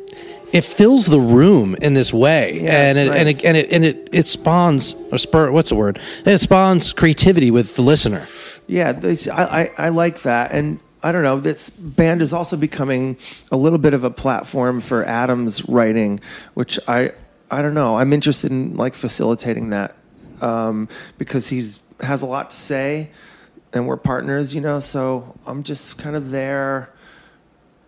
[0.53, 3.83] it fills the room in this way Yeah, and, it, and it and it and
[3.85, 8.27] it it spawns or spur what's the word it spawns creativity with the listener
[8.67, 8.93] Yeah,
[9.33, 11.39] I, I I like that, and I don't know.
[11.39, 13.15] This band is also becoming
[13.49, 16.19] a little bit of a platform for Adam's writing,
[16.53, 17.13] which I
[17.49, 17.97] I don't know.
[17.97, 19.95] I'm interested in like facilitating that
[20.41, 23.09] um, because he's has a lot to say,
[23.71, 24.81] and we're partners, you know.
[24.81, 26.89] So I'm just kind of there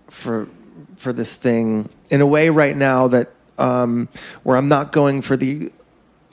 [0.07, 0.47] for
[0.95, 4.07] for this thing in a way right now that um,
[4.43, 5.73] where I'm not going for the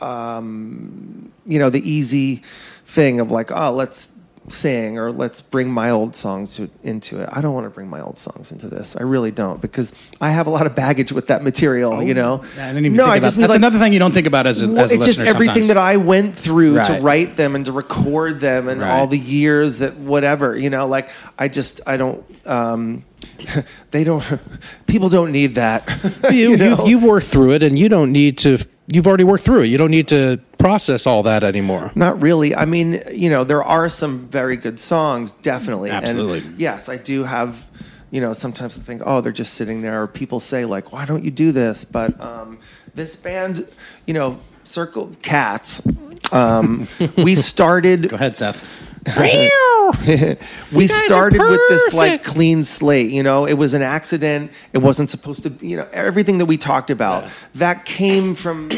[0.01, 2.45] um, you know the easy
[2.85, 4.16] thing of like oh let's
[4.49, 7.29] sing or let's bring my old songs to, into it.
[7.33, 8.97] I don't want to bring my old songs into this.
[8.97, 12.03] I really don't because I have a lot of baggage with that material.
[12.03, 13.99] you know, I didn't even no, think I about just That's like another thing you
[13.99, 15.69] don't think about as a, well, as a it's just everything sometimes.
[15.69, 18.91] that I went through to write them and to record them and Right.
[18.91, 23.05] all the years that whatever you know like I just I don't um,
[23.91, 24.25] they don't
[24.87, 25.89] people don't need that
[26.31, 26.79] you, you know?
[26.79, 29.67] you've, you've worked through it and you don't need to you've already worked through it
[29.67, 32.55] you don't need to process all that anymore Not really.
[32.55, 35.91] I mean, you know, there are some very good songs, definitely.
[35.91, 36.51] And Absolutely.
[36.57, 37.67] yes, I do have,
[38.11, 40.03] you know, sometimes I think, oh, they're just sitting there.
[40.03, 41.85] Or people say, like, why don't you do this?
[41.85, 42.59] But um,
[42.95, 43.67] this band,
[44.07, 45.87] you know, Circle Cats,
[46.33, 48.09] um, we started.
[48.09, 48.83] Go ahead, Seth.
[50.73, 55.09] we started with this like clean slate you know it was an accident it wasn't
[55.09, 57.23] supposed to you know everything that we talked about
[57.55, 58.69] that came from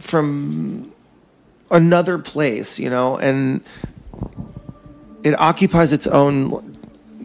[0.00, 0.92] from
[1.70, 3.62] another place you know and
[5.22, 6.70] it occupies its own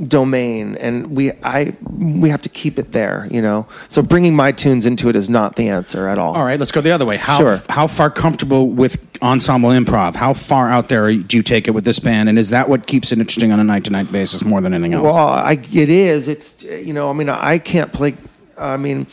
[0.08, 4.50] domain and we i we have to keep it there you know so bringing my
[4.50, 7.06] tunes into it is not the answer at all All right, let's go the other
[7.06, 7.18] way.
[7.18, 7.60] How Sure.
[7.68, 10.16] how far comfortable with ensemble improv?
[10.16, 12.30] How far out there do you take it with this band?
[12.30, 14.74] And is that what keeps it interesting on a night to night basis more than
[14.74, 15.04] anything else?
[15.04, 16.30] Well, I, it is.
[16.30, 17.10] It's you know.
[17.10, 18.16] I mean, I can't play.
[18.58, 19.08] I mean,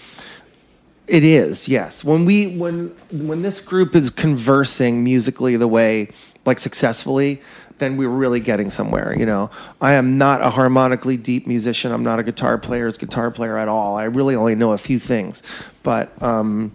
[1.06, 1.68] it is.
[1.68, 2.04] Yes.
[2.04, 6.08] When we when when this group is conversing musically the way
[6.44, 7.42] like successfully,
[7.78, 9.16] then we're really getting somewhere.
[9.18, 9.50] You know,
[9.80, 11.92] I am not a harmonically deep musician.
[11.92, 13.96] I'm not a guitar player's guitar player at all.
[13.96, 15.42] I really only know a few things,
[15.82, 16.10] but.
[16.22, 16.72] um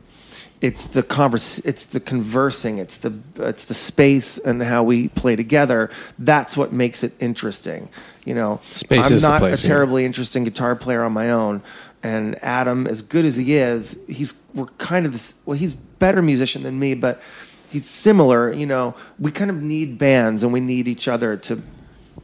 [0.61, 5.35] it's the converse it's the conversing it's the it's the space and how we play
[5.35, 5.89] together
[6.19, 7.89] that's what makes it interesting
[8.25, 9.67] You know, Space I'm not place, a yeah.
[9.67, 11.61] terribly interesting guitar player on my own,
[12.03, 15.35] and Adam, as good as he is, he's we're kind of this.
[15.45, 17.21] Well, he's better musician than me, but
[17.69, 18.51] he's similar.
[18.51, 21.61] You know, we kind of need bands, and we need each other to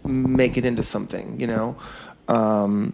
[0.03, 1.39] make it into something.
[1.39, 1.75] You know.
[2.27, 2.93] Um,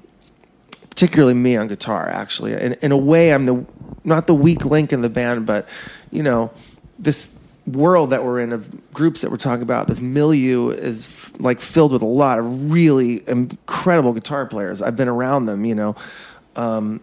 [0.93, 3.65] particularly me on guitar actually in, in a way i'm the
[4.03, 5.68] not the weak link in the band but
[6.11, 6.51] you know
[6.99, 7.35] this
[7.65, 11.60] world that we're in of groups that we're talking about this milieu is f- like
[11.60, 15.95] filled with a lot of really incredible guitar players i've been around them you know
[16.55, 17.01] um,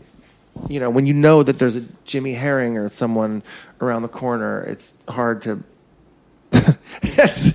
[0.69, 3.43] you know when you know that there's a jimmy herring or someone
[3.81, 5.63] around the corner it's hard to
[7.03, 7.53] it's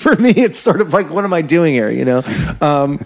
[0.00, 2.22] for me it's sort of like what am i doing here you know
[2.60, 2.98] um,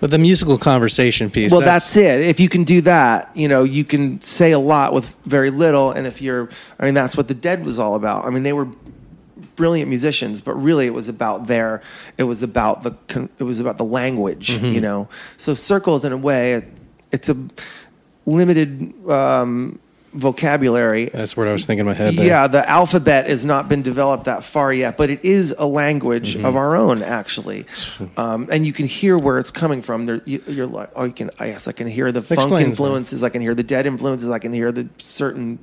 [0.00, 1.50] But the musical conversation piece.
[1.52, 2.20] well, that's, it.
[2.20, 5.90] If you can do that, you know, you can say a lot with very little.
[5.90, 8.26] And if you're, I mean, that's what the Dead was all about.
[8.26, 8.68] I mean, they were
[9.56, 11.80] brilliant musicians, but really it was about their,
[12.18, 14.66] it was about the, con- it was about the language, Mm-hmm.
[14.66, 15.08] you know.
[15.38, 16.62] So circles, in a way,
[17.16, 17.36] it's a
[18.26, 19.78] limited um,
[20.12, 21.06] vocabulary.
[21.06, 22.14] That's what I was thinking in my head.
[22.14, 22.26] There.
[22.26, 26.34] Yeah, the alphabet has not been developed that far yet, but it is a language
[26.34, 26.44] Mm-hmm.
[26.44, 27.66] of our own, actually.
[28.16, 30.06] Um, and you can hear where it's coming from.
[30.06, 31.30] There, you, you're like, oh, you can.
[31.38, 32.70] I guess I can hear the funk Explains that.
[32.70, 33.24] influences.
[33.24, 34.30] I can hear the dead influences.
[34.30, 35.58] I can hear the certain,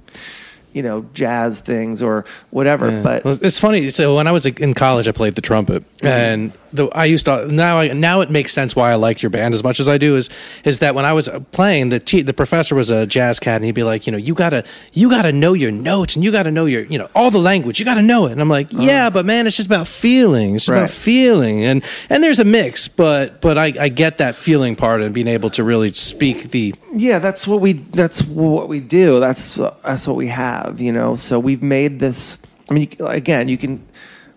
[0.74, 2.90] you know, jazz things or whatever.
[2.92, 3.02] Yeah.
[3.02, 3.90] But Well, it's funny.
[3.90, 6.08] So when I was in college, I played the trumpet, Mm-hmm.
[6.08, 7.78] and the, I used to now.
[7.78, 10.16] I, now it makes sense why I like your band as much as I do.
[10.16, 10.30] Is
[10.66, 13.66] is that when I was playing, the te- the professor was a jazz cat, and
[13.66, 16.50] he'd be like, you know, you gotta you gotta know your notes, and you gotta
[16.52, 17.80] know your you know all the language.
[17.80, 18.32] You gotta know it.
[18.32, 20.56] And I'm like, yeah, but man, it's just about feeling.
[20.56, 20.80] It's just Uh-huh.
[20.82, 20.86] Right.
[20.90, 25.02] about feeling, and and there's a mix, but but I, I get that feeling part
[25.02, 29.20] and being able to really speak the yeah, that's what we that's what we do.
[29.20, 29.56] That's
[29.86, 31.16] that's what we have, you know.
[31.16, 32.42] So we've made this.
[32.70, 33.86] I mean, you- again, you can.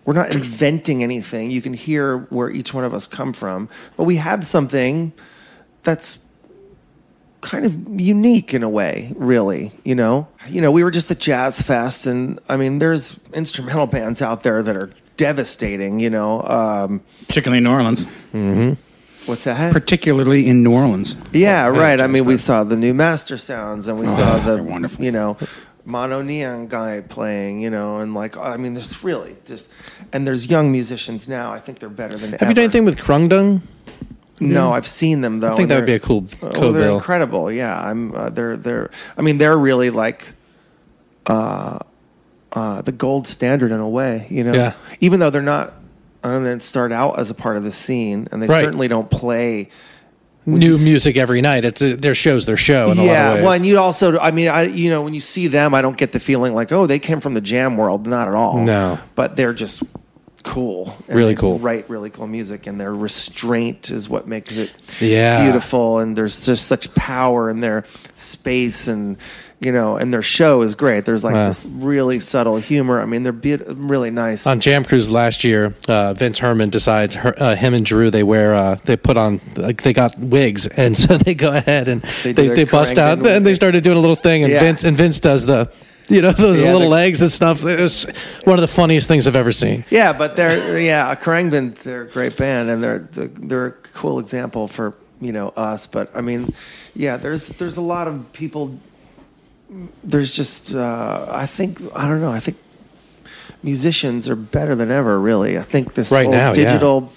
[0.05, 1.51] We're not inventing anything.
[1.51, 3.67] You can hear where each one of us come from,
[3.97, 5.11] but we have something
[5.83, 6.19] that's
[7.41, 9.71] kind of unique in a way, really.
[9.83, 13.85] You know, you know, we were just at Jazz Fest, and I mean, there's instrumental
[13.85, 15.99] bands out there that are devastating.
[15.99, 18.07] You know, um, particularly in New Orleans.
[19.25, 19.73] what's that?
[19.73, 21.17] Particularly in New Orleans.
[21.33, 21.99] Yeah, right.
[21.99, 25.03] I Jazz mean, we saw the new Mastersounds, and we saw the wonderful.
[25.03, 25.35] you know
[25.87, 29.71] MonoNeon guy playing, you know, and like I mean, there's really just
[30.11, 31.53] and there's young musicians now.
[31.53, 32.33] I think they're better than.
[32.33, 33.61] Have you done anything with Khruangbin?
[34.39, 35.53] No, I've seen them though.
[35.53, 37.51] I think that would be a cool Oh, cool they're incredible.
[37.51, 38.13] Yeah, I'm.
[38.13, 38.91] Uh, they're they're.
[39.17, 40.33] I mean, they're really like.
[41.25, 41.79] Uh,
[42.53, 44.53] uh, the gold standard in a way, you know.
[44.53, 44.73] Yeah.
[45.01, 45.73] Even though they're not,
[46.23, 48.63] I don't know, start out as a part of the scene, and they Right.
[48.63, 49.69] certainly don't play
[50.47, 51.65] New s- music every night.
[51.65, 53.43] It's a, their shows, their show in a lot yeah, of ways.
[53.43, 55.97] well, and you also, I mean, I, you know, when you see them, I don't
[55.97, 58.07] get the feeling like, oh, they came from the jam world.
[58.07, 58.57] Not at all.
[58.63, 58.97] No.
[59.15, 59.83] but they're just
[60.43, 61.59] cool, Really cool.
[61.59, 64.71] Write really cool music, and their restraint is what makes it
[65.01, 65.43] Yeah.
[65.43, 65.99] beautiful.
[65.99, 67.83] And there's just such power in their
[68.13, 69.17] space, and
[69.59, 71.05] you know, and their show is great.
[71.05, 71.47] There's like Wow.
[71.47, 73.01] this really subtle humor.
[73.01, 74.45] I mean, they're be- really nice.
[74.45, 78.21] on Jam Cruise last year, uh, Vince Herman decides her, uh, him and Drew they
[78.23, 82.01] wear uh, they put on like they got wigs and so they go ahead and
[82.23, 84.59] They they, they, bust out Khruangbin and they started doing a little thing and Yeah.
[84.59, 85.71] Vince and Vince does the
[86.07, 87.63] you know those Yeah, little legs and stuff.
[87.65, 88.05] It was
[88.43, 89.83] one of the funniest things I've ever seen.
[89.89, 94.19] Yeah, but they're yeah, a Khruangbin, they're a great band, and they're they're a cool
[94.19, 95.87] example for you know us.
[95.87, 96.53] But I mean,
[96.95, 98.79] yeah, there's there's a lot of people.
[100.03, 102.31] There's just uh, I think I don't know.
[102.31, 102.57] I think
[103.63, 105.19] musicians are better than ever.
[105.19, 106.53] Really, I think this Right whole now, yeah.
[106.53, 107.11] digital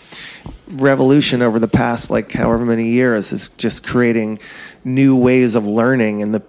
[0.72, 4.38] revolution over the past like however many years is just creating
[4.84, 6.42] new ways of learning, and the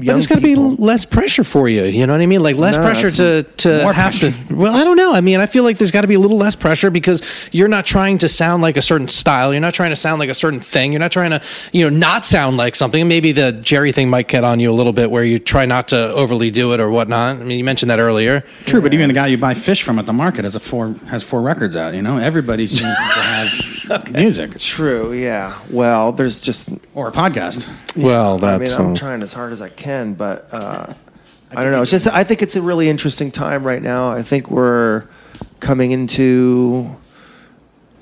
[0.00, 1.84] But young there's got to be less pressure for you.
[1.84, 2.42] You know what I mean?
[2.42, 4.32] Like less No, pressure to it's to more have pressure.
[4.48, 4.54] to.
[4.54, 5.12] Well, I don't know.
[5.14, 7.68] I mean, I feel like there's got to be a little less pressure because you're
[7.68, 9.52] not trying to sound like a certain style.
[9.52, 10.92] You're not trying to sound like a certain thing.
[10.92, 13.06] You're not trying to you know not sound like something.
[13.08, 15.88] Maybe the Jerry thing might get on you a little bit where you try not
[15.88, 17.36] to overly do it or whatnot.
[17.36, 18.44] I mean, you mentioned that earlier.
[18.66, 20.94] True, but even the guy you buy fish from at the market has a four
[21.08, 21.94] has four records out.
[21.94, 25.12] You know, everybody seems to have music True.
[25.12, 25.58] Yeah.
[25.70, 27.68] Well, there's just or a podcast.
[27.96, 30.92] Well, that's I mean, I'm uh, trying as hard as I can, but uh,
[31.56, 31.82] I don't know.
[31.82, 34.10] It's just I think it's a really interesting time right now.
[34.12, 35.04] I think we're
[35.60, 36.96] coming into.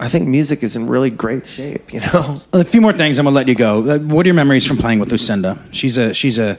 [0.00, 1.92] I think music is in really great shape.
[1.92, 2.40] You know.
[2.52, 3.78] A few more things, I'm gonna let you go.
[3.94, 5.58] Uh, What are your memories from playing with Lucinda?
[5.72, 6.56] She's a she's a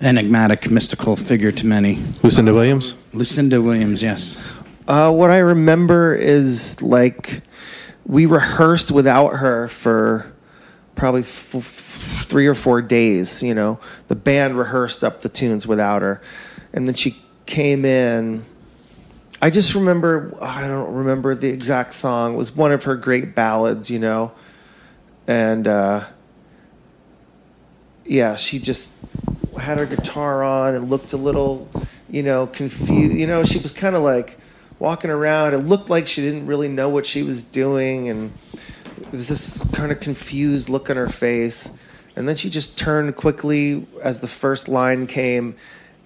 [0.00, 2.02] enigmatic, mystical figure to many.
[2.22, 2.94] Lucinda Williams.
[3.12, 4.38] Lucinda Williams, yes.
[4.86, 7.40] Uh, what I remember is like
[8.04, 10.26] we rehearsed without her for
[10.94, 11.62] probably f- f-
[12.24, 13.42] three or four days.
[13.42, 13.78] You know,
[14.08, 16.20] the band rehearsed up the tunes without her,
[16.72, 18.44] and then she came in.
[19.42, 22.34] I just remember I don't remember the exact song.
[22.34, 23.90] It was one of her great ballads.
[23.90, 24.32] You know,
[25.26, 26.06] and uh,
[28.04, 28.92] yeah, she just
[29.58, 31.68] had her guitar on and looked a little,
[32.08, 33.16] you know, confused.
[33.16, 34.38] You know, she was kind of like
[34.78, 35.54] walking around.
[35.54, 38.32] It looked like she didn't really know what she was doing, and
[39.00, 41.70] it was this kind of confused look on her face.
[42.16, 45.56] And then she just turned quickly as the first line came,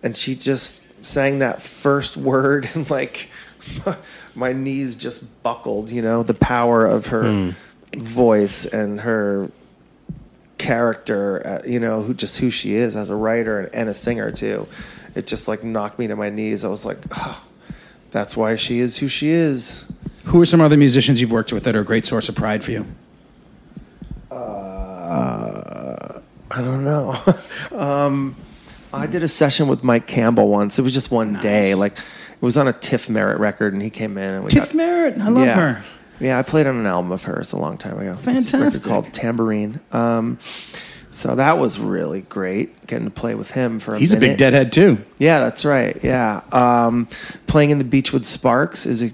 [0.02, 3.28] and she just sang that first word, and like
[4.34, 5.90] my knees just buckled.
[5.90, 7.54] You know, the power of her
[7.96, 9.50] voice and her
[10.58, 13.94] character, uh, you know, who just who she is as a writer and, and a
[13.94, 14.66] singer too.
[15.14, 16.64] It just like knocked me to my knees.
[16.64, 17.44] I was like, oh,
[18.10, 19.84] that's why she is who she is.
[20.24, 22.62] Who are some other musicians you've worked with that are a great source of pride
[22.62, 22.86] for you?
[26.50, 27.16] I don't know.
[27.72, 28.36] um,
[28.92, 30.78] I did a session with Mike Campbell once.
[30.78, 31.74] It was just one day.
[31.74, 34.66] Like it was on a Tift Merritt record, and he came in and we Tift
[34.68, 35.72] got, Merritt, I love yeah.
[35.72, 35.84] her.
[36.20, 38.14] Yeah, I played on an album of hers a long time ago.
[38.16, 38.88] Fantastic.
[38.88, 39.78] called Tambourine.
[39.92, 40.38] Um,
[41.10, 44.36] so that was really great getting to play with him for a He's a big
[44.36, 45.04] deadhead too.
[45.18, 45.98] Yeah, that's right.
[46.02, 47.08] Yeah, um,
[47.46, 49.10] playing in the Beachwood Sparks is a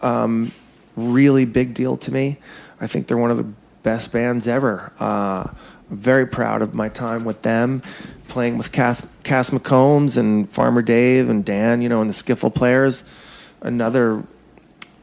[0.00, 0.52] um,
[0.96, 2.38] really big deal to me.
[2.80, 3.46] I think they're one of the
[3.82, 4.92] best bands ever.
[4.98, 5.48] Uh,
[5.90, 7.82] very proud of my time with them,
[8.28, 12.54] playing with Cass, Cass McCombs and Farmer Dave and Dan, you know, and the Skiffle
[12.54, 13.04] players.
[13.60, 14.22] Another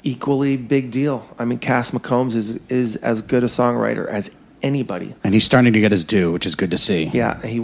[0.04, 1.28] equally big deal.
[1.38, 4.32] I mean, Cass McCombs is is as good a songwriter as
[4.62, 5.16] anybody.
[5.24, 7.06] And he's starting to get his due, which is good to see.
[7.06, 7.60] Yeah, he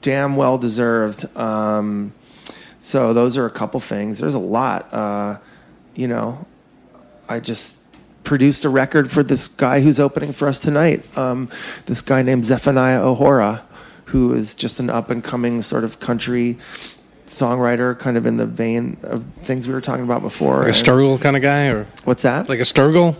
[0.00, 1.34] damn well deserved.
[1.36, 2.12] Um,
[2.78, 4.18] so those are a couple things.
[4.18, 4.92] There's a lot.
[4.92, 5.38] Uh,
[5.94, 6.46] you know,
[7.28, 7.79] I just
[8.24, 11.02] produced a record for this guy who's opening for us tonight.
[11.16, 11.48] Um,
[11.86, 13.62] this guy named Zephaniah Ohora,
[14.06, 16.58] who is just an up and coming sort of country
[17.26, 20.58] songwriter, kind of in the vein of things we were talking about before.
[20.58, 22.48] Like a Sturgill kind of guy, or What's that?
[22.48, 23.16] like a Sturgill?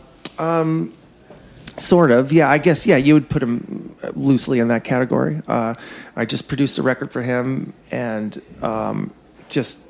[1.78, 2.50] Sort of, yeah.
[2.50, 2.96] I guess, yeah.
[2.98, 5.40] You would put him loosely in that category.
[5.48, 5.74] Uh,
[6.14, 9.12] I just produced a record for him, and um,
[9.48, 9.86] just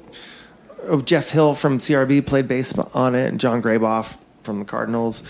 [0.86, 5.22] oh, Jeff Hill from CRB played bass on it, and Jon Graboff from the Cardinals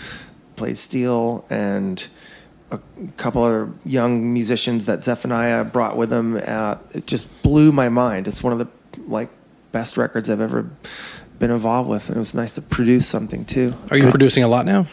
[0.55, 2.07] played steel, and
[2.71, 2.79] a
[3.17, 6.41] couple other young musicians that Zephaniah brought with him.
[6.45, 8.27] Uh, it just blew my mind.
[8.27, 8.67] It's one of the
[9.07, 9.29] like
[9.71, 10.69] best records I've ever
[11.39, 13.73] been involved with, and it was nice to produce something too.
[13.89, 14.87] Are you producing a lot now?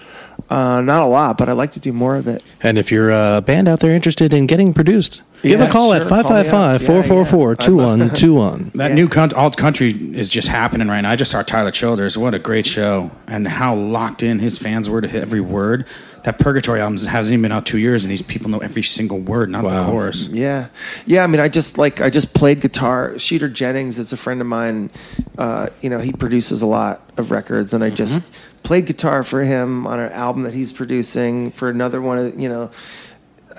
[0.51, 2.43] Uh, not a lot, but I'd like to do more of it.
[2.63, 5.93] And if you're a band out there interested in getting produced, give Yeah, a call
[5.93, 6.09] at sure.
[6.09, 6.47] Call me up.
[6.47, 8.71] 555 444 2121.
[8.75, 8.95] That Yeah.
[8.95, 11.11] new con- alt country is just happening right now.
[11.11, 12.17] I just saw Tyler Childers.
[12.17, 15.85] What a great show, and how locked in his fans were to every word.
[16.25, 19.19] That Purgatory album hasn't even been out two years, and these people know every single
[19.21, 19.85] word, not Wow.
[19.85, 20.29] the chorus.
[20.33, 20.67] Yeah,
[21.07, 21.25] yeah.
[21.25, 23.15] I mean, I just like I just played guitar.
[23.19, 24.91] Shooter Jennings is a friend of mine.
[25.39, 28.23] Uh, you know, he produces a lot of records, and I just
[28.63, 32.19] played guitar for him on an album that he's producing for another one.
[32.19, 32.71] Of, you know,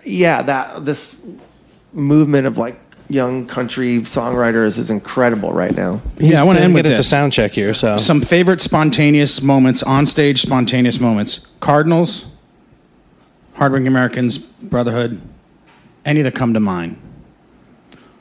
[0.06, 1.20] yeah, that this
[1.94, 6.00] movement of like young country songwriters is incredible right now.
[6.18, 7.10] Yeah, I want to end get with into this.
[7.10, 7.74] sound check here.
[7.74, 11.48] So Some favorite spontaneous moments on stage, spontaneous moments.
[11.60, 12.26] Cardinals,
[13.56, 15.22] Hardworking Americans, Brotherhood,
[16.06, 17.02] any that come to mind.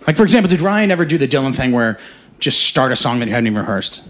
[0.06, 1.98] Like for example, did Ryan ever do the Dylan thing where
[2.38, 4.02] just start a song that you hadn't even rehearsed,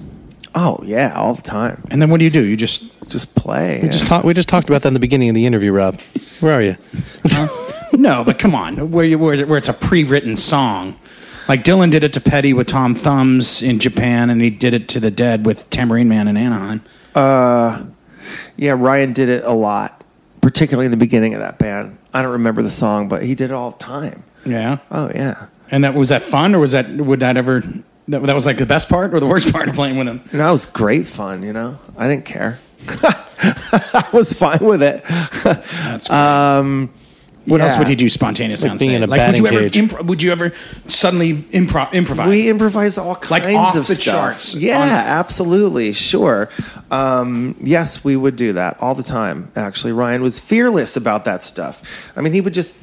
[0.55, 1.83] Oh yeah, all the time.
[1.91, 2.43] and then what do you do?
[2.43, 3.81] You just Just play.
[3.83, 4.25] we just talked.
[4.25, 5.73] We just talked about that in the beginning of the interview.
[5.73, 5.99] Rob,
[6.41, 6.77] where are you?
[7.93, 10.99] no, but come on, where you where, where it's a pre-written song.
[11.49, 14.89] Like Dylan did it to Petty with Tom Thumbs in Japan, and he did it
[14.89, 16.83] to the Dead with Tambourine Man in Anaheim.
[17.15, 17.85] Uh,
[18.57, 20.05] yeah, Ryan did it a lot,
[20.43, 21.97] particularly in the beginning of that band.
[22.13, 24.25] I don't remember the song, but he did it all the time.
[24.45, 25.47] Yeah, Oh yeah.
[25.71, 27.63] and that was that fun, or was that would that ever
[28.09, 30.21] that, that was like the best part or the worst part of playing with him?
[30.33, 31.79] And that was great fun, you know.
[31.97, 32.59] I didn't care.
[32.89, 35.05] I was fine with it.
[35.45, 36.17] That's great.
[36.17, 36.91] Um,
[37.45, 39.57] what else would he do spontaneously like on being in a like would you ever
[39.57, 39.91] batting cage.
[39.91, 40.53] impro- would you ever
[40.87, 42.29] suddenly impro- improvise?
[42.29, 44.15] We improvised all kinds Like off of the stuff.
[44.15, 44.55] charts.
[44.55, 46.51] Yeah, On- absolutely, sure.
[46.91, 49.51] Um, yes, we would do that all the time.
[49.57, 51.83] Actually, Ryan was fearless about that stuff.
[52.17, 52.77] I mean, he would just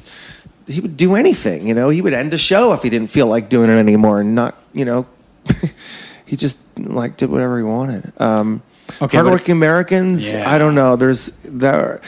[0.66, 1.68] he would do anything.
[1.68, 4.20] You know, he would end a show if he didn't feel like doing it anymore,
[4.20, 5.06] and not you know.
[6.26, 8.12] he just like did whatever he wanted.
[8.20, 8.62] Um,
[9.02, 10.30] Okay, hardworking Americans.
[10.30, 10.48] Yeah.
[10.48, 10.94] I don't know.
[10.94, 12.00] There's there.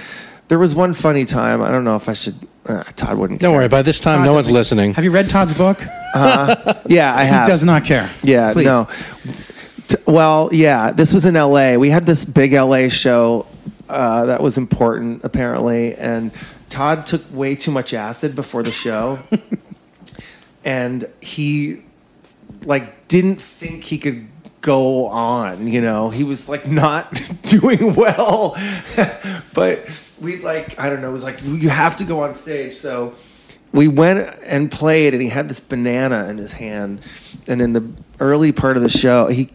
[0.46, 1.60] There was one funny time.
[1.60, 2.36] I don't know if I should.
[2.64, 3.40] Uh, Todd wouldn't.
[3.40, 3.58] Don't care.
[3.60, 3.68] worry.
[3.68, 4.94] By this time, Todd no one's listening.
[4.94, 5.78] Have you read Todd's book?
[6.14, 7.46] Yeah, I he have.
[7.48, 8.08] does not care.
[8.22, 8.64] Yeah, Please.
[8.66, 8.88] no.
[9.88, 11.74] T- Well, yeah, this was in LA.
[11.74, 13.46] We had this big LA show
[13.88, 16.30] uh, that was important, apparently, and
[16.70, 19.18] Todd took way too much acid before the show,
[20.64, 21.82] and he
[22.64, 24.28] like didn't think he could
[24.60, 25.66] go on.
[25.66, 28.56] You know, he was like not doing well,
[29.54, 29.88] but
[30.20, 31.10] we like I don't know.
[31.10, 32.74] It was like you have to go on stage.
[32.74, 33.14] So
[33.72, 37.00] we went and played, and he had this banana in his hand.
[37.46, 37.90] And in the
[38.20, 39.50] early part of the show, he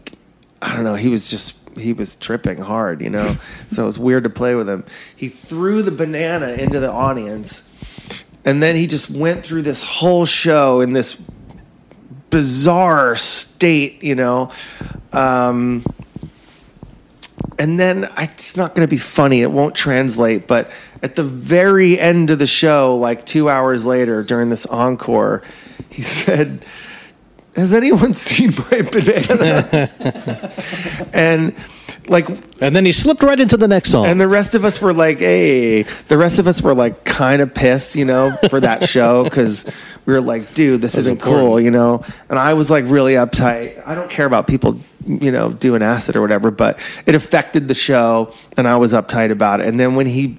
[0.62, 0.94] I don't know.
[0.94, 3.36] He was just he was tripping hard, you know.
[3.70, 4.84] so it was weird to play with him.
[5.14, 7.68] He threw the banana into the audience,
[8.44, 11.20] and then he just went through this whole show in this
[12.34, 14.50] bizarre state, you know.
[15.12, 15.84] Um,
[17.60, 19.42] and then I, it's not going to be funny.
[19.42, 20.48] It won't translate.
[20.48, 20.68] But
[21.00, 25.44] at the very end of the show, like two hours later during this encore,
[25.90, 26.64] he said,
[27.54, 29.88] Has anyone seen my banana?
[31.12, 31.54] and
[32.08, 32.28] like
[32.60, 34.06] And then he slipped right into the next song.
[34.06, 37.40] and the rest of us were like, hey, the rest of us were like kind
[37.42, 39.64] of pissed, you know, for that show because
[40.06, 42.04] we were like, dude, this isn't cool, you know.
[42.28, 43.82] And I was like really uptight.
[43.86, 47.74] I don't care about people, you know, doing acid or whatever, but it affected the
[47.74, 49.66] show and I was uptight about it.
[49.66, 50.38] And then when he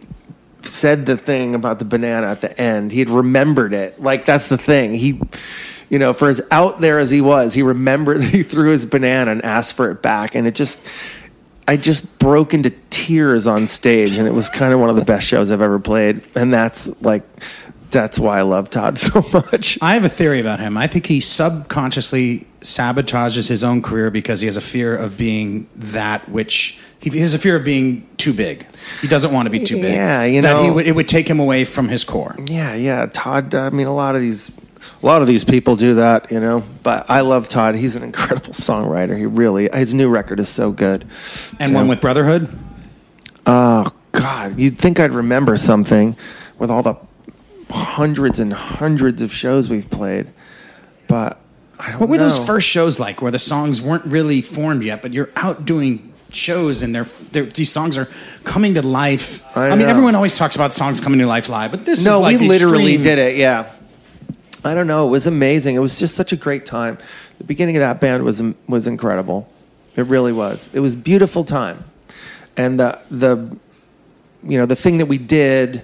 [0.62, 4.02] said the thing about the banana at the end, he had remembered it.
[4.02, 4.96] Like, that's the thing.
[4.96, 5.22] He.
[5.88, 9.30] You know, for as out there as he was, he remembered he threw his banana
[9.30, 10.84] and asked for it back, and it just
[11.68, 15.06] I just broke into tears on stage, and it was kind of one of the
[15.06, 16.22] best shows I've ever played.
[16.36, 17.24] And that's like,
[17.90, 19.78] that's why I love Todd so much.
[19.82, 20.78] I have a theory about him.
[20.78, 25.68] I think he subconsciously sabotages his own career because he has a fear of being
[25.76, 28.66] that which he has a fear of being too big.
[29.02, 29.94] He doesn't want to be too big.
[29.94, 32.36] Yeah, you that he know- would, it would take him away from his core.
[32.44, 33.54] Yeah, yeah, Todd.
[33.54, 34.50] I mean, a lot of these,
[35.06, 36.64] a lot of these people do that, you know.
[36.82, 37.76] But I love Todd.
[37.76, 39.16] He's an incredible songwriter.
[39.16, 41.04] He really, his new record is so good.
[41.60, 42.50] And So- one with Brotherhood.
[43.46, 46.16] Oh God, you'd think I'd remember something
[46.58, 46.96] with all the
[47.70, 50.28] hundreds and hundreds of shows we've played,
[51.08, 51.40] but
[51.80, 52.00] I don't.
[52.00, 55.30] What were those first shows like, where the songs weren't really formed yet, but you're
[55.36, 58.08] out doing shows and they're, they're these songs are
[58.44, 59.44] coming to life?
[59.56, 62.20] I mean, everyone always talks about songs coming to life live, but this no, is
[62.22, 63.38] like we literally extreme- did it.
[63.38, 63.70] Yeah,
[64.66, 65.08] I don't know.
[65.08, 65.76] It was amazing.
[65.76, 66.98] It was just such a great time.
[67.38, 69.48] The beginning of that band was was incredible.
[69.96, 70.72] It really was.
[70.74, 71.84] It was beautiful time,
[72.58, 73.56] and the the
[74.44, 75.84] you know the thing that we did,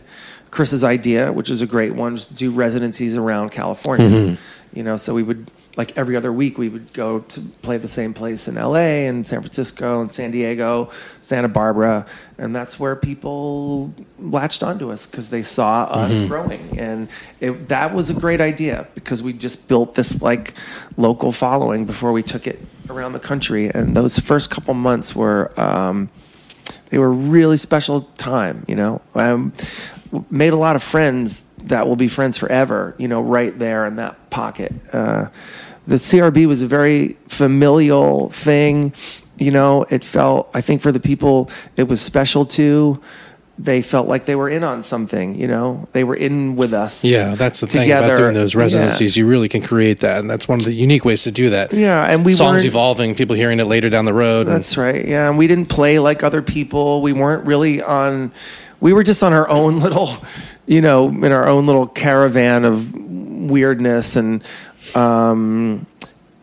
[0.49, 4.09] Chris's idea, which is a great one, was to do residencies around California.
[4.09, 4.77] Mm-hmm.
[4.77, 5.51] You know, so we would
[5.81, 9.07] like every other week we would go to play the same place in L.A.
[9.07, 10.91] and San Francisco and San Diego,
[11.23, 12.05] Santa Barbara,
[12.37, 17.09] and that's where people latched onto us because they saw us growing, and
[17.39, 20.53] it, that was a great idea because we just built this like
[20.97, 25.51] local following before we took it around the country, and those first couple months were.
[25.59, 26.11] Um,
[26.91, 29.53] they were a really special time you know um,
[30.29, 33.95] made a lot of friends that will be friends forever you know right there in
[33.95, 35.27] that pocket uh,
[35.87, 38.93] the crb was a very familial thing
[39.37, 43.01] you know it felt i think for the people it was special to
[43.59, 47.03] they felt like they were in on something you know they were in with us
[47.03, 48.17] yeah, that's the thing about together.
[48.17, 48.59] doing those Yeah.
[48.61, 49.15] residencies.
[49.15, 51.71] You really can create that, and that's one of the unique ways to do that.
[51.71, 54.47] Yeah, and we songs evolving, people hearing it later down the road.
[54.47, 55.05] and- That's right.
[55.07, 57.03] Yeah, and we didn't play like other people.
[57.03, 58.31] We weren't really on.
[58.79, 60.09] We were just on our own little,
[60.65, 64.43] you know, in our own little caravan of weirdness and.
[64.95, 65.85] Um,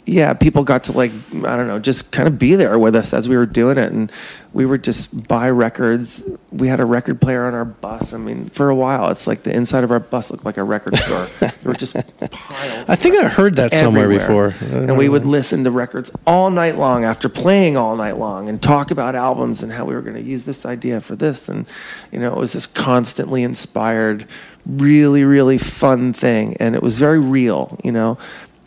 [0.09, 3.13] yeah, people got to like I don't know, just kind of be there with us
[3.13, 4.11] as we were doing it, and
[4.55, 6.25] we would just buy records.
[6.51, 8.15] We had a record player on our bus.
[8.15, 10.65] I mean, for a while, it's like the inside of our bus looked like a
[10.65, 11.27] record store.
[11.41, 12.89] there were just piles.
[12.89, 14.55] I of think I heard that somewhere before.
[14.61, 15.13] And we know.
[15.13, 19.15] would listen to records all night long after playing all night long and talk about
[19.15, 21.49] albums and how we were going to use this idea for this.
[21.49, 21.67] And,
[22.11, 24.27] you know, it was this constantly inspired,
[24.69, 26.57] really, really fun thing.
[26.61, 28.19] And it was very real, you know.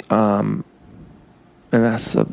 [0.10, 0.66] Um,
[1.72, 2.28] and that's a,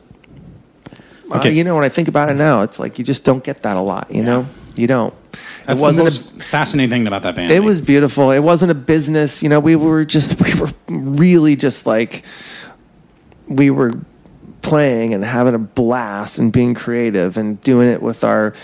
[1.31, 1.51] Okay.
[1.51, 3.62] uh, you know, when I think about it now, it's like you just don't get
[3.62, 4.47] that a lot, you know?
[4.77, 5.12] You don't.
[5.66, 7.51] That's it wasn't a, fascinating thing about that band.
[7.51, 8.31] it was beautiful.
[8.31, 9.43] It wasn't a business.
[9.43, 12.24] You know, we were just, we were really just like,
[13.47, 13.93] we were
[14.62, 18.55] playing and having a blast and being creative and doing it with our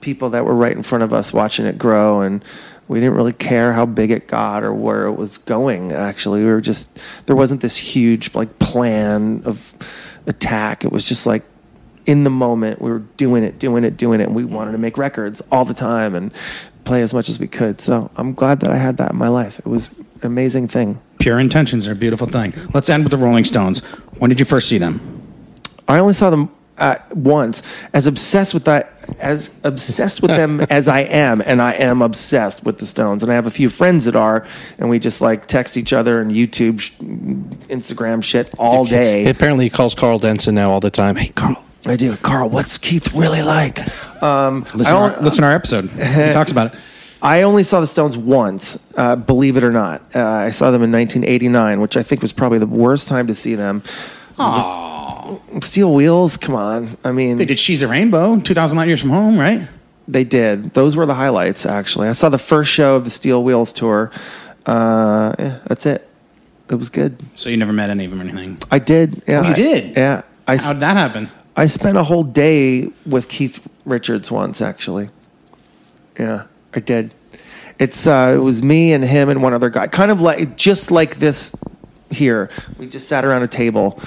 [0.00, 2.20] people that were right in front of us watching it grow.
[2.20, 2.44] And
[2.92, 6.44] we didn't really care how big it got or where it was going, actually.
[6.44, 9.74] We were just, there wasn't this huge like plan of
[10.26, 10.84] attack.
[10.84, 11.42] It was just like,
[12.04, 14.78] in the moment, we were doing it, doing it, doing it, and we wanted to
[14.78, 16.32] make records all the time and
[16.84, 17.80] play as much as we could.
[17.80, 19.58] So I'm glad that I had that in my life.
[19.58, 21.00] It was an amazing thing.
[21.18, 22.52] Pure intentions are a beautiful thing.
[22.74, 23.80] Let's end with the Rolling Stones.
[24.18, 25.00] When did you first see them?
[25.88, 26.50] I only saw them
[26.82, 27.62] uh, once.
[27.94, 32.64] As obsessed with that, as obsessed with them as I am, and I am obsessed
[32.64, 33.22] with the Stones.
[33.22, 34.44] And I have a few friends that are,
[34.78, 36.92] and we just like text each other and YouTube, sh-
[37.70, 39.26] Instagram shit all day.
[39.26, 41.16] Apparently, he calls Karl Denson now all the time.
[41.16, 41.62] Hey, Karl.
[41.86, 42.16] I do.
[42.16, 43.78] Karl, what's Keith really like?
[44.22, 45.88] Um, Listen, to our, don't- listen to our episode.
[45.90, 46.80] He talks about it.
[47.22, 50.02] I only saw the Stones once, uh, believe it or not.
[50.12, 53.34] Uh, I saw them in 1989, which I think was probably the worst time to
[53.34, 53.82] see them.
[55.62, 56.96] Steel Wheels, come on.
[57.04, 59.68] I mean, They did She's a Rainbow, 2,000 Light Years from Home, right?
[60.08, 60.74] They did.
[60.74, 62.08] Those were the highlights, actually.
[62.08, 64.10] I saw the first show of the Steel Wheels tour.
[64.66, 66.08] Uh, yeah, that's it.
[66.70, 67.16] It was good.
[67.34, 68.58] So you never met any of them or anything.
[68.70, 69.22] I did.
[69.28, 69.96] Yeah, Oh, you I- did?
[69.96, 71.30] yeah, I, How'd that happen?
[71.54, 75.10] I spent a whole day with Keith Richards once, actually.
[76.18, 76.44] Yeah,
[76.74, 77.12] I did.
[77.78, 80.90] It's uh, it was me and him and one other guy, kind of like just
[80.90, 81.54] like this
[82.10, 82.48] here.
[82.78, 83.98] We just sat around a table.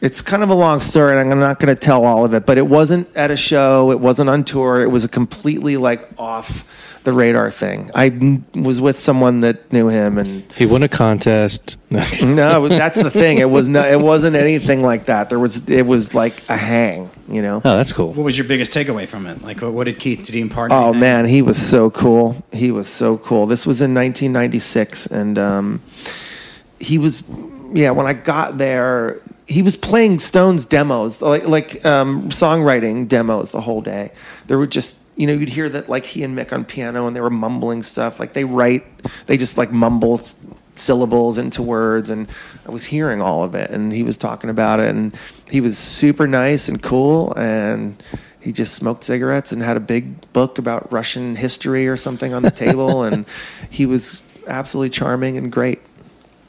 [0.00, 2.46] It's kind of a long story, and I'm not going to tell all of it.
[2.46, 3.90] But it wasn't at a show.
[3.90, 4.82] It wasn't on tour.
[4.82, 6.64] It was a completely like off
[7.04, 7.90] the radar thing.
[7.94, 11.76] I was with someone that knew him, and He won a contest.
[11.90, 13.38] no, that's the thing.
[13.38, 15.28] It was no, it wasn't anything like that.
[15.28, 17.56] There was it was like a hang, you know.
[17.56, 18.12] Oh, that's cool.
[18.14, 19.42] What was your biggest takeaway from it?
[19.42, 20.72] Like, what, what did Keith, did he impart?
[20.72, 22.42] Oh man, he was so cool.
[22.52, 23.46] He was so cool.
[23.46, 25.82] This was in 1996, and um,
[26.80, 27.22] he was,
[27.72, 27.90] yeah.
[27.90, 33.60] When I got there, he was playing Stones demos, like like um, songwriting demos the
[33.60, 34.10] whole day.
[34.46, 37.14] There were just, you know, you'd hear that like he and Mick on piano, and
[37.14, 38.18] they were mumbling stuff.
[38.18, 38.84] Like they write,
[39.26, 40.36] they just like mumble s-
[40.74, 42.30] syllables into words, and
[42.66, 43.70] I was hearing all of it.
[43.70, 45.18] And he was talking about it, and
[45.50, 48.02] he was super nice and cool, and
[48.40, 52.42] he just smoked cigarettes and had a big book about Russian history or something on
[52.42, 53.26] the table, and
[53.68, 55.80] he was absolutely charming and great.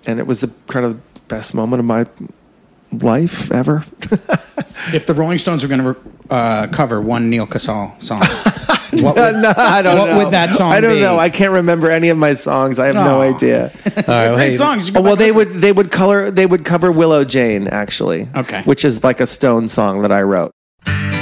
[0.07, 2.05] And it was the kind of best moment of my
[2.91, 3.83] life ever.
[4.93, 8.19] If the Rolling Stones were going to uh, cover one Neal Casal song,
[9.01, 10.17] what would, no, I don't what know.
[10.19, 10.77] would that song be?
[10.77, 11.01] I don't be?
[11.01, 11.17] know.
[11.17, 12.77] I can't remember any of my songs.
[12.79, 13.35] I have no Aw.
[13.35, 13.71] idea.
[13.85, 14.87] All right, well, Great hey, songs.
[14.89, 17.67] You Oh, go well, they and would they would color they would cover Willow Jane
[17.67, 18.27] actually.
[18.35, 18.61] Okay.
[18.63, 20.51] which is like a Stone song that I wrote.
[20.85, 21.14] listen.